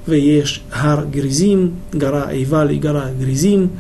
Вееш 0.07 0.63
Гар 0.73 1.07
Гризим, 1.07 1.77
гора 1.93 2.29
Эйваль 2.33 2.75
и 2.75 2.79
гора 2.79 3.11
Гризим, 3.13 3.73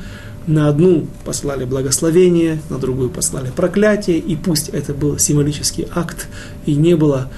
на 0.46 0.68
одну 0.68 1.06
послали 1.24 1.64
благословение, 1.64 2.60
на 2.70 2.78
другую 2.78 3.10
послали 3.10 3.50
проклятие, 3.54 4.18
и 4.18 4.34
пусть 4.34 4.70
это 4.70 4.94
был 4.94 5.18
символический 5.18 5.86
акт, 5.94 6.26
и 6.64 6.74
не 6.74 6.96
было 6.96 7.28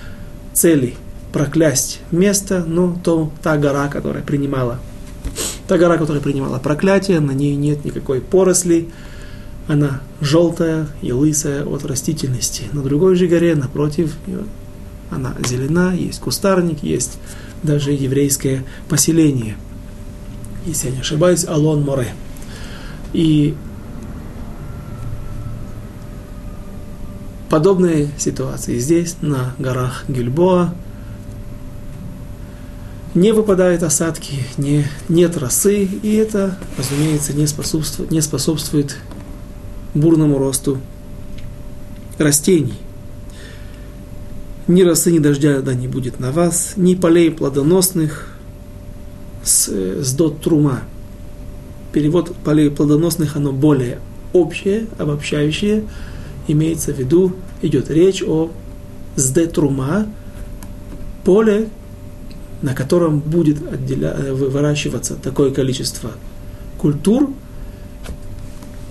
цели 0.52 0.94
проклясть 1.32 2.00
место, 2.10 2.64
но 2.66 2.96
то 3.02 3.32
та 3.42 3.56
гора, 3.56 3.88
которая 3.88 4.22
принимала, 4.22 4.78
та 5.66 5.76
гора, 5.76 5.96
которая 5.96 6.22
принимала 6.22 6.58
проклятие, 6.58 7.20
на 7.20 7.32
ней 7.32 7.56
нет 7.56 7.84
никакой 7.84 8.20
поросли, 8.20 8.88
она 9.66 10.00
желтая 10.20 10.88
и 11.02 11.12
лысая 11.12 11.64
от 11.64 11.84
растительности. 11.84 12.64
На 12.72 12.82
другой 12.82 13.14
же 13.14 13.26
горе, 13.26 13.54
напротив, 13.54 14.16
она 15.10 15.34
зелена, 15.46 15.92
есть 15.92 16.20
кустарник, 16.20 16.82
есть 16.82 17.18
даже 17.62 17.92
еврейское 17.92 18.64
поселение. 18.88 19.56
Если 20.66 20.88
я 20.88 20.94
не 20.94 21.00
ошибаюсь, 21.00 21.44
Алон 21.44 21.82
Море. 21.82 22.14
И 23.12 23.54
подобные 27.48 28.10
ситуации 28.18 28.78
здесь, 28.78 29.16
на 29.20 29.54
горах 29.58 30.04
Гильбоа, 30.08 30.72
не 33.14 33.32
выпадают 33.32 33.82
осадки, 33.82 34.44
не, 34.56 34.86
нет 35.08 35.36
росы, 35.36 35.82
и 35.84 36.14
это, 36.14 36.56
разумеется, 36.78 37.32
не 37.32 37.46
способствует, 37.48 38.12
не 38.12 38.20
способствует 38.20 38.96
бурному 39.94 40.38
росту 40.38 40.78
растений. 42.18 42.78
Ни 44.70 44.82
росы, 44.82 45.10
ни 45.10 45.18
дождя 45.18 45.60
да 45.62 45.74
не 45.74 45.88
будет 45.88 46.20
на 46.20 46.30
вас, 46.30 46.74
ни 46.76 46.94
полей 46.94 47.30
плодоносных 47.30 48.28
с, 49.42 49.68
с 49.68 50.14
дот 50.14 50.40
трума– 50.40 50.82
перевод 51.92 52.34
полей 52.44 52.70
плодоносных, 52.70 53.36
оно 53.36 53.52
более 53.52 53.98
общее, 54.32 54.86
обобщающее. 54.98 55.82
Имеется 56.46 56.92
в 56.92 56.98
виду, 56.98 57.34
идет 57.62 57.90
речь 57.90 58.22
о 58.22 58.50
сде 59.16 59.46
трума, 59.46 60.06
поле, 61.24 61.68
на 62.62 62.74
котором 62.74 63.20
будет 63.20 63.58
отделя... 63.72 64.14
выращиваться 64.32 65.16
такое 65.16 65.50
количество 65.50 66.12
культур, 66.78 67.32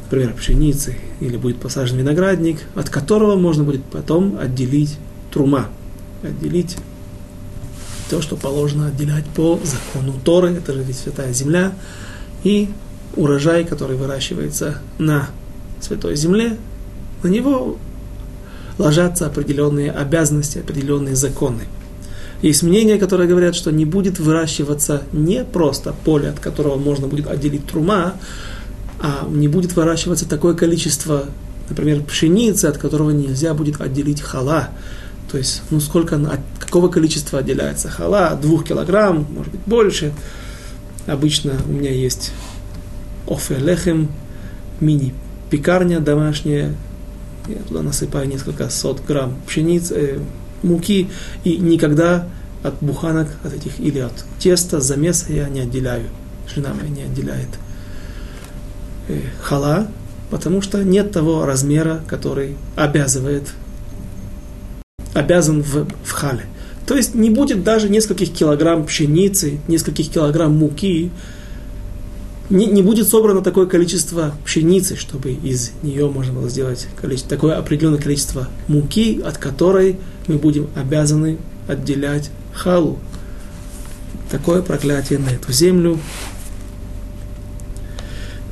например, 0.03 0.33
пшеницы, 0.33 0.97
или 1.19 1.37
будет 1.37 1.57
посажен 1.57 1.97
виноградник, 1.97 2.59
от 2.75 2.89
которого 2.89 3.35
можно 3.35 3.63
будет 3.63 3.83
потом 3.85 4.37
отделить 4.39 4.97
трума, 5.31 5.67
отделить 6.23 6.77
то, 8.09 8.21
что 8.21 8.35
положено 8.35 8.87
отделять 8.87 9.25
по 9.25 9.59
закону 9.63 10.13
Торы, 10.23 10.51
это 10.51 10.73
же 10.73 10.83
ведь 10.83 10.97
святая 10.97 11.31
земля, 11.33 11.73
и 12.43 12.69
урожай, 13.15 13.65
который 13.65 13.97
выращивается 13.97 14.79
на 14.97 15.29
Святой 15.79 16.15
Земле, 16.15 16.57
на 17.23 17.27
него 17.27 17.77
ложатся 18.77 19.27
определенные 19.27 19.91
обязанности, 19.91 20.59
определенные 20.59 21.15
законы. 21.15 21.63
Есть 22.41 22.63
мнения, 22.63 22.97
которые 22.97 23.27
говорят, 23.27 23.55
что 23.55 23.71
не 23.71 23.83
будет 23.83 24.17
выращиваться 24.17 25.03
не 25.11 25.43
просто 25.43 25.93
поле, 26.05 26.29
от 26.29 26.39
которого 26.39 26.77
можно 26.77 27.07
будет 27.07 27.27
отделить 27.27 27.65
трума, 27.67 28.13
а 29.01 29.27
не 29.29 29.49
будет 29.49 29.75
выращиваться 29.75 30.27
такое 30.27 30.53
количество, 30.53 31.25
например, 31.69 32.01
пшеницы, 32.03 32.65
от 32.65 32.77
которого 32.77 33.11
нельзя 33.11 33.53
будет 33.53 33.81
отделить 33.81 34.21
хала. 34.21 34.69
То 35.31 35.37
есть, 35.37 35.61
ну 35.69 35.79
сколько, 35.79 36.15
от 36.15 36.39
какого 36.59 36.87
количества 36.87 37.39
отделяется 37.39 37.89
хала? 37.89 38.37
Двух 38.41 38.65
килограмм, 38.65 39.27
может 39.29 39.51
быть, 39.51 39.61
больше. 39.65 40.13
Обычно 41.05 41.53
у 41.67 41.71
меня 41.71 41.91
есть 41.91 42.31
офелехем, 43.27 44.09
мини-пекарня 44.79 45.99
домашняя, 45.99 46.75
я 47.47 47.57
туда 47.67 47.81
насыпаю 47.81 48.27
несколько 48.27 48.69
сот 48.69 49.01
грамм 49.05 49.35
пшеницы, 49.45 49.95
э, 49.95 50.19
муки, 50.63 51.09
и 51.43 51.57
никогда 51.57 52.27
от 52.63 52.75
буханок, 52.81 53.27
от 53.43 53.53
этих, 53.53 53.79
или 53.79 53.99
от 53.99 54.13
теста, 54.39 54.81
замеса 54.81 55.31
я 55.31 55.47
не 55.49 55.61
отделяю. 55.61 56.09
Жена 56.53 56.73
моя 56.73 56.89
не 56.89 57.03
отделяет 57.03 57.49
э, 59.07 59.21
хала, 59.41 59.87
потому 60.29 60.61
что 60.61 60.83
нет 60.83 61.11
того 61.11 61.45
размера, 61.45 62.01
который 62.07 62.55
обязывает, 62.75 63.49
обязан 65.19 65.61
в, 65.61 65.87
в 66.03 66.11
хале. 66.11 66.45
То 66.87 66.95
есть 66.95 67.13
не 67.13 67.29
будет 67.29 67.63
даже 67.63 67.89
нескольких 67.89 68.33
килограмм 68.33 68.85
пшеницы, 68.85 69.59
нескольких 69.67 70.09
килограмм 70.09 70.57
муки, 70.57 71.11
не, 72.49 72.65
не 72.65 72.81
будет 72.81 73.07
собрано 73.07 73.41
такое 73.41 73.67
количество 73.67 74.33
пшеницы, 74.43 74.95
чтобы 74.95 75.33
из 75.33 75.71
нее 75.83 76.09
можно 76.09 76.33
было 76.33 76.49
сделать 76.49 76.87
количество, 76.99 77.29
такое 77.29 77.57
определенное 77.57 77.99
количество 77.99 78.47
муки, 78.67 79.21
от 79.23 79.37
которой 79.37 79.97
мы 80.27 80.37
будем 80.37 80.67
обязаны 80.75 81.37
отделять 81.67 82.31
халу. 82.53 82.97
Такое 84.31 84.61
проклятие 84.61 85.19
на 85.19 85.29
эту 85.29 85.51
землю. 85.51 85.99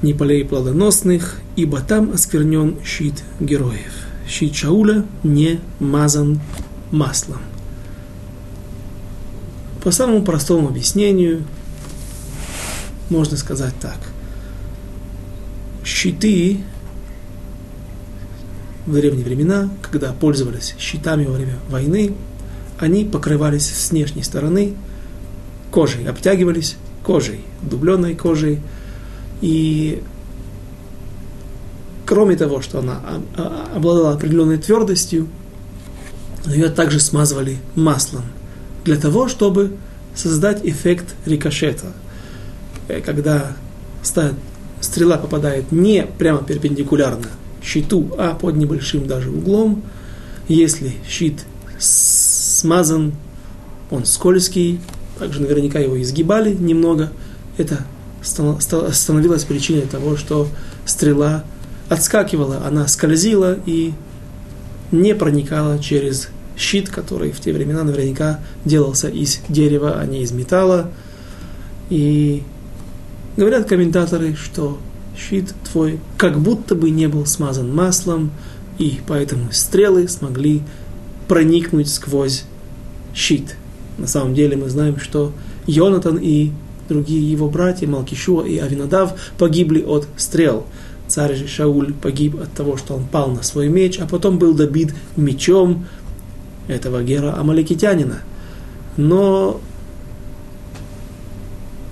Не 0.04 0.14
полей 0.14 0.46
плодоносных, 0.46 1.38
ибо 1.56 1.80
там 1.82 2.12
осквернен 2.12 2.78
щит 2.86 3.24
героев. 3.40 4.07
Щит 4.28 4.56
Шауля 4.56 5.06
не 5.24 5.60
мазан 5.80 6.40
маслом. 6.92 7.42
По 9.84 9.92
самому 9.92 10.24
простому 10.24 10.68
объяснению, 10.68 11.44
можно 13.10 13.38
сказать 13.38 13.74
так. 13.80 13.98
Щиты 15.86 16.60
в 18.86 18.94
древние 18.94 19.24
времена, 19.24 19.70
когда 19.82 20.12
пользовались 20.12 20.76
щитами 20.78 21.26
во 21.26 21.34
время 21.34 21.56
войны, 21.70 22.14
они 22.78 23.06
покрывались 23.06 23.66
с 23.66 23.92
внешней 23.92 24.24
стороны 24.24 24.74
кожей, 25.72 26.06
обтягивались 26.06 26.78
кожей, 27.04 27.42
дубленной 27.62 28.16
кожей. 28.16 28.60
И 29.42 30.04
кроме 32.08 32.38
того, 32.38 32.62
что 32.62 32.80
она 32.80 33.02
обладала 33.76 34.14
определенной 34.14 34.58
твердостью, 34.58 35.28
ее 36.46 36.70
также 36.70 37.02
смазывали 37.02 37.58
маслом 37.76 38.24
для 38.86 38.96
того, 38.96 39.28
чтобы 39.28 39.74
создать 40.16 40.66
эффект 40.66 41.16
рикошета. 41.26 41.88
Э, 42.88 43.02
когда 43.02 43.58
стрела 44.80 45.18
попадает 45.18 45.74
не 45.74 46.08
прямо 46.18 46.42
перпендикулярно 46.44 47.28
щиту, 47.62 48.10
а 48.18 48.34
под 48.36 48.56
небольшим 48.56 49.06
даже 49.06 49.30
углом, 49.30 49.84
если 50.48 50.94
щит 51.10 51.44
смазан, 51.78 53.14
он 53.92 54.06
скользкий, 54.06 54.80
также 55.20 55.42
наверняка 55.42 55.80
его 55.80 56.02
изгибали 56.02 56.54
немного, 56.54 57.12
это 57.58 57.86
становилось 58.22 59.44
причиной 59.44 59.82
того, 59.82 60.16
что 60.16 60.48
стрела 60.86 61.44
отскакивала, 61.90 62.62
она 62.66 62.88
скользила 62.88 63.58
и 63.66 63.94
не 64.92 65.16
проникала 65.16 65.80
через 65.80 66.30
щит, 66.58 66.90
который 66.90 67.32
в 67.32 67.40
те 67.40 67.54
времена 67.54 67.84
наверняка 67.84 68.40
делался 68.66 69.08
из 69.10 69.40
дерева, 69.50 70.00
а 70.00 70.06
не 70.06 70.22
из 70.22 70.32
металла. 70.32 70.90
И 71.90 72.44
говорят 73.36 73.68
комментаторы, 73.68 74.36
что 74.36 74.78
щит 75.18 75.54
твой 75.72 76.00
как 76.18 76.40
будто 76.40 76.76
бы 76.76 76.90
не 76.90 77.08
был 77.08 77.26
смазан 77.26 77.74
маслом, 77.74 78.32
и 78.78 79.00
поэтому 79.08 79.52
стрелы 79.52 80.08
смогли 80.08 80.62
проникнуть 81.28 81.90
сквозь 81.90 82.44
щит. 83.14 83.56
На 83.98 84.08
самом 84.08 84.34
деле 84.34 84.56
мы 84.58 84.70
знаем, 84.70 85.00
что 85.00 85.34
Йонатан 85.66 86.18
и 86.18 86.52
другие 86.88 87.30
его 87.30 87.50
братья, 87.50 87.88
Малкишуа 87.88 88.44
и 88.44 88.58
Авинадав, 88.58 89.14
погибли 89.38 89.82
от 89.82 90.08
стрел. 90.18 90.66
Царь 91.08 91.48
Шауль 91.48 91.94
погиб 91.94 92.40
от 92.42 92.52
того, 92.54 92.78
что 92.78 92.96
он 92.96 93.06
пал 93.06 93.30
на 93.32 93.44
свой 93.44 93.70
меч, 93.70 94.00
а 94.00 94.06
потом 94.06 94.38
был 94.38 94.54
добит 94.54 94.94
мечом, 95.16 95.86
этого 96.68 97.04
Гера 97.04 97.38
Амаликитянина. 97.38 98.20
Но 98.98 99.62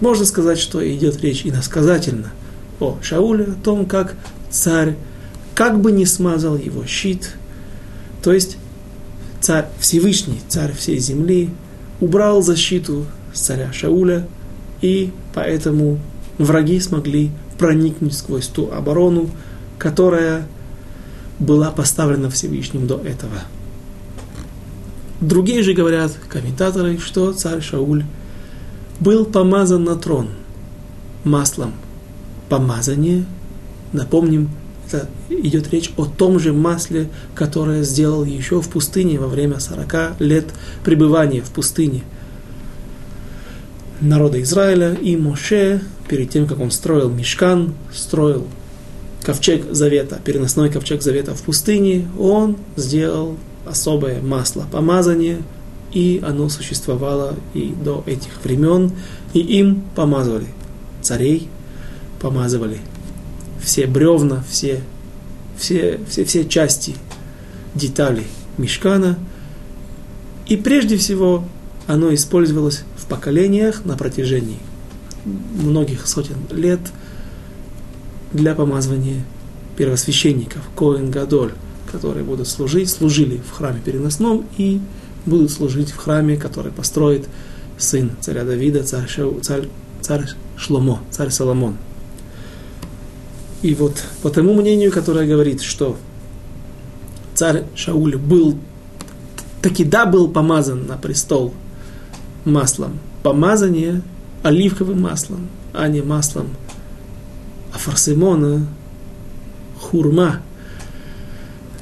можно 0.02 0.26
сказать, 0.26 0.60
что 0.60 0.86
идет 0.88 1.22
речь 1.22 1.46
иносказательно 1.46 2.32
о 2.80 2.98
Шауле, 3.02 3.46
о 3.46 3.64
том, 3.64 3.86
как 3.86 4.16
царь 4.50 4.96
как 5.54 5.80
бы 5.80 5.92
не 5.94 6.06
смазал 6.06 6.58
его 6.58 6.86
щит, 6.86 7.36
то 8.22 8.34
есть 8.34 8.58
царь 9.40 9.68
Всевышний, 9.80 10.42
царь 10.50 10.74
всей 10.74 11.00
земли, 11.00 11.50
убрал 12.02 12.42
защиту 12.42 13.06
царя 13.34 13.72
Шауля, 13.72 14.28
и 14.82 15.12
поэтому 15.34 16.00
враги 16.38 16.80
смогли 16.80 17.32
проникнуть 17.58 18.16
сквозь 18.16 18.48
ту 18.48 18.72
оборону, 18.72 19.30
которая 19.78 20.48
была 21.40 21.72
поставлена 21.72 22.30
Всевышним 22.30 22.88
до 22.88 22.98
этого. 22.98 23.42
Другие 25.22 25.64
же 25.64 25.74
говорят, 25.74 26.18
комментаторы, 26.28 26.98
что 26.98 27.34
царь 27.34 27.62
Шауль 27.62 28.04
был 29.00 29.26
помазан 29.26 29.84
на 29.84 29.96
трон 29.96 30.30
маслом. 31.24 31.74
Помазание, 32.50 33.26
напомним, 33.92 34.50
это 34.88 35.10
идет 35.30 35.72
речь 35.72 35.92
о 35.98 36.06
том 36.06 36.40
же 36.40 36.54
масле, 36.54 37.10
которое 37.34 37.84
сделал 37.84 38.24
еще 38.24 38.62
в 38.62 38.70
пустыне 38.70 39.20
во 39.20 39.28
время 39.28 39.60
40 39.60 40.20
лет 40.20 40.46
пребывания 40.84 41.42
в 41.42 41.50
пустыне 41.50 42.04
народа 44.02 44.42
Израиля. 44.42 44.94
И 44.94 45.16
Моше, 45.18 45.82
перед 46.08 46.30
тем, 46.30 46.48
как 46.48 46.60
он 46.60 46.72
строил 46.72 47.10
мешкан, 47.10 47.74
строил 47.94 48.48
ковчег 49.24 49.66
завета, 49.72 50.20
переносной 50.24 50.70
ковчег 50.70 51.02
завета 51.02 51.34
в 51.34 51.42
пустыне, 51.42 52.08
он 52.20 52.58
сделал 52.76 53.38
особое 53.66 54.22
масло 54.22 54.68
помазание, 54.72 55.42
и 55.92 56.22
оно 56.26 56.50
существовало 56.50 57.36
и 57.54 57.74
до 57.84 58.04
этих 58.06 58.44
времен, 58.44 58.92
и 59.34 59.40
им 59.40 59.84
помазывали 59.96 60.48
царей, 61.02 61.48
помазывали 62.20 62.80
все 63.64 63.88
бревна, 63.88 64.44
все, 64.48 64.82
все, 65.58 66.00
все, 66.08 66.26
все 66.26 66.46
части, 66.46 66.96
детали 67.74 68.24
мешкана, 68.58 69.18
и 70.48 70.56
прежде 70.56 70.98
всего 70.98 71.44
оно 71.88 72.14
использовалось 72.14 72.84
в 73.06 73.08
поколениях 73.08 73.86
на 73.86 73.96
протяжении 73.96 74.58
многих 75.26 76.08
сотен 76.08 76.38
лет 76.50 76.80
для 78.34 78.56
помазывания 78.56 79.24
первосвященников, 79.78 80.62
Коэн 80.76 81.12
Гадоль, 81.12 81.54
которые 81.92 82.24
будут 82.24 82.48
служить, 82.48 82.90
служили 82.90 83.38
в 83.48 83.52
храме 83.52 83.80
переносном 83.80 84.46
и 84.58 84.82
будут 85.26 85.52
служить 85.52 85.92
в 85.92 85.98
храме, 85.98 86.36
который 86.36 86.72
построит 86.72 87.28
сын 87.78 88.12
царя 88.22 88.44
Давида, 88.44 88.84
царь, 88.84 89.08
Шау, 89.08 89.40
царь, 89.42 89.68
царь 90.02 90.26
Шломо, 90.58 91.00
царь 91.12 91.30
Соломон. 91.30 91.78
И 93.62 93.76
вот 93.76 94.04
по 94.24 94.30
тому 94.30 94.54
мнению, 94.56 94.92
которое 94.92 95.28
говорит, 95.28 95.62
что 95.62 95.96
царь 97.36 97.66
Шауль 97.76 98.18
был, 98.18 98.58
таки 99.62 99.84
да, 99.84 100.06
был 100.06 100.28
помазан 100.28 100.88
на 100.88 100.98
престол 100.98 101.54
маслом. 102.46 103.00
Помазание 103.24 104.02
оливковым 104.44 105.02
маслом, 105.02 105.48
а 105.74 105.88
не 105.88 106.02
маслом 106.02 106.50
афарсимона, 107.74 108.68
хурма– 109.80 110.42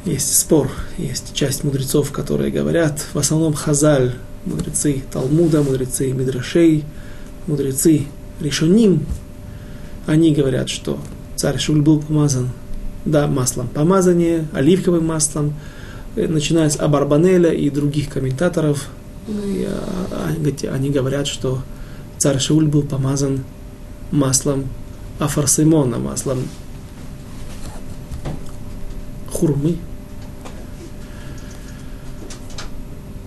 есть 0.06 0.38
спор, 0.38 0.70
есть 0.98 1.34
часть 1.34 1.64
мудрецов, 1.64 2.12
которые 2.12 2.52
говорят, 2.52 3.06
в 3.14 3.18
основном 3.18 3.54
Хазаль, 3.54 4.16
мудрецы 4.46 5.02
Талмуда, 5.12 5.64
мудрецы 5.64 6.12
Мидрашей, 6.12 6.84
мудрецы 7.48 8.08
Решоним, 8.42 9.06
они 10.06 10.34
говорят, 10.34 10.68
что 10.68 11.00
царь 11.38 11.58
Шуль 11.58 11.82
был 11.82 12.02
помазан, 12.02 12.50
да, 13.06 13.28
маслом 13.28 13.70
помазания, 13.70 14.46
оливковым 14.52 15.06
маслом, 15.06 15.54
э, 16.18 16.28
начиная 16.28 16.70
с 16.70 16.78
Абарбанеля 16.78 17.54
и 17.54 17.70
других 17.70 18.10
комментаторов, 18.10 18.90
а, 19.28 20.74
они 20.74 20.90
говорят, 20.90 21.28
что 21.28 21.62
царь 22.18 22.40
Шауль 22.40 22.68
был 22.68 22.84
помазан 22.84 23.44
маслом 24.12 24.66
Афарсимона, 25.20 25.98
маслом 26.00 26.40
хурмы, 29.32 29.78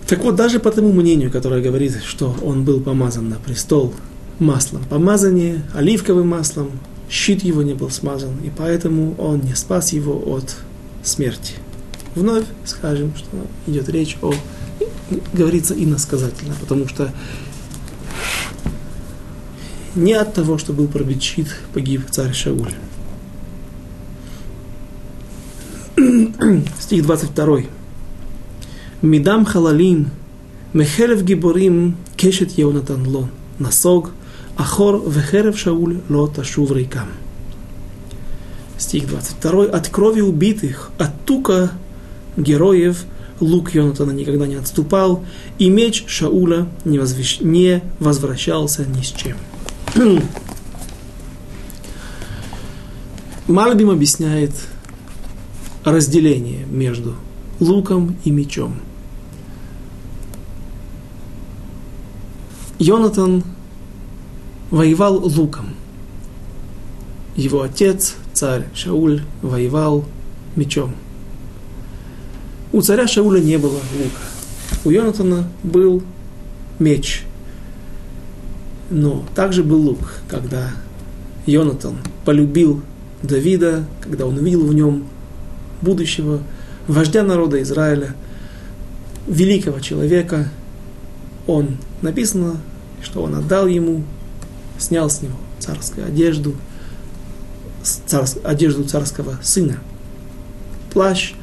Так 0.07 0.23
вот, 0.23 0.35
даже 0.35 0.61
по 0.61 0.71
тому 0.71 0.93
мнению, 0.93 1.29
которое 1.29 1.61
говорит, 1.61 2.01
что 2.01 2.33
он 2.41 2.63
был 2.63 2.79
помазан 2.79 3.27
на 3.27 3.35
престол 3.35 3.93
маслом 4.39 4.83
помазание, 4.89 5.63
оливковым 5.75 6.29
маслом, 6.29 6.71
щит 7.09 7.43
его 7.43 7.61
не 7.61 7.73
был 7.73 7.89
смазан, 7.89 8.37
и 8.43 8.49
поэтому 8.55 9.15
он 9.17 9.41
не 9.41 9.53
спас 9.53 9.91
его 9.91 10.13
от 10.33 10.55
смерти. 11.03 11.55
Вновь 12.15 12.45
скажем, 12.63 13.13
что 13.17 13.27
идет 13.67 13.89
речь 13.89 14.17
о... 14.21 14.33
Говорится 15.33 15.73
иносказательно, 15.73 16.55
потому 16.59 16.87
что 16.87 17.13
не 19.95 20.13
от 20.13 20.33
того, 20.33 20.57
что 20.57 20.73
был 20.73 20.87
пробит 20.87 21.23
погиб 21.73 22.03
царь 22.11 22.33
Шауль. 22.33 22.73
Стих 26.79 27.03
22. 27.03 27.61
Мидам 29.01 29.45
халалим, 29.45 30.09
мехерев 30.73 31.23
гиборим, 31.23 31.95
кешет 32.15 32.57
Йонатан 32.57 33.07
ло, 33.07 33.29
насог, 33.59 34.11
ахор 34.57 35.01
вехерев 35.09 35.57
Шауль 35.57 36.01
ло 36.09 36.27
ташув 36.27 36.71
рейкам. 36.71 37.07
Стих 38.77 39.07
22. 39.07 39.65
От 39.65 39.87
крови 39.87 40.21
убитых, 40.21 40.91
от 40.97 41.25
тука 41.25 41.71
героев 42.35 43.05
лук 43.39 43.73
Йонатана 43.73 44.11
никогда 44.11 44.47
не 44.47 44.55
отступал, 44.55 45.23
и 45.59 45.69
меч 45.69 46.05
Шауля 46.07 46.67
не, 46.85 46.99
возвещ... 46.99 47.39
не 47.41 47.81
возвращался 47.99 48.85
ни 48.85 49.01
с 49.01 49.11
чем. 49.11 49.37
Мальбим 53.47 53.89
объясняет 53.89 54.51
разделение 55.83 56.65
между 56.65 57.15
луком 57.59 58.17
и 58.23 58.31
мечом. 58.31 58.75
Йонатан 62.79 63.43
воевал 64.69 65.17
луком. 65.25 65.73
Его 67.35 67.61
отец, 67.61 68.15
царь 68.33 68.67
Шауль, 68.73 69.21
воевал 69.41 70.05
мечом. 70.55 70.93
У 72.71 72.81
царя 72.81 73.07
Шауля 73.07 73.39
не 73.39 73.57
было 73.57 73.79
лука. 73.97 74.21
У 74.83 74.89
Йонатана 74.89 75.47
был 75.63 76.03
меч. 76.79 77.23
Но 78.89 79.25
также 79.35 79.63
был 79.63 79.81
лук, 79.81 80.13
когда 80.29 80.71
Йонатан 81.45 81.97
полюбил 82.25 82.81
Давида, 83.23 83.85
когда 84.01 84.25
он 84.25 84.37
увидел 84.37 84.65
в 84.65 84.73
нем 84.73 85.05
будущего 85.81 86.41
вождя 86.87 87.23
народа 87.23 87.61
Израиля, 87.61 88.15
великого 89.27 89.79
человека, 89.79 90.49
он 91.47 91.77
написано, 92.01 92.57
что 93.01 93.23
он 93.23 93.35
отдал 93.35 93.67
ему, 93.67 94.03
снял 94.77 95.09
с 95.09 95.21
него 95.21 95.35
царскую 95.59 96.05
одежду, 96.05 96.55
царс, 97.83 98.37
одежду 98.43 98.83
царского 98.83 99.37
сына, 99.41 99.77
плащ 100.93 101.33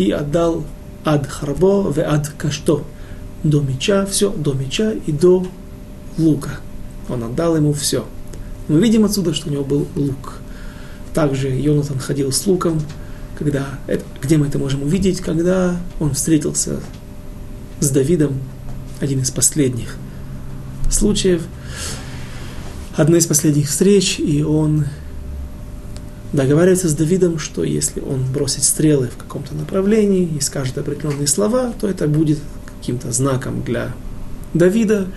и 0.00 0.12
отдал 0.12 0.64
ад 1.04 1.26
харбо 1.26 1.92
в 1.92 1.98
ад 1.98 2.32
кашто, 2.38 2.84
до 3.42 3.60
меча, 3.60 4.06
все, 4.06 4.30
до 4.30 4.54
меча 4.54 4.92
и 4.92 5.12
до 5.12 5.46
лука. 6.16 6.60
Он 7.10 7.22
отдал 7.22 7.54
ему 7.54 7.74
все. 7.74 8.06
Мы 8.68 8.80
видим 8.80 9.04
отсюда, 9.04 9.34
что 9.34 9.50
у 9.50 9.52
него 9.52 9.62
был 9.62 9.86
лук. 9.94 10.38
Также 11.12 11.50
Йонатан 11.50 11.98
ходил 11.98 12.32
с 12.32 12.46
луком, 12.46 12.80
когда, 13.38 13.66
где 14.22 14.38
мы 14.38 14.46
это 14.46 14.58
можем 14.58 14.82
увидеть, 14.84 15.20
когда 15.20 15.76
он 15.98 16.14
встретился 16.14 16.80
с 17.80 17.90
Давидом, 17.90 18.40
один 19.00 19.20
из 19.20 19.30
последних 19.30 19.96
случаев, 20.90 21.42
одна 22.96 23.18
из 23.18 23.26
последних 23.26 23.68
встреч, 23.68 24.18
и 24.18 24.42
он 24.42 24.86
договаривается 26.32 26.88
с 26.88 26.94
Давидом, 26.94 27.38
что 27.38 27.64
если 27.64 28.00
он 28.00 28.24
бросит 28.32 28.64
стрелы 28.64 29.08
в 29.08 29.16
каком-то 29.16 29.54
направлении 29.54 30.28
и 30.36 30.40
скажет 30.40 30.78
определенные 30.78 31.26
слова, 31.26 31.72
то 31.80 31.88
это 31.88 32.06
будет 32.06 32.38
каким-то 32.78 33.12
знаком 33.12 33.62
для 33.62 33.92
Давида, 34.54 35.08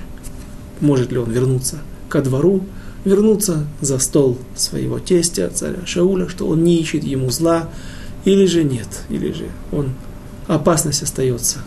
может 0.82 1.12
ли 1.12 1.18
он 1.18 1.32
вернуться 1.32 1.78
ко 2.10 2.22
двору, 2.22 2.64
вернуться 3.06 3.66
за 3.82 4.00
стол 4.00 4.38
своего 4.56 5.00
тестя, 5.00 5.50
царя 5.50 5.86
Шауля, 5.86 6.30
что 6.30 6.48
он 6.48 6.64
не 6.64 6.80
ищет 6.80 7.04
ему 7.04 7.30
зла, 7.30 7.70
или 8.26 8.46
же 8.46 8.64
нет, 8.64 8.88
или 9.10 9.32
же 9.32 9.50
он, 9.72 9.92
опасность 10.48 11.04
остается 11.04 11.60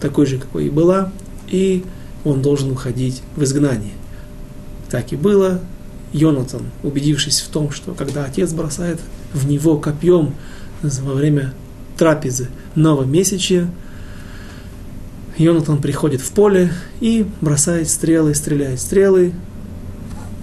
такой 0.00 0.26
же, 0.26 0.38
какой 0.38 0.66
и 0.66 0.70
была, 0.70 1.12
и 1.48 1.84
он 2.24 2.42
должен 2.42 2.70
уходить 2.70 3.22
в 3.36 3.42
изгнание. 3.42 3.92
Так 4.90 5.12
и 5.12 5.16
было. 5.16 5.60
Йонатан, 6.14 6.62
убедившись 6.82 7.40
в 7.40 7.48
том, 7.48 7.70
что 7.72 7.92
когда 7.92 8.24
отец 8.24 8.52
бросает 8.52 9.00
в 9.34 9.46
него 9.46 9.76
копьем 9.76 10.34
во 10.80 11.12
время 11.12 11.52
трапезы 11.98 12.48
новомесячья, 12.76 13.68
Йонатан 15.36 15.82
приходит 15.82 16.20
в 16.20 16.30
поле 16.30 16.72
и 17.00 17.26
бросает 17.40 17.88
стрелы, 17.88 18.34
стреляет 18.36 18.80
стрелы, 18.80 19.32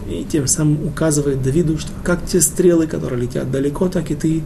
и 0.09 0.25
тем 0.29 0.45
самым 0.45 0.85
указывает 0.85 1.41
Давиду, 1.41 1.77
что 1.77 1.91
как 2.03 2.25
те 2.25 2.41
стрелы, 2.41 2.85
которые 2.85 3.21
летят 3.21 3.49
далеко, 3.49 3.87
так 3.87 4.11
и 4.11 4.15
ты 4.15 4.43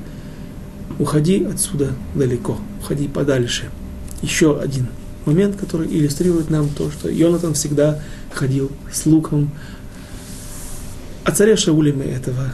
уходи 0.99 1.43
отсюда 1.43 1.93
далеко, 2.13 2.59
уходи 2.79 3.07
подальше. 3.07 3.71
Еще 4.21 4.59
один 4.59 4.87
момент, 5.25 5.55
который 5.55 5.87
иллюстрирует 5.87 6.51
нам 6.51 6.69
то, 6.69 6.91
что 6.91 7.09
Йонатан 7.09 7.55
всегда 7.55 7.99
ходил 8.31 8.71
с 8.91 9.07
луком. 9.07 9.49
А 11.25 11.31
царя 11.31 11.57
Шауля 11.57 11.91
мы 11.91 12.03
этого 12.03 12.53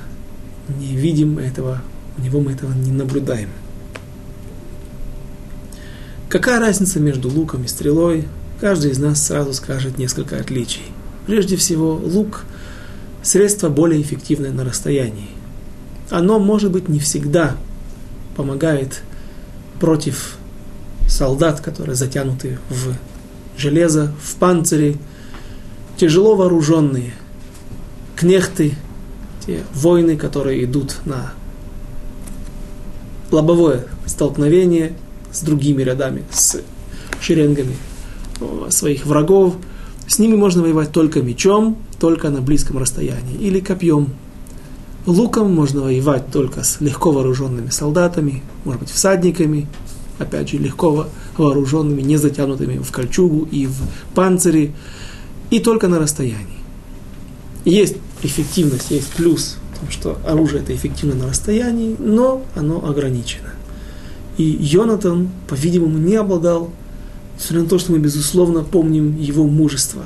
не 0.80 0.96
видим, 0.96 1.38
этого, 1.38 1.82
у 2.18 2.22
него 2.22 2.40
мы 2.40 2.54
этого 2.54 2.74
не 2.74 2.92
наблюдаем. 2.92 3.50
Какая 6.30 6.60
разница 6.60 7.00
между 7.00 7.30
луком 7.30 7.66
и 7.66 7.68
стрелой? 7.68 8.28
Каждый 8.60 8.92
из 8.92 8.98
нас 8.98 9.22
сразу 9.24 9.54
скажет 9.54 9.98
несколько 9.98 10.38
отличий. 10.38 10.84
Прежде 11.28 11.58
всего, 11.58 11.96
лук– 11.96 12.46
средство 13.24 13.70
более 13.70 14.02
эффективное 14.02 14.52
на 14.52 14.64
расстоянии. 14.64 15.30
Оно, 16.10 16.40
может 16.40 16.72
быть, 16.72 16.90
не 16.90 17.00
всегда 17.00 17.56
помогает 18.36 19.02
против 19.80 20.36
солдат, 21.08 21.62
которые 21.62 21.96
затянуты 21.96 22.58
в 22.70 22.96
железо, 23.58 24.14
в 24.24 24.36
панцире, 24.36 24.96
тяжело 25.98 26.36
вооруженные, 26.36 27.14
кнехты, 28.22 28.76
те 29.44 29.64
воины, 29.74 30.16
которые 30.16 30.64
идут 30.64 30.98
на 31.06 31.34
лобовое 33.32 33.88
столкновение 34.06 34.94
с 35.32 35.42
другими 35.42 35.82
рядами, 35.82 36.24
с 36.32 36.62
шеренгами 37.20 37.76
своих 38.70 39.08
врагов. 39.08 39.56
С 40.06 40.20
ними 40.20 40.36
можно 40.36 40.62
воевать 40.62 40.92
только 40.92 41.24
мечом, 41.24 41.80
только 42.00 42.30
на 42.30 42.42
близком 42.42 42.78
расстоянии, 42.78 43.38
или 43.40 43.60
копьем, 43.60 44.10
Луком 45.08 45.52
можно 45.52 45.82
воевать 45.82 46.30
только 46.32 46.62
с 46.64 46.80
легко 46.80 47.12
вооруженными 47.12 47.70
солдатами, 47.70 48.44
может 48.66 48.82
быть, 48.82 48.92
всадниками, 48.92 49.66
опять 50.20 50.50
же, 50.50 50.60
легко 50.60 51.08
вооруженными, 51.38 52.04
не 52.04 52.18
затянутыми 52.18 52.78
в 52.78 52.92
кольчугу 52.92 53.48
и 53.52 53.66
в 53.66 53.78
панцире, 54.14 54.74
и 55.50 55.60
только 55.60 55.88
на 55.88 55.98
расстоянии. 55.98 56.62
Есть 57.66 57.98
эффективность, 58.24 58.92
есть 58.92 59.12
плюс 59.14 59.58
в 59.74 59.80
том, 59.80 59.92
что 59.92 60.18
оружие 60.26 60.62
это 60.62 60.76
эффективно 60.76 61.16
на 61.16 61.30
расстоянии, 61.30 61.96
но 62.00 62.44
оно 62.56 62.86
ограничено. 62.86 63.50
И 64.38 64.44
Йонатан, 64.44 65.30
по-видимому, 65.48 65.98
не 65.98 66.16
обладал, 66.16 66.70
несмотря 67.38 67.64
на 67.64 67.70
то, 67.70 67.80
что 67.80 67.92
мы, 67.92 68.00
безусловно, 68.00 68.64
помним 68.64 69.18
его 69.20 69.46
мужество, 69.46 70.04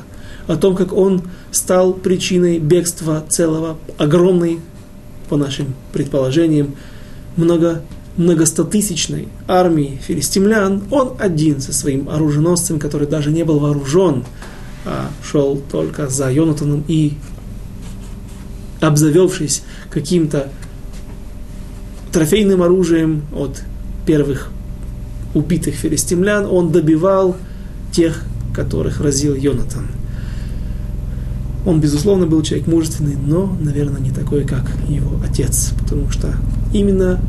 о 0.48 0.56
том, 0.56 0.76
как 0.76 0.94
он 0.94 1.24
стал 1.52 1.94
причиной 1.94 2.60
бегства 2.60 3.24
целого 3.28 3.78
огромной 3.98 4.60
по 5.30 5.38
нашим 5.38 5.74
предположениям, 5.92 6.76
много, 7.36 7.82
многостотысячной 8.18 9.28
армии 9.48 10.00
филистимлян, 10.06 10.84
он 10.92 11.14
один 11.20 11.60
со 11.62 11.74
своим 11.74 12.10
оруженосцем, 12.10 12.80
который 12.80 13.08
даже 13.08 13.32
не 13.32 13.44
был 13.44 13.60
вооружен, 13.60 14.24
а 14.86 15.10
шел 15.24 15.60
только 15.72 16.08
за 16.08 16.32
Йонатаном 16.32 16.84
и, 16.88 17.14
обзавевшись 18.88 19.64
каким-то 19.90 20.50
трофейным 22.12 22.62
оружием 22.62 23.24
от 23.36 23.62
первых 24.06 24.50
убитых 25.34 25.76
филистимлян, 25.76 26.46
он 26.46 26.72
добивал 26.72 27.36
тех, 27.92 28.24
которых 28.54 29.02
разил 29.02 29.36
Йонатан. 29.36 29.88
Он, 31.66 31.82
безусловно, 31.82 32.28
был 32.28 32.42
человек 32.42 32.68
мужественный, 32.68 33.16
но, 33.16 33.58
наверное, 33.60 34.00
не 34.00 34.12
такой, 34.12 34.46
как 34.46 34.72
его 34.88 35.20
отец, 35.28 35.72
потому 35.80 36.10
что 36.12 36.34
именно 36.74 37.20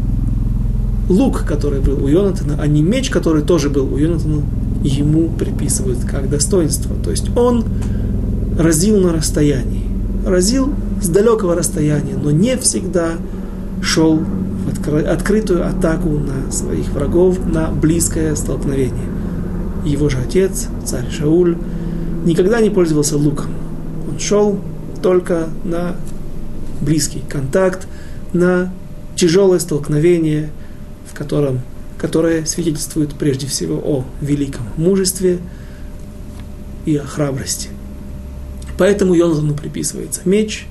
лук, 1.08 1.44
который 1.46 1.80
был 1.80 2.04
у 2.04 2.08
Йонатана, 2.08 2.58
а 2.60 2.66
не 2.66 2.82
меч, 2.82 3.10
который 3.10 3.42
тоже 3.42 3.70
был 3.70 3.92
у 3.92 3.96
Йонатана, 3.96 4.42
ему 4.84 5.30
приписывают 5.30 6.00
как 6.04 6.28
достоинство. 6.28 6.94
То 7.02 7.10
есть 7.10 7.34
он 7.36 7.64
разил 8.58 9.00
на 9.00 9.12
расстоянии, 9.12 9.84
разил 10.24 10.72
с 11.00 11.08
далекого 11.08 11.54
расстояния, 11.54 12.16
но 12.16 12.30
не 12.30 12.56
всегда 12.56 13.12
шел 13.82 14.18
в 14.18 15.08
открытую 15.08 15.66
атаку 15.66 16.08
на 16.08 16.50
своих 16.50 16.88
врагов, 16.88 17.38
на 17.46 17.68
близкое 17.68 18.34
столкновение. 18.34 19.08
Его 19.84 20.08
же 20.08 20.18
отец, 20.18 20.68
царь 20.84 21.08
Шауль, 21.10 21.56
никогда 22.24 22.60
не 22.60 22.70
пользовался 22.70 23.16
луком. 23.16 23.46
Он 24.08 24.18
шел 24.18 24.58
только 25.02 25.48
на 25.64 25.96
близкий 26.80 27.22
контакт, 27.28 27.86
на 28.32 28.72
тяжелое 29.14 29.58
столкновение, 29.58 30.50
в 31.10 31.16
котором, 31.16 31.60
которое 31.98 32.44
свидетельствует 32.44 33.14
прежде 33.14 33.46
всего 33.46 33.76
о 33.76 34.04
великом 34.20 34.66
мужестве 34.76 35.38
и 36.84 36.96
о 36.96 37.04
храбрости. 37.04 37.68
Поэтому 38.78 39.14
Йонатану 39.14 39.54
приписывается 39.54 40.20
меч, 40.24 40.66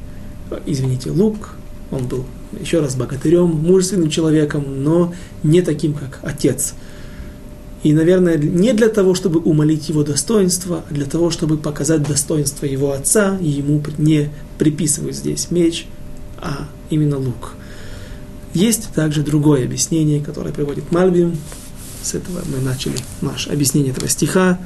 извините, 0.66 1.12
лук. 1.12 1.52
Он 1.91 2.08
был, 2.08 2.26
еще 2.60 2.80
раз, 2.80 2.96
богатырем, 2.96 3.48
мужественным 3.48 4.10
человеком, 4.10 4.84
но 4.84 5.14
не 5.43 5.62
таким, 5.62 5.93
как 5.93 6.20
отец. 6.24 6.74
И, 7.84 7.93
наверное, 7.93 8.38
не 8.38 8.74
для 8.74 8.89
того, 8.89 9.14
чтобы 9.14 9.39
умолить 9.39 9.89
его 9.89 10.04
достоинство, 10.04 10.84
а 10.89 10.93
для 10.93 11.06
того, 11.06 11.30
чтобы 11.30 11.58
показать 11.58 12.02
достоинство 12.02 12.66
его 12.66 12.91
отца, 12.93 13.38
и 13.39 13.48
ему 13.48 13.84
не 14.00 14.32
приписывают 14.58 15.16
здесь 15.16 15.52
меч, 15.52 15.86
а 16.39 16.68
именно 16.89 17.20
лук. 17.20 17.54
Есть 18.56 18.89
также 18.96 19.22
другое 19.22 19.66
объяснение, 19.66 20.20
которое 20.20 20.52
приводит 20.52 20.91
Мальбим. 20.91 21.38
С 22.02 22.16
этого 22.16 22.41
мы 22.52 22.60
начали 22.64 22.96
наше 23.22 23.50
объяснение 23.52 23.91
этого 23.91 24.08
стиха. 24.08 24.60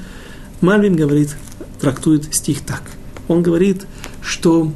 Мальбим 0.61 0.95
говорит, 0.95 1.35
трактует 1.81 2.33
стих 2.33 2.61
так. 2.61 2.83
Он 3.27 3.41
говорит, 3.41 3.85
что 4.21 4.71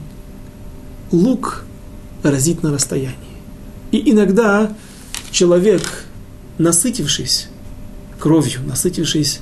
лук 1.14 1.64
разит 2.24 2.64
на 2.64 2.72
расстоянии. 2.74 3.16
И 3.92 4.12
иногда 4.12 4.76
человек, 5.32 6.06
насытившись 6.58 7.50
кровью, 8.20 8.62
насытившись 8.66 9.42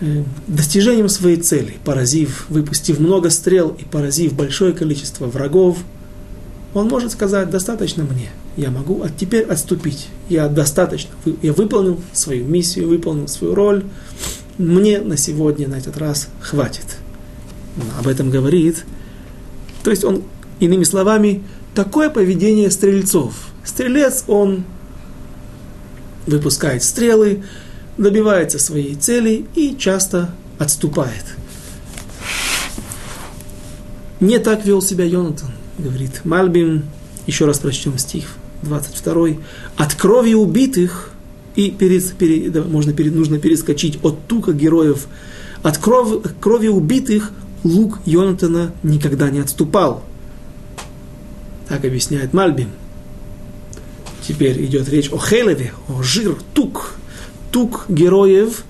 э, 0.00 0.24
достижением 0.46 1.08
своей 1.08 1.36
цели, 1.36 1.76
поразив, 1.84 2.46
выпустив 2.48 2.98
много 2.98 3.30
стрел 3.30 3.76
и 3.78 3.84
поразив 3.84 4.34
большое 4.34 4.72
количество 4.72 5.26
врагов, 5.26 5.78
он 6.72 6.88
может 6.88 7.12
сказать, 7.12 7.50
достаточно 7.50 8.02
мне, 8.04 8.30
я 8.56 8.70
могу 8.70 9.02
от 9.02 9.16
теперь 9.16 9.44
отступить, 9.44 10.08
я 10.28 10.48
достаточно, 10.48 11.10
я 11.42 11.52
выполнил 11.52 12.00
свою 12.12 12.44
миссию, 12.44 12.88
выполнил 12.88 13.28
свою 13.28 13.54
роль, 13.54 13.84
мне 14.58 15.00
на 15.00 15.16
сегодня, 15.16 15.68
на 15.68 15.74
этот 15.74 15.96
раз 15.98 16.28
хватит. 16.40 16.98
Об 17.98 18.06
этом 18.06 18.30
говорит. 18.30 18.84
То 19.84 19.90
есть 19.90 20.02
он, 20.02 20.22
иными 20.58 20.82
словами, 20.82 21.42
такое 21.74 22.08
поведение 22.10 22.70
стрельцов. 22.70 23.34
Стрелец, 23.62 24.24
он 24.26 24.64
выпускает 26.26 26.82
стрелы, 26.82 27.44
добивается 27.98 28.58
своей 28.58 28.94
цели 28.94 29.44
и 29.54 29.76
часто 29.78 30.34
отступает. 30.58 31.24
Не 34.20 34.38
так 34.38 34.64
вел 34.64 34.80
себя 34.80 35.04
Йонатан, 35.04 35.50
говорит 35.78 36.24
Мальбим. 36.24 36.84
Еще 37.26 37.44
раз 37.44 37.58
прочтем 37.58 37.98
стих 37.98 38.36
22. 38.62 39.36
От 39.76 39.94
крови 39.94 40.32
убитых 40.34 41.10
и 41.56 41.70
перед, 41.70 42.14
перед, 42.14 42.66
можно, 42.66 42.94
перед, 42.94 43.14
нужно 43.14 43.38
перескочить 43.38 43.98
от 44.02 44.26
тука 44.26 44.52
героев. 44.52 45.06
От 45.62 45.76
кров, 45.76 46.22
крови 46.40 46.68
убитых 46.68 47.32
лук 47.64 47.98
Йонатана 48.04 48.72
никогда 48.82 49.30
не 49.30 49.40
отступал. 49.40 50.04
Так 51.68 51.84
объясняет 51.84 52.32
Мальбим. 52.32 52.70
Теперь 54.26 54.64
идет 54.64 54.88
речь 54.88 55.10
о 55.10 55.18
Хелеве, 55.18 55.72
о 55.88 56.02
жир, 56.02 56.36
тук. 56.52 56.94
Тук 57.50 57.86
героев, 57.88 58.64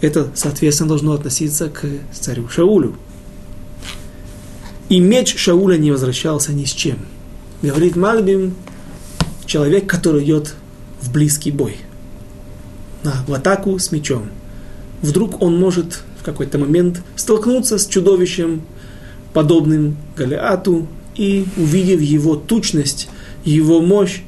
это, 0.00 0.30
соответственно, 0.34 0.88
должно 0.88 1.12
относиться 1.12 1.68
к 1.68 1.84
царю 2.12 2.48
Шаулю. 2.48 2.96
И 4.88 5.00
меч 5.00 5.36
Шауля 5.36 5.76
не 5.76 5.90
возвращался 5.90 6.52
ни 6.52 6.64
с 6.64 6.70
чем. 6.70 6.98
Говорит 7.62 7.96
Мальбим, 7.96 8.54
человек, 9.44 9.86
который 9.86 10.24
идет 10.24 10.54
в 11.00 11.12
близкий 11.12 11.50
бой– 11.50 11.76
на, 13.02 13.24
в 13.26 13.32
атаку 13.32 13.78
с 13.78 13.92
мечом. 13.92 14.28
Вдруг 15.02 15.42
он 15.42 15.58
может 15.58 16.02
какой-то 16.32 16.58
момент 16.58 17.02
столкнуться 17.16 17.78
с 17.78 17.86
чудовищем, 17.86 18.62
подобным 19.32 19.96
Галиату, 20.16 20.86
и 21.14 21.46
увидев 21.56 22.00
его 22.00 22.36
тучность, 22.36 23.08
его 23.44 23.80
мощь, 23.80 24.20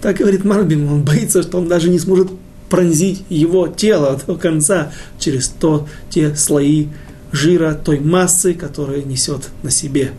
так 0.00 0.16
говорит 0.16 0.44
Марбим, 0.44 0.92
он 0.92 1.02
боится, 1.02 1.42
что 1.42 1.58
он 1.58 1.68
даже 1.68 1.90
не 1.90 1.98
сможет 1.98 2.28
пронзить 2.68 3.24
его 3.28 3.66
тело 3.68 4.20
до 4.26 4.36
конца 4.36 4.92
через 5.18 5.48
то, 5.48 5.88
те 6.10 6.36
слои 6.36 6.88
жира, 7.32 7.74
той 7.74 7.98
массы, 7.98 8.54
которая 8.54 9.02
несет 9.02 9.48
на 9.62 9.70
себе 9.70 10.12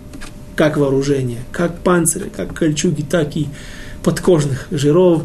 как 0.56 0.76
вооружение, 0.76 1.40
как 1.52 1.80
панцири, 1.80 2.30
как 2.36 2.54
кольчуги, 2.54 3.04
так 3.04 3.38
и 3.38 3.48
подкожных 4.04 4.68
жиров. 4.72 5.24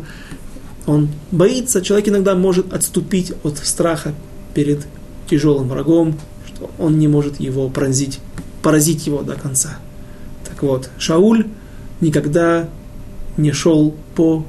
Он 0.86 1.08
боится, 1.32 1.82
человек 1.82 2.08
иногда 2.08 2.34
может 2.34 2.72
отступить 2.72 3.32
от 3.42 3.58
страха 3.58 4.14
перед 4.54 4.86
тяжелым 5.28 5.68
врагом, 5.68 6.18
что 6.46 6.70
он 6.78 6.98
не 6.98 7.08
может 7.08 7.40
его 7.40 7.68
пронзить, 7.68 8.20
поразить 8.62 9.06
его 9.06 9.22
до 9.22 9.34
конца. 9.34 9.78
Так 10.48 10.62
вот, 10.62 10.90
Шауль 10.98 11.46
никогда 12.00 12.68
не 13.36 13.52
шел 13.52 13.94
по 14.14 14.44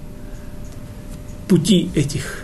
пути 1.47 1.89
этих 1.95 2.43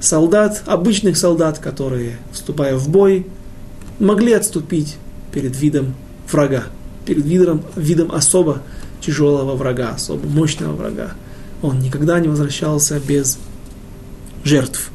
солдат, 0.00 0.62
обычных 0.66 1.16
солдат, 1.16 1.58
которые, 1.58 2.18
вступая 2.32 2.76
в 2.76 2.88
бой, 2.88 3.26
могли 3.98 4.32
отступить 4.32 4.96
перед 5.32 5.56
видом 5.58 5.94
врага, 6.30 6.64
перед 7.06 7.24
видом, 7.24 7.62
видом 7.76 8.12
особо 8.12 8.62
тяжелого 9.00 9.56
врага, 9.56 9.90
особо 9.90 10.26
мощного 10.28 10.74
врага 10.74 11.12
он 11.64 11.78
никогда 11.78 12.20
не 12.20 12.28
возвращался 12.28 13.00
без 13.00 13.38
жертв. 14.44 14.90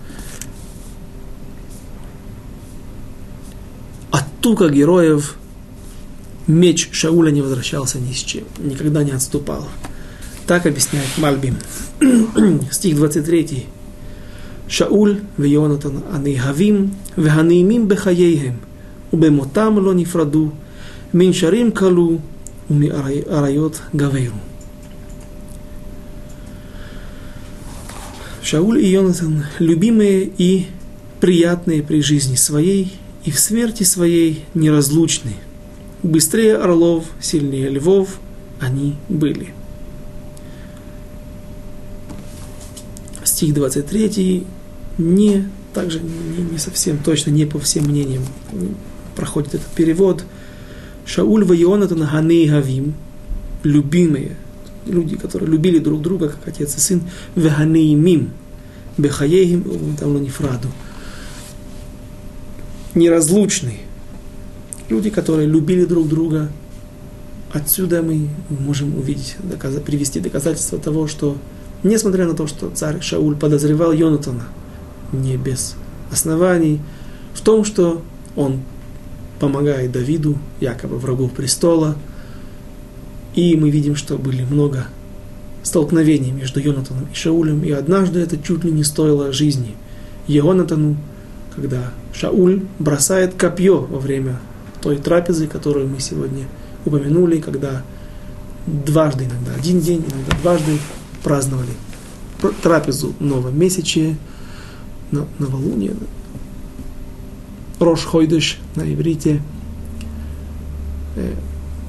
От 4.12 4.24
тука 4.42 4.70
героев, 4.70 5.36
меч 6.48 6.90
Шауля 6.92 7.32
не 7.32 7.42
возвращался 7.42 8.00
ни 8.00 8.14
с 8.14 8.18
чем, 8.18 8.44
никогда 8.60 9.04
не 9.04 9.12
отступал. 9.12 9.68
Так 10.48 10.66
объясняет 10.66 11.10
Мальбим. 11.18 11.58
Стих 12.72 12.96
23. 12.96 13.66
Шауль 14.68 15.22
вионатан 15.38 16.04
анейхавим 16.14 16.96
веханеймим 17.16 17.88
бехаейхем 17.88 18.60
убемотам 19.12 19.78
лонифраду 19.78 20.54
миншарим 21.12 21.72
калу 21.72 22.22
уми 22.68 22.90
арайот 22.90 23.82
гавейру. 23.94 24.36
Шауль 28.44 28.84
и 28.84 28.90
Йонатан– 28.90 29.46
любимые 29.60 30.32
и 30.38 30.68
приятные 31.20 31.84
при 31.84 32.02
жизни 32.02 32.36
своей 32.36 32.94
и 33.30 33.32
в 33.32 33.40
смерти 33.40 33.84
своей 33.84 34.44
неразлучны. 34.56 35.34
Быстрее 36.02 36.56
орлов, 36.56 37.06
сильнее 37.22 37.70
львов 37.70 38.20
они 38.60 38.96
были. 39.08 39.54
Стих 43.24 43.54
23 43.54 44.48
не, 44.98 45.48
также 45.76 46.00
не, 46.00 46.54
не 46.54 46.58
совсем 46.58 46.98
точно, 46.98 47.30
не 47.30 47.46
по 47.46 47.60
всем 47.60 47.84
мнениям 47.84 48.24
проходит 49.16 49.54
этот 49.54 49.68
перевод. 49.68 50.26
Шауль 51.06 51.46
ва 51.46 51.54
Йонатан 51.54 52.00
Ганей 52.12 52.50
Гавим, 52.50 52.96
любимые, 53.62 54.38
люди, 54.88 55.18
которые 55.18 55.52
любили 55.52 55.78
друг 55.78 56.02
друга, 56.02 56.30
как 56.30 56.48
отец 56.48 56.76
и 56.76 56.80
сын, 56.80 57.04
веганеимим, 57.36 58.32
бехаеим, 58.98 59.98
там 60.00 60.20
нефраду. 60.20 60.70
Неразлучные. 62.96 63.80
Люди, 64.90 65.10
которые 65.10 65.48
любили 65.48 65.86
друг 65.86 66.08
друга. 66.08 66.50
Отсюда 67.52 68.02
мы 68.02 68.30
можем 68.50 68.98
увидеть, 68.98 69.36
доказать, 69.44 69.84
привести 69.84 70.20
доказательства 70.20 70.80
того, 70.80 71.08
что, 71.08 71.38
несмотря 71.84 72.28
на 72.28 72.36
то, 72.36 72.48
что 72.48 72.70
царь 72.70 73.02
Шауль 73.02 73.36
подозревал 73.36 73.92
Йонатана, 73.92 74.46
не 75.12 75.38
без 75.38 75.76
оснований, 76.12 76.80
в 77.34 77.42
том, 77.42 77.64
что 77.64 78.02
он 78.36 78.62
помогает 79.40 79.92
Давиду, 79.92 80.38
якобы 80.60 80.98
врагу 80.98 81.28
престола, 81.30 81.96
и 83.36 83.56
мы 83.56 83.70
видим, 83.70 83.96
что 83.96 84.18
были 84.18 84.44
много 84.44 84.88
столкновений 85.64 86.32
между 86.32 86.60
Йонатаном 86.60 87.08
и 87.12 87.16
Шаулем, 87.16 87.64
и 87.64 87.72
однажды 87.72 88.20
это 88.20 88.38
чуть 88.38 88.64
ли 88.64 88.72
не 88.72 88.84
стоило 88.84 89.32
жизни 89.32 89.76
Йонатану, 90.28 90.98
когда 91.60 91.91
Шауль 92.14 92.64
бросает 92.80 93.34
копье 93.34 93.82
во 93.82 93.99
время 93.99 94.39
той 94.82 94.97
трапезы, 94.97 95.47
которую 95.47 95.89
мы 95.89 95.99
сегодня 95.99 96.45
упомянули, 96.86 97.39
когда 97.39 97.84
дважды 98.66 99.26
иногда, 99.26 99.53
один 99.55 99.82
день, 99.82 99.99
иногда 99.99 100.38
дважды 100.41 100.78
праздновали 101.24 101.72
трапезу 102.64 103.14
новомесячия, 103.20 104.18
новолуние, 105.12 105.93
Рош 107.80 108.05
Хойдыш 108.05 108.57
на 108.76 108.82
иврите, 108.82 109.41
э, 111.16 111.34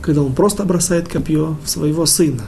когда 0.02 0.22
он 0.22 0.34
просто 0.34 0.64
бросает 0.64 1.08
копье 1.08 1.56
в 1.64 1.70
своего 1.70 2.06
сына. 2.06 2.44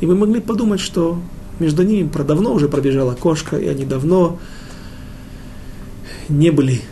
И 0.00 0.06
мы 0.06 0.14
могли 0.14 0.40
подумать, 0.40 0.80
что 0.80 1.18
между 1.58 1.82
ними 1.82 2.10
давно 2.26 2.52
уже 2.52 2.68
пробежала 2.68 3.14
кошка, 3.14 3.56
и 3.56 3.66
они 3.66 3.84
давно 3.84 4.38
не 6.28 6.50
были 6.50 6.82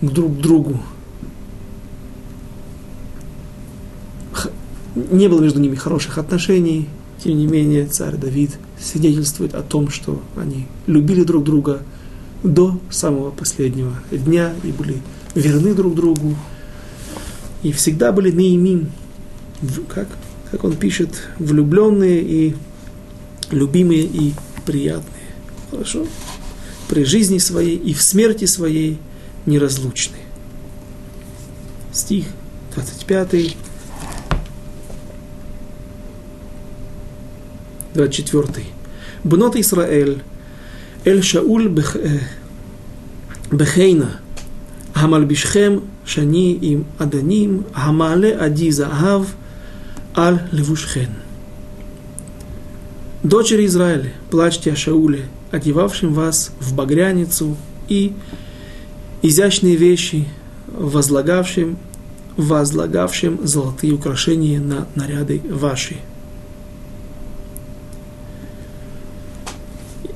друг 0.00 0.36
к 0.36 0.40
другу. 0.40 0.80
Не 4.94 5.28
было 5.28 5.40
между 5.40 5.60
ними 5.60 5.74
хороших 5.74 6.18
отношений. 6.18 6.88
Тем 7.22 7.36
не 7.36 7.46
менее, 7.46 7.86
царь 7.86 8.16
Давид 8.16 8.58
свидетельствует 8.78 9.54
о 9.54 9.62
том, 9.62 9.88
что 9.88 10.22
они 10.36 10.66
любили 10.86 11.22
друг 11.22 11.44
друга 11.44 11.82
до 12.42 12.78
самого 12.90 13.30
последнего 13.30 13.94
дня 14.10 14.52
и 14.62 14.68
были 14.68 15.02
верны 15.34 15.74
друг 15.74 15.94
другу. 15.94 16.34
И 17.62 17.72
всегда 17.72 18.12
были 18.12 18.30
наимим, 18.30 18.90
как, 19.88 20.08
как 20.50 20.64
он 20.64 20.76
пишет, 20.76 21.10
влюбленные 21.38 22.22
и 22.22 22.56
любимые 23.50 24.02
и 24.02 24.34
приятные. 24.64 25.24
Хорошо? 25.70 26.06
при 26.88 27.04
жизни 27.04 27.38
своей 27.38 27.76
и 27.76 27.94
в 27.94 28.02
смерти 28.02 28.44
своей 28.44 28.98
неразлучны. 29.46 30.16
Стих 31.92 32.26
25, 32.74 33.56
24. 37.94 38.66
Бнот 39.24 39.56
Исраэль, 39.56 40.22
Эль 41.04 41.22
Шауль 41.22 41.68
Бехейна, 43.50 44.04
э, 44.04 44.98
Хамальбишхем, 44.98 45.84
Шани 46.04 46.52
им 46.54 46.86
Аданим, 46.98 47.66
Хамале 47.72 48.32
адиза 48.34 48.88
ав 48.92 49.26
Аль 50.16 50.48
Левушхен. 50.52 51.10
Дочери 53.22 53.66
Израиля, 53.66 54.12
плачьте 54.30 54.72
о 54.72 54.76
Шауле, 54.76 55.24
одевавшим 55.50 56.12
вас 56.14 56.50
в 56.60 56.74
багряницу 56.74 57.56
и 57.88 58.12
изящные 59.22 59.76
вещи, 59.76 60.28
возлагавшим, 60.68 61.78
возлагавшим 62.36 63.46
золотые 63.46 63.92
украшения 63.92 64.60
на 64.60 64.86
наряды 64.94 65.40
ваши. 65.48 65.96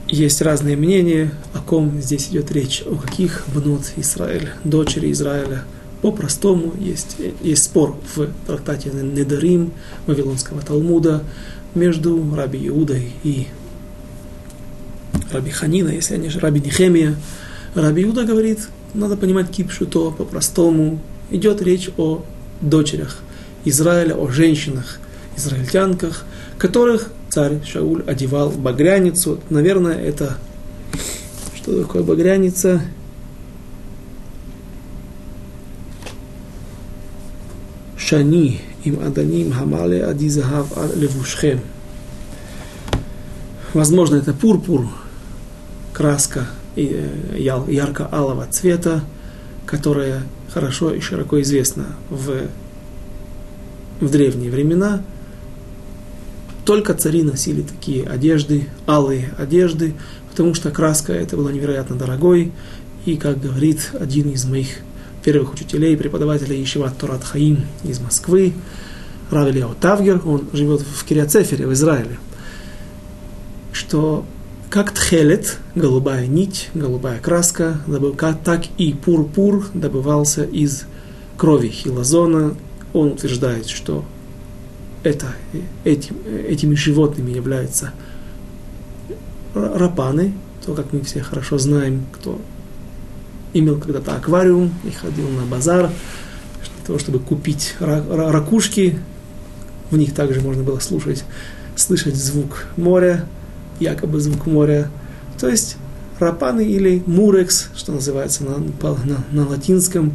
Есть 0.09 0.43
разные 0.43 0.77
мнения, 0.77 1.33
о 1.55 1.61
ком 1.61 2.01
здесь 2.01 2.29
идет 2.29 2.51
речь, 2.51 2.83
о 2.85 2.97
каких 2.97 3.45
бнут 3.55 3.93
Израиля, 3.97 4.55
дочери 4.65 5.13
Израиля. 5.13 5.65
По-простому 6.03 6.75
есть, 6.81 7.17
есть 7.43 7.65
спор 7.65 7.97
в 8.17 8.27
трактате 8.47 8.91
Недарим 8.91 9.73
Вавилонского 10.07 10.63
Талмуда, 10.63 11.23
между 11.75 12.35
Раби 12.35 12.67
Иудой 12.69 13.13
и 13.23 13.47
Раби 15.33 15.51
Ханина, 15.51 15.89
если 15.89 16.15
они 16.15 16.29
же 16.29 16.41
Раби 16.41 16.61
Нехемия. 16.61 17.15
Раби 17.75 18.03
Иуда 18.05 18.25
говорит, 18.25 18.69
надо 18.95 19.17
понимать 19.17 19.51
кипшуто 19.51 20.11
по-простому. 20.11 21.01
Идет 21.31 21.63
речь 21.63 21.91
о 21.97 22.25
дочерях 22.61 23.19
Израиля, 23.65 24.15
о 24.15 24.29
женщинах, 24.29 24.99
израильтянках, 25.37 26.25
которых 26.59 27.11
царь 27.29 27.65
Шауль 27.65 28.03
одевал 28.07 28.51
багряницу. 28.51 29.41
Наверное, 29.51 29.97
это... 29.97 30.39
Что 31.55 31.83
такое 31.83 32.03
багряница? 32.03 32.83
Шани 37.97 38.61
им 38.85 38.99
аданим 39.01 39.53
хамале 39.53 40.05
адизахав 40.05 40.67
левушхем. 40.97 41.61
Возможно, 43.73 44.17
это 44.17 44.33
пурпур, 44.33 44.89
краска 45.93 46.47
э, 46.77 47.37
ярко-алого 47.39 48.47
цвета, 48.51 49.03
которая 49.65 50.23
хорошо 50.53 50.93
и 50.93 51.01
широко 51.01 51.41
известна 51.43 51.87
в, 52.09 52.49
в 54.01 54.11
древние 54.11 54.51
времена. 54.51 55.03
Только 56.65 56.95
цари 56.95 57.23
носили 57.23 57.63
такие 57.63 58.05
одежды, 58.05 58.69
алые 58.87 59.33
одежды, 59.39 59.95
потому 60.31 60.55
что 60.55 60.71
краска 60.71 61.13
это 61.13 61.37
была 61.37 61.53
невероятно 61.53 61.97
дорогой. 61.97 62.53
И, 63.07 63.17
как 63.17 63.41
говорит 63.41 63.91
один 63.99 64.31
из 64.31 64.45
моих 64.45 64.69
первых 65.23 65.55
учителей, 65.55 65.97
преподавателей 65.97 66.63
Ишива 66.63 66.91
Торат 66.91 67.25
Хаим 67.25 67.65
из 67.85 68.01
Москвы, 68.01 68.53
Равелио 69.31 69.75
Тавгер, 69.81 70.21
он 70.27 70.49
живет 70.53 70.81
в 70.81 71.05
Кириацефере, 71.05 71.67
в 71.67 71.73
Израиле, 71.73 72.19
что 73.73 74.25
как 74.71 74.93
тхелет, 74.93 75.59
голубая 75.75 76.27
нить, 76.27 76.71
голубая 76.75 77.19
краска, 77.19 77.81
так 78.45 78.65
и 78.79 78.93
пурпур 78.93 79.69
добывался 79.75 80.45
из 80.45 80.85
крови 81.37 81.69
хилозона. 81.69 82.55
Он 82.93 83.13
утверждает, 83.13 83.67
что 83.69 84.05
это, 85.03 85.35
этим, 85.85 86.17
этими 86.47 86.75
животными 86.77 87.33
являются 87.33 87.93
рапаны, 89.55 90.35
то, 90.65 90.75
как 90.75 90.93
мы 90.93 91.01
все 91.01 91.21
хорошо 91.21 91.59
знаем, 91.59 92.05
кто 92.13 92.41
имел 93.53 93.79
когда-то 93.79 94.15
аквариум 94.15 94.73
и 94.85 94.91
ходил 94.91 95.29
на 95.31 95.47
базар 95.47 95.89
для 95.89 96.87
того, 96.87 96.99
чтобы 96.99 97.19
купить 97.19 97.75
ракушки. 97.81 98.99
В 99.91 99.97
них 99.97 100.15
также 100.15 100.41
можно 100.41 100.63
было 100.63 100.79
слушать, 100.79 101.25
слышать 101.75 102.15
звук 102.15 102.67
моря, 102.77 103.27
якобы 103.81 104.21
звук 104.21 104.47
моря. 104.47 104.91
То 105.39 105.49
есть 105.49 105.77
рапаны 106.19 106.65
или 106.65 107.03
мурекс, 107.07 107.71
что 107.75 107.93
называется 107.93 108.45
на, 108.45 108.59
на, 108.59 109.25
на 109.33 109.49
латинском, 109.49 110.13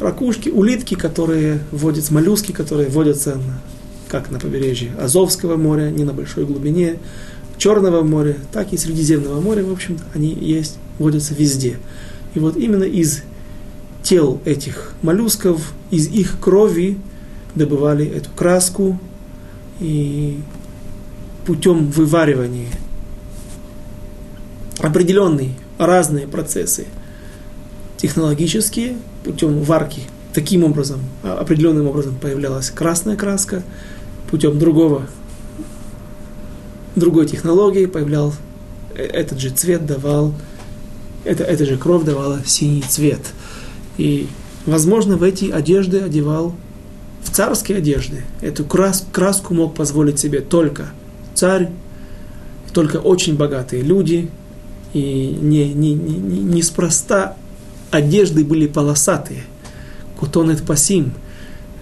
ракушки, 0.00 0.48
улитки, 0.48 0.94
которые 0.94 1.60
водятся, 1.70 2.12
моллюски, 2.12 2.52
которые 2.52 2.88
водятся 2.88 3.40
как 4.08 4.30
на 4.30 4.38
побережье 4.38 4.92
Азовского 5.00 5.56
моря, 5.56 5.90
не 5.90 6.04
на 6.04 6.12
большой 6.12 6.44
глубине, 6.44 6.98
Черного 7.56 8.02
моря, 8.02 8.36
так 8.50 8.72
и 8.72 8.76
Средиземного 8.76 9.40
моря, 9.40 9.62
в 9.62 9.70
общем 9.70 9.98
они 10.14 10.34
есть, 10.34 10.78
водятся 10.98 11.32
везде. 11.32 11.78
И 12.34 12.40
вот 12.40 12.56
именно 12.56 12.82
из 12.82 13.22
тел 14.02 14.40
этих 14.44 14.94
моллюсков, 15.02 15.72
из 15.90 16.08
их 16.08 16.40
крови 16.40 16.98
добывали 17.54 18.04
эту 18.04 18.30
краску 18.30 18.98
и 19.80 20.38
путем 21.46 21.90
вываривания 21.90 22.68
определенные 24.78 25.54
разные 25.78 26.26
процессы 26.26 26.86
технологические, 27.96 28.96
путем 29.24 29.62
варки, 29.62 30.02
таким 30.34 30.64
образом, 30.64 31.00
а, 31.22 31.38
определенным 31.38 31.86
образом 31.86 32.16
появлялась 32.20 32.70
красная 32.70 33.16
краска, 33.16 33.62
путем 34.30 34.58
другого 34.58 35.06
другой 36.96 37.26
технологии 37.26 37.86
появлял 37.86 38.34
э, 38.94 39.04
этот 39.04 39.38
же 39.38 39.50
цвет 39.50 39.86
давал, 39.86 40.34
это, 41.24 41.44
эта 41.44 41.64
же 41.64 41.76
кровь 41.76 42.04
давала 42.04 42.40
синий 42.44 42.82
цвет. 42.82 43.20
И, 43.98 44.26
возможно, 44.66 45.16
в 45.16 45.22
эти 45.22 45.50
одежды 45.50 46.00
одевал, 46.00 46.54
в 47.22 47.30
царские 47.30 47.78
одежды, 47.78 48.24
эту 48.40 48.64
крас, 48.64 49.06
краску 49.12 49.54
мог 49.54 49.74
позволить 49.74 50.18
себе 50.18 50.40
только 50.40 50.88
царь, 51.34 51.70
только 52.72 52.96
очень 52.96 53.36
богатые 53.36 53.82
люди, 53.82 54.30
и 54.92 55.36
не, 55.40 55.72
не, 55.72 55.94
не, 55.94 56.16
не 56.16 56.38
неспроста 56.40 57.36
одежды 57.90 58.44
были 58.44 58.66
полосатые. 58.66 59.44
Кутонет 60.18 60.64
пасим, 60.64 61.12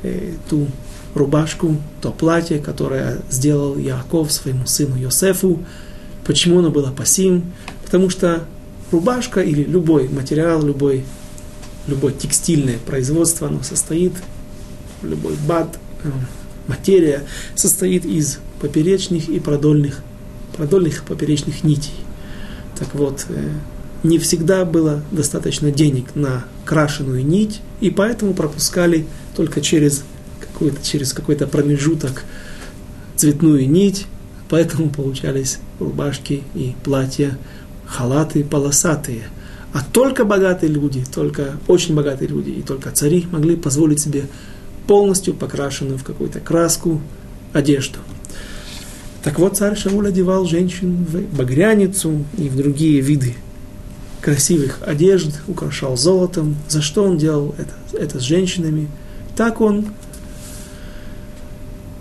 э, 0.03 0.34
ту 0.48 0.66
рубашку, 1.14 1.76
то 2.01 2.11
платье, 2.11 2.59
которое 2.59 3.18
сделал 3.30 3.76
Яков 3.76 4.30
своему 4.32 4.66
сыну 4.66 4.96
Йосефу. 4.96 5.59
Почему 6.24 6.61
оно 6.61 6.70
было 6.70 6.90
пасим? 6.90 7.53
Потому 7.84 8.11
что 8.11 8.44
рубашка 8.90 9.40
или 9.40 9.62
любой 9.62 10.09
материал, 10.09 10.62
любой, 10.62 11.05
любое 11.86 12.12
текстильное 12.12 12.78
производство, 12.78 13.48
оно 13.48 13.62
состоит, 13.62 14.12
любой 15.03 15.34
бад, 15.46 15.78
э, 16.05 16.11
материя 16.71 17.25
состоит 17.55 18.05
из 18.05 18.39
поперечных 18.61 19.29
и 19.29 19.41
продольных, 19.41 20.01
продольных 20.57 21.05
поперечных 21.05 21.64
нитей. 21.64 21.95
Так 22.79 22.95
вот, 22.95 23.27
э, 23.29 23.49
не 24.03 24.18
всегда 24.18 24.64
было 24.64 25.03
достаточно 25.11 25.71
денег 25.71 26.14
на 26.14 26.45
крашеную 26.64 27.27
нить, 27.27 27.61
и 27.81 27.91
поэтому 27.91 28.33
пропускали 28.33 29.07
только 29.37 29.61
через 29.61 30.05
какой-то, 30.41 30.79
через 30.83 31.12
какой-то 31.12 31.47
промежуток 31.47 32.25
цветную 33.16 33.68
нить, 33.68 34.07
поэтому 34.49 34.89
получались 34.89 35.59
рубашки 35.79 36.43
и 36.55 36.75
платья, 36.85 37.37
халаты 37.87 38.45
полосатые. 38.45 39.25
А 39.73 39.85
только 39.93 40.25
богатые 40.25 40.73
люди, 40.73 41.05
только 41.14 41.57
очень 41.68 41.95
богатые 41.95 42.29
люди 42.29 42.51
и 42.51 42.62
только 42.62 42.91
цари 42.91 43.27
могли 43.31 43.57
позволить 43.57 44.01
себе 44.01 44.25
полностью 44.87 45.35
покрашенную 45.35 45.99
в 45.99 46.05
какую-то 46.05 46.41
краску 46.41 47.01
одежду. 47.53 47.99
Так 49.22 49.39
вот, 49.39 49.57
царь 49.57 49.76
Шауль 49.76 50.09
одевал 50.09 50.47
женщин 50.47 51.05
в 51.05 51.37
багряницу 51.37 52.24
и 52.39 52.49
в 52.49 52.57
другие 52.57 53.01
виды 53.01 53.35
красивых 54.20 54.81
одежд, 54.83 55.41
украшал 55.49 55.97
золотом. 55.97 56.57
За 56.68 56.83
что 56.83 57.05
он 57.05 57.18
делал 57.18 57.55
это, 57.59 57.97
это 57.97 58.20
с 58.20 58.22
женщинами? 58.22 58.89
Так 59.37 59.61
он 59.61 59.87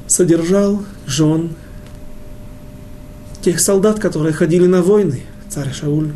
содержал 0.07 0.83
жен 1.07 1.51
тех 3.41 3.59
солдат, 3.59 3.99
которые 3.99 4.33
ходили 4.33 4.65
на 4.65 4.81
войны. 4.81 5.21
Царь 5.49 5.73
Шауль, 5.73 6.11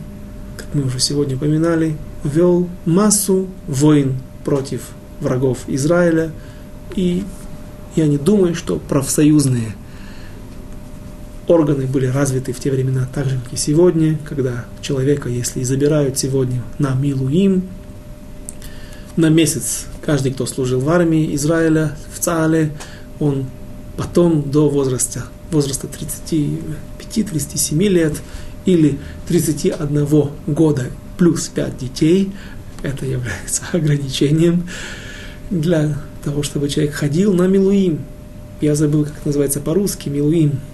как 0.57 0.67
мы 0.73 0.83
уже 0.83 0.99
сегодня 0.99 1.35
упоминали, 1.35 1.97
вел 2.23 2.67
массу 2.85 3.47
войн 3.67 4.17
против 4.43 4.89
врагов 5.19 5.59
Израиля. 5.67 6.31
И 6.95 7.23
я 7.95 8.07
не 8.07 8.17
думаю, 8.17 8.55
что 8.55 8.77
профсоюзные 8.77 9.75
органы 11.47 11.85
были 11.85 12.07
развиты 12.07 12.53
в 12.53 12.59
те 12.59 12.71
времена 12.71 13.07
так 13.13 13.25
же, 13.25 13.39
как 13.43 13.53
и 13.53 13.57
сегодня, 13.57 14.17
когда 14.25 14.65
человека, 14.81 15.29
если 15.29 15.59
и 15.59 15.63
забирают 15.63 16.17
сегодня 16.17 16.63
на 16.79 16.95
Милуим, 16.95 17.63
на 19.15 19.29
месяц, 19.29 19.85
каждый, 20.01 20.33
кто 20.33 20.45
служил 20.45 20.79
в 20.79 20.89
армии 20.89 21.35
Израиля, 21.35 21.95
в 22.13 22.19
Цале, 22.19 22.71
он 23.19 23.45
потом 23.97 24.49
до 24.49 24.69
возраста, 24.69 25.25
возраста 25.51 25.87
35-37 25.87 27.87
лет 27.87 28.13
или 28.65 28.97
31 29.27 30.29
года 30.47 30.85
плюс 31.17 31.47
5 31.47 31.77
детей, 31.77 32.31
это 32.81 33.05
является 33.05 33.63
ограничением 33.71 34.67
для 35.51 35.95
того, 36.23 36.43
чтобы 36.43 36.69
человек 36.69 36.93
ходил 36.93 37.33
на 37.33 37.47
Милуим. 37.47 37.99
Я 38.61 38.75
забыл, 38.75 39.05
как 39.05 39.17
это 39.17 39.27
называется 39.27 39.59
по-русски, 39.59 40.09
Милуим– 40.09 40.59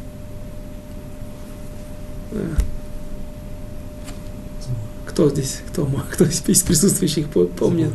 кто 5.05 5.29
здесь, 5.29 5.61
кто, 5.69 5.85
кто 6.11 6.23
из 6.23 6.39
присутствующих 6.39 7.27
помнит? 7.29 7.91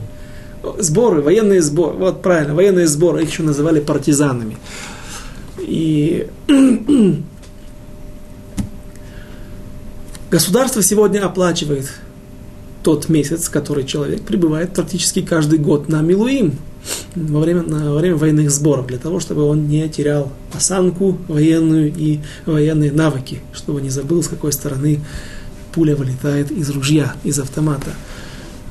Сборы, 0.79 1.23
военные 1.23 1.63
сборы. 1.63 1.97
Вот 1.97 2.23
правильно, 2.23 2.55
военные 2.55 2.87
сборы, 2.87 3.23
их 3.23 3.31
еще 3.31 3.43
называли 3.43 3.81
партизанами. 3.81 4.59
И 5.59 6.29
государство 10.31 10.83
сегодня 10.83 11.25
оплачивает 11.25 11.91
тот 12.83 13.09
месяц, 13.09 13.49
который 13.49 13.85
человек 13.85 14.23
пребывает 14.23 14.75
практически 14.75 15.23
каждый 15.23 15.59
год 15.59 15.89
на 15.89 16.03
Милуим 16.03 16.59
во 17.15 17.41
время, 17.41 17.63
во 17.63 17.99
время 17.99 18.17
военных 18.17 18.51
сборов, 18.51 18.87
для 18.87 18.99
того, 18.99 19.21
чтобы 19.21 19.43
он 19.43 19.69
не 19.69 19.89
терял 19.89 20.33
осанку 20.53 21.19
военную 21.29 21.93
и 21.95 22.21
военные 22.47 22.93
навыки, 22.93 23.41
чтобы 23.53 23.81
не 23.81 23.91
забыл, 23.91 24.23
с 24.23 24.29
какой 24.29 24.53
стороны 24.53 25.01
пуля 25.73 25.97
вылетает 25.97 26.51
из 26.51 26.71
ружья, 26.71 27.15
из 27.25 27.39
автомата. 27.39 27.91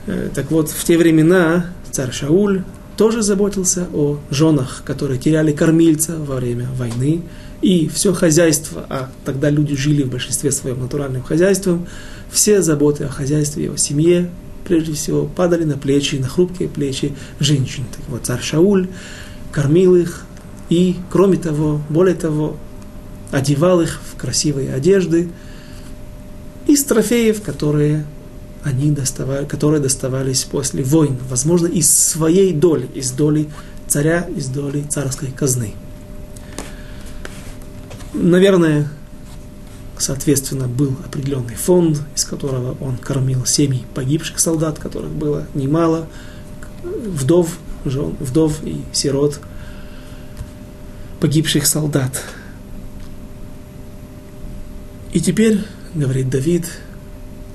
Э, 0.07 0.29
так 0.33 0.51
вот, 0.51 0.69
в 0.69 0.83
те 0.83 0.97
времена 0.97 1.67
царь 1.91 2.11
Шауль 2.11 2.63
тоже 2.97 3.21
заботился 3.21 3.87
о 3.93 4.19
женах, 4.29 4.83
которые 4.85 5.19
теряли 5.19 5.51
кормильца 5.51 6.17
во 6.17 6.35
время 6.35 6.67
войны, 6.77 7.23
и 7.61 7.87
все 7.87 8.13
хозяйство, 8.13 8.85
а 8.89 9.09
тогда 9.23 9.49
люди 9.49 9.75
жили 9.75 10.03
в 10.03 10.09
большинстве 10.09 10.51
своем 10.51 10.81
натуральным 10.81 11.23
хозяйством, 11.23 11.87
все 12.29 12.61
заботы 12.61 13.05
о 13.05 13.09
хозяйстве, 13.09 13.71
о 13.71 13.77
семье 13.77 14.29
прежде 14.65 14.93
всего, 14.93 15.25
падали 15.25 15.63
на 15.63 15.77
плечи, 15.77 16.15
на 16.15 16.27
хрупкие 16.27 16.69
плечи 16.69 17.13
женщин. 17.39 17.85
Так 17.91 18.01
вот, 18.07 18.25
царь 18.25 18.41
Шауль 18.41 18.87
кормил 19.51 19.95
их 19.95 20.25
и, 20.69 20.97
кроме 21.11 21.37
того, 21.37 21.81
более 21.89 22.15
того, 22.15 22.57
одевал 23.31 23.81
их 23.81 23.99
в 24.11 24.17
красивые 24.17 24.73
одежды 24.73 25.29
из 26.67 26.83
трофеев, 26.83 27.41
которые 27.41 28.05
они 28.63 28.91
доставали, 28.91 29.45
которые 29.45 29.81
доставались 29.81 30.43
после 30.43 30.83
войн, 30.83 31.17
возможно, 31.29 31.67
из 31.67 31.89
своей 31.91 32.53
доли, 32.53 32.87
из 32.93 33.11
доли 33.11 33.49
царя, 33.87 34.27
из 34.35 34.47
доли 34.47 34.83
царской 34.89 35.29
казны. 35.29 35.73
Наверное, 38.13 38.87
Соответственно, 40.03 40.67
был 40.67 40.97
определенный 41.05 41.55
фонд, 41.55 42.01
из 42.13 42.25
которого 42.25 42.75
он 42.81 42.97
кормил 42.97 43.45
семьи 43.45 43.85
погибших 43.95 44.37
солдат, 44.37 44.77
которых 44.77 45.11
было 45.11 45.47
немало, 45.53 46.07
вдов, 46.83 47.57
жен, 47.85 48.13
вдов 48.19 48.61
и 48.65 48.81
сирот 48.91 49.39
погибших 51.21 51.65
солдат. 51.65 52.21
И 55.13 55.21
теперь, 55.21 55.61
говорит 55.95 56.29
Давид, 56.29 56.69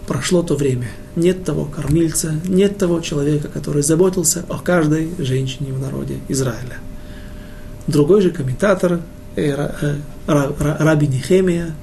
прошло 0.07 0.42
то 0.42 0.57
время. 0.57 0.88
Нет 1.16 1.44
того 1.44 1.66
кормильца, 1.66 2.40
нет 2.46 2.78
того 2.78 3.01
человека, 3.01 3.49
который 3.49 3.82
заботился 3.82 4.46
о 4.49 4.57
каждой 4.59 5.11
женщине 5.18 5.74
в 5.74 5.80
народе 5.80 6.20
Израиля. 6.28 6.78
Другой 7.86 8.22
же 8.22 8.30
комментатор, 8.30 9.03
э, 9.36 9.51
э, 9.53 9.96
Раби 10.78 11.09
Нехемия, 11.09 11.74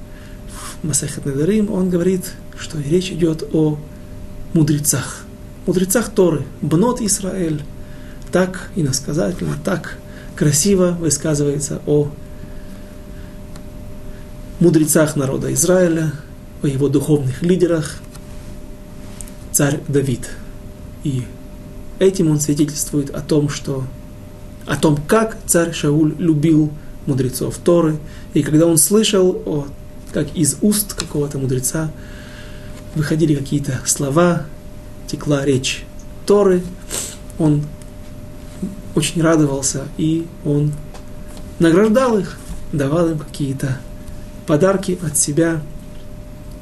Масахат 0.85 1.25
Надарим, 1.25 1.71
он 1.71 1.89
говорит, 1.89 2.33
что 2.59 2.79
речь 2.79 3.09
идет 3.09 3.43
о 3.53 3.79
мудрецах. 4.53 5.23
Мудрецах 5.65 6.11
Торы, 6.11 6.43
Бнот 6.61 7.01
Исраэль. 7.01 7.63
Так 8.31 8.69
иносказательно, 8.75 9.57
так 9.63 9.97
красиво 10.35 10.91
высказывается 10.91 11.81
о 11.87 12.11
мудрецах 14.59 15.15
народа 15.15 15.51
Израиля, 15.53 16.11
о 16.61 16.67
его 16.67 16.87
духовных 16.87 17.41
лидерах, 17.41 17.95
царь 19.51 19.79
Давид. 19.87 20.29
И 21.03 21.23
этим 21.97 22.29
он 22.29 22.39
свидетельствует 22.39 23.09
о 23.09 23.21
том, 23.21 23.49
что 23.49 23.85
о 24.67 24.75
том, 24.75 24.97
как 25.07 25.37
царь 25.47 25.73
Шауль 25.73 26.13
любил 26.19 26.71
мудрецов 27.07 27.57
Торы, 27.57 27.97
и 28.35 28.43
когда 28.43 28.67
он 28.67 28.77
слышал 28.77 29.41
о 29.45 29.65
как 30.15 30.33
из 30.33 30.55
уст 30.61 30.93
какого-то 30.93 31.37
мудреца 31.39 31.91
выходили 32.95 33.35
какие-то 33.35 33.81
слова, 33.85 34.45
текла 35.07 35.43
речь 35.43 35.83
Торы, 36.25 36.63
он 37.37 37.65
очень 38.95 39.21
радовался, 39.21 39.89
и 39.97 40.25
он 40.45 40.71
награждал 41.59 42.17
их, 42.17 42.37
давал 42.71 43.09
им 43.09 43.19
какие-то 43.19 43.77
подарки 44.47 44.97
от 45.05 45.17
себя. 45.17 45.61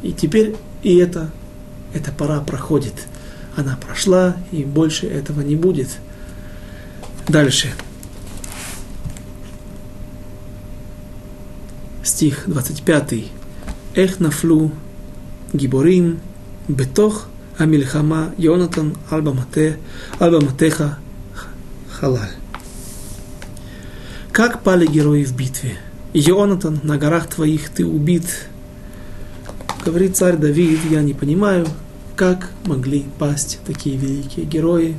И 0.01 0.13
теперь 0.13 0.55
и 0.81 0.97
это, 0.97 1.29
эта 1.93 2.11
пора 2.11 2.39
проходит. 2.39 3.05
Она 3.55 3.77
прошла, 3.77 4.35
и 4.51 4.63
больше 4.63 5.05
этого 5.05 5.41
не 5.41 5.55
будет. 5.55 5.89
Дальше. 7.27 7.71
Стих 12.03 12.45
25. 12.47 13.42
איך 13.96 14.20
נפלו 14.20 14.68
גיבורים 15.54 16.16
בתוך 16.70 17.26
המלחמה, 17.58 18.28
יונתן 18.38 18.88
על, 19.10 19.20
במטה, 19.20 19.60
על 20.20 20.38
במתך 20.38 20.84
халаль. 22.00 22.34
Как 24.32 24.62
пали 24.62 24.86
герои 24.86 25.24
в 25.24 25.34
битве? 25.34 25.78
Йонатан, 26.14 26.78
на 26.84 26.96
горах 26.96 27.28
твоих 27.28 27.70
ты 27.70 27.84
убит. 27.84 28.46
Говорит 29.84 30.16
царь 30.16 30.36
Давид, 30.36 30.78
я 30.90 31.02
не 31.02 31.12
понимаю, 31.12 31.66
как 32.14 32.50
могли 32.64 33.04
пасть 33.18 33.58
такие 33.66 33.96
великие 33.96 34.46
герои. 34.46 34.96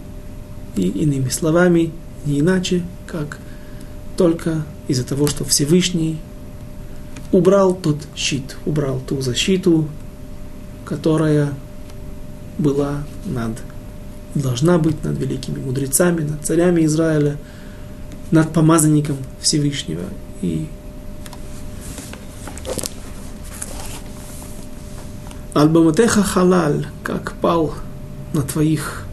И 0.75 0.87
иными 0.89 1.29
словами, 1.29 1.93
не 2.25 2.41
иначе, 2.41 2.83
как 3.07 3.39
только 4.17 4.65
из-за 4.89 5.05
того, 5.05 5.25
что 5.27 5.45
Всевышний 5.45 6.19
убрал 7.34 7.74
тот 7.74 7.96
щит, 8.14 8.56
убрал 8.64 9.00
ту 9.00 9.20
защиту, 9.20 9.88
которая 10.84 11.52
была 12.58 13.02
над, 13.24 13.60
должна 14.36 14.78
быть 14.78 15.02
над 15.02 15.18
великими 15.18 15.58
мудрецами, 15.58 16.22
над 16.22 16.46
царями 16.46 16.84
Израиля, 16.84 17.36
над 18.30 18.52
помазанником 18.52 19.16
Всевышнего. 19.40 20.04
И 20.42 20.68
Альбаматеха 25.54 26.22
халаль, 26.22 26.86
как 27.02 27.32
пал 27.40 27.74
на 28.32 28.42
твоих 28.42 29.06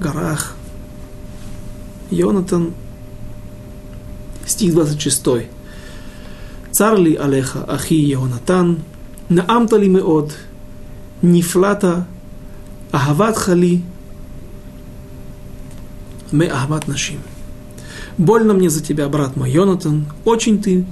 горах. 0.00 0.56
Йонатан, 2.10 2.74
стих 4.44 4.74
26. 4.74 5.50
Царли 6.72 7.14
алеха 7.14 7.64
ахи 7.68 7.94
Йонатан, 7.94 8.78
наамтали 9.28 9.88
меод, 9.88 10.36
нифлата, 11.22 12.06
ахават 12.92 13.36
хали, 13.36 13.82
ме 16.32 16.46
ахават 16.46 16.88
нашим. 16.88 17.18
Больно 18.18 18.54
мне 18.54 18.68
за 18.68 18.82
тебя, 18.82 19.08
брат 19.08 19.36
мой 19.36 19.50
Йонатан, 19.50 20.06
очень 20.24 20.60
ты 20.62 20.84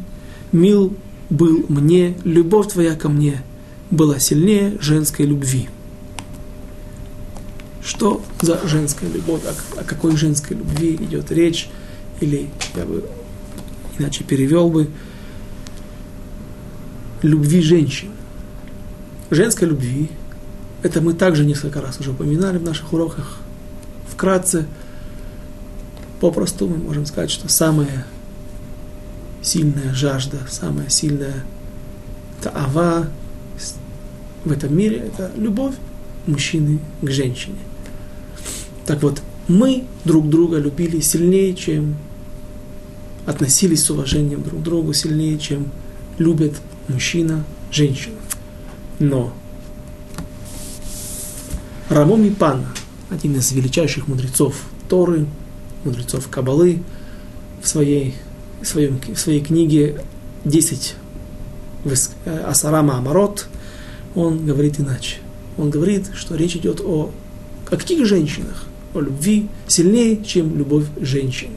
мил 0.53 0.95
был 1.31 1.64
мне, 1.68 2.16
любовь 2.24 2.68
твоя 2.68 2.95
ко 2.95 3.09
мне 3.09 3.43
была 3.91 4.18
сильнее 4.18 4.79
женской 4.81 5.26
любви. 5.26 5.68
Что 7.83 8.22
за 8.41 8.61
женская 8.66 9.11
любовь, 9.11 9.43
о, 9.45 9.81
о 9.81 9.85
какой 9.85 10.16
женской 10.16 10.57
любви 10.57 10.95
идет 10.97 11.31
речь, 11.31 11.68
или 12.20 12.51
я 12.74 12.85
бы 12.85 13.05
иначе 13.99 14.24
перевел 14.24 14.68
бы, 14.68 14.89
любви 17.23 17.61
женщин. 17.62 18.11
Женской 19.31 19.69
любви, 19.69 20.11
это 20.83 21.01
мы 21.01 21.14
также 21.14 21.45
несколько 21.45 21.81
раз 21.81 22.01
уже 22.01 22.12
упоминали 22.12 22.59
в 22.59 22.62
наших 22.62 22.93
уроках, 22.93 23.39
вкратце, 24.09 24.66
попросту 26.21 26.66
мы 26.69 26.77
можем 26.77 27.07
сказать, 27.07 27.31
что 27.31 27.49
самая 27.49 28.07
сильная 29.43 29.95
жажда, 29.95 30.39
самая 30.49 30.89
сильная 30.89 31.45
таава 32.43 33.09
в 34.45 34.53
этом 34.53 34.77
мире– 34.77 34.97
это 35.07 35.31
любовь 35.37 35.75
мужчины 36.27 36.79
к 37.03 37.11
женщине. 37.11 37.59
Так 38.87 39.03
вот, 39.03 39.23
мы 39.49 39.85
друг 40.05 40.29
друга 40.29 40.59
любили 40.59 41.01
сильнее, 41.01 41.55
чем 41.55 41.97
относились 43.27 43.85
с 43.85 43.91
уважением 43.91 44.43
друг 44.43 44.61
к 44.61 44.62
другу, 44.62 44.93
сильнее, 44.93 45.39
чем 45.39 45.71
любит 46.19 46.55
мужчина 46.89 47.45
женщину. 47.70 48.16
Но 48.99 49.32
Рамоми 51.89 52.30
Пан, 52.30 52.66
один 53.11 53.36
из 53.36 53.53
величайших 53.53 54.09
мудрецов 54.09 54.57
Торы, 54.89 55.26
мудрецов 55.84 56.28
Кабалы, 56.28 56.82
в 57.62 57.68
своей, 57.68 58.14
в 58.62 58.66
своем, 58.66 59.01
в 59.01 59.18
своей 59.18 59.41
книге 59.41 60.03
«10 60.45 60.95
Асарама 62.47 62.99
Амарот», 62.99 63.49
он 64.14 64.45
говорит 64.45 64.80
иначе. 64.80 65.18
Он 65.57 65.70
говорит, 65.70 66.11
что 66.14 66.34
речь 66.34 66.57
идет 66.57 66.80
о, 66.80 67.11
о 67.70 67.76
каких 67.76 68.07
женщинах? 68.07 68.68
о 68.95 69.01
любви 69.01 69.49
сильнее, 69.66 70.22
чем 70.24 70.57
любовь 70.57 70.86
женщин. 71.01 71.51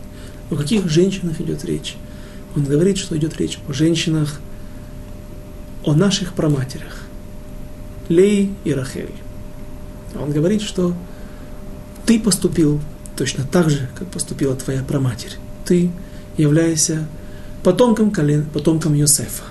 О 0.50 0.56
каких 0.56 0.90
женщинах 0.90 1.40
идет 1.40 1.64
речь? 1.66 1.96
Он 2.56 2.64
говорит, 2.64 2.98
что 2.98 3.18
идет 3.18 3.40
речь 3.40 3.60
о 3.68 3.74
женщинах, 3.74 4.42
о 5.84 5.94
наших 5.94 6.34
проматерях, 6.34 7.04
Лей 8.10 8.54
и 8.64 8.74
Рахель. 8.74 9.14
Он 10.20 10.32
говорит, 10.32 10.62
что 10.62 10.94
ты 12.06 12.20
поступил 12.20 12.82
точно 13.16 13.46
так 13.46 13.70
же, 13.70 13.90
как 13.98 14.08
поступила 14.10 14.56
твоя 14.56 14.84
проматерь. 14.84 15.38
Ты 15.66 15.92
являешься 16.38 17.08
потомком 17.64 18.12
колен, 18.12 18.46
потомком 18.46 18.94
Йосефа. 18.94 19.44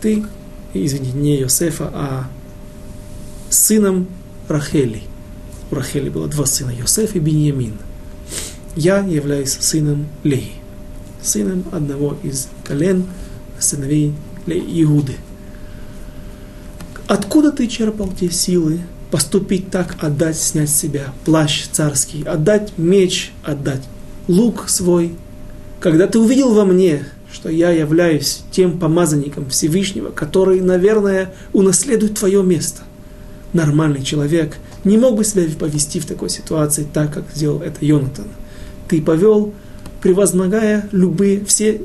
Ты, 0.00 0.24
извини, 0.72 1.12
не 1.12 1.38
Йосефа, 1.38 1.90
а 1.92 2.26
сыном 3.50 4.08
Рахели– 4.48 5.02
у 5.70 5.76
Рахели 5.76 6.08
было 6.08 6.28
два 6.28 6.46
сына, 6.46 6.70
Йосеф 6.70 7.16
и 7.16 7.18
Беньямин. 7.18 7.74
Я 8.76 8.98
являюсь 8.98 9.56
сыном 9.58 10.06
Леи, 10.22 10.52
сыном 11.22 11.64
одного 11.72 12.16
из 12.22 12.48
колен 12.64 13.06
сыновей 13.58 14.14
Иуды. 14.46 15.14
Откуда 17.06 17.52
ты 17.52 17.66
черпал 17.66 18.08
те 18.08 18.30
силы 18.30 18.80
поступить 19.10 19.70
так, 19.70 19.96
отдать, 20.00 20.36
снять 20.36 20.70
с 20.70 20.76
себя 20.76 21.12
плащ 21.24 21.66
царский, 21.70 22.24
отдать 22.24 22.72
меч, 22.76 23.32
отдать 23.42 23.82
лук 24.26 24.68
свой, 24.68 25.14
когда 25.80 26.06
ты 26.06 26.18
увидел 26.18 26.54
во 26.54 26.64
мне, 26.64 27.04
что 27.30 27.48
я 27.48 27.70
являюсь 27.70 28.42
тем 28.50 28.78
помазанником 28.78 29.50
Всевышнего, 29.50 30.10
который, 30.10 30.60
наверное, 30.60 31.32
унаследует 31.52 32.18
твое 32.18 32.42
место. 32.42 32.82
Нормальный 33.52 34.02
человек 34.02 34.56
не 34.84 34.98
мог 34.98 35.16
бы 35.16 35.24
себя 35.24 35.44
повести 35.58 36.00
в 36.00 36.06
такой 36.06 36.30
ситуации 36.30 36.86
так, 36.92 37.12
как 37.12 37.24
сделал 37.34 37.60
это 37.60 37.84
Йонатан. 37.84 38.26
Ты 38.88 39.02
повел, 39.02 39.52
превозмогая 40.02 40.88
любые, 40.90 41.44
все, 41.44 41.82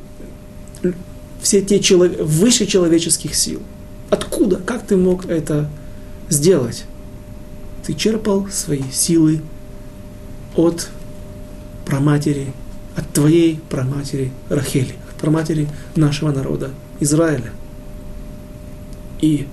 все 1.41 1.61
те 1.61 1.79
человек, 1.79 2.19
выше 2.21 2.65
человеческих 2.65 3.35
сил. 3.35 3.61
Откуда? 4.09 4.57
Как 4.57 4.85
ты 4.85 4.97
мог 4.97 5.25
это 5.25 5.69
сделать? 6.29 6.85
Ты 7.85 7.93
черпал 7.93 8.47
свои 8.47 8.83
силы 8.91 9.41
от 10.55 10.89
праматери, 11.85 12.53
от 12.95 13.09
твоей 13.11 13.59
праматери 13.69 14.31
Рахели, 14.49 14.95
от 15.09 15.21
праматери 15.21 15.67
нашего 15.95 16.31
народа 16.31 16.71
Израиля. 16.99 17.51
И 19.21 19.47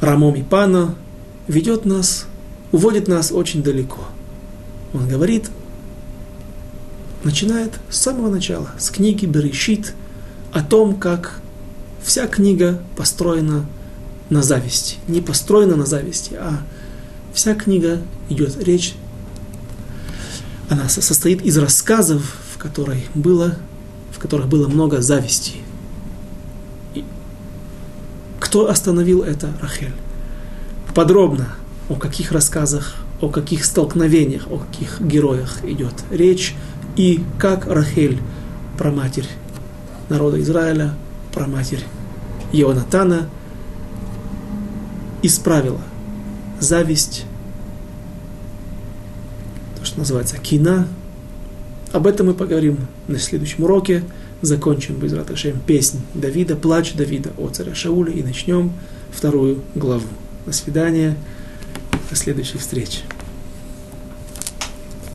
Рамом 0.00 0.44
Пана 0.44 0.94
ведет 1.46 1.84
нас 1.84 2.26
уводит 2.72 3.08
нас 3.08 3.32
очень 3.32 3.62
далеко. 3.62 4.00
Он 4.92 5.08
говорит, 5.08 5.50
начинает 7.24 7.72
с 7.88 7.96
самого 7.96 8.28
начала, 8.30 8.70
с 8.78 8.90
книги 8.90 9.26
Берешит, 9.26 9.94
о 10.52 10.62
том, 10.62 10.96
как 10.96 11.40
вся 12.02 12.26
книга 12.26 12.80
построена 12.96 13.66
на 14.30 14.42
зависти. 14.42 14.96
Не 15.08 15.20
построена 15.20 15.76
на 15.76 15.86
зависти, 15.86 16.34
а 16.34 16.62
вся 17.32 17.54
книга 17.54 18.00
идет 18.28 18.62
речь, 18.62 18.94
она 20.68 20.88
состоит 20.88 21.42
из 21.42 21.56
рассказов, 21.58 22.22
в, 22.54 22.58
которой 22.58 23.06
было, 23.14 23.56
в 24.12 24.18
которых 24.18 24.48
было 24.48 24.66
много 24.68 25.00
зависти. 25.00 25.54
И 26.94 27.04
кто 28.40 28.68
остановил 28.68 29.22
это? 29.22 29.50
Рахель. 29.60 29.92
Подробно 30.94 31.54
о 31.88 31.94
каких 31.94 32.32
рассказах, 32.32 32.96
о 33.20 33.28
каких 33.28 33.64
столкновениях, 33.64 34.48
о 34.50 34.58
каких 34.58 35.00
героях 35.00 35.64
идет 35.64 35.94
речь, 36.10 36.54
и 36.96 37.22
как 37.38 37.66
Рахель, 37.66 38.20
проматерь 38.78 39.28
народа 40.08 40.40
Израиля, 40.40 40.94
проматерь 41.32 41.84
Ионатана, 42.52 43.28
исправила 45.22 45.80
зависть, 46.60 47.24
то, 49.78 49.84
что 49.84 49.98
называется 49.98 50.38
кина. 50.38 50.88
Об 51.92 52.06
этом 52.06 52.26
мы 52.26 52.34
поговорим 52.34 52.78
на 53.08 53.18
следующем 53.18 53.64
уроке. 53.64 54.04
Закончим 54.42 54.96
без 54.96 55.14
Раташем 55.14 55.58
песнь 55.60 56.00
Давида, 56.12 56.56
плач 56.56 56.92
Давида 56.92 57.32
о 57.38 57.48
царе 57.48 57.74
Шауле 57.74 58.12
и 58.12 58.22
начнем 58.22 58.70
вторую 59.10 59.62
главу. 59.74 60.06
До 60.44 60.52
свидания. 60.52 61.16
До 62.10 62.16
следующих 62.16 62.60
встреч. 62.60 63.02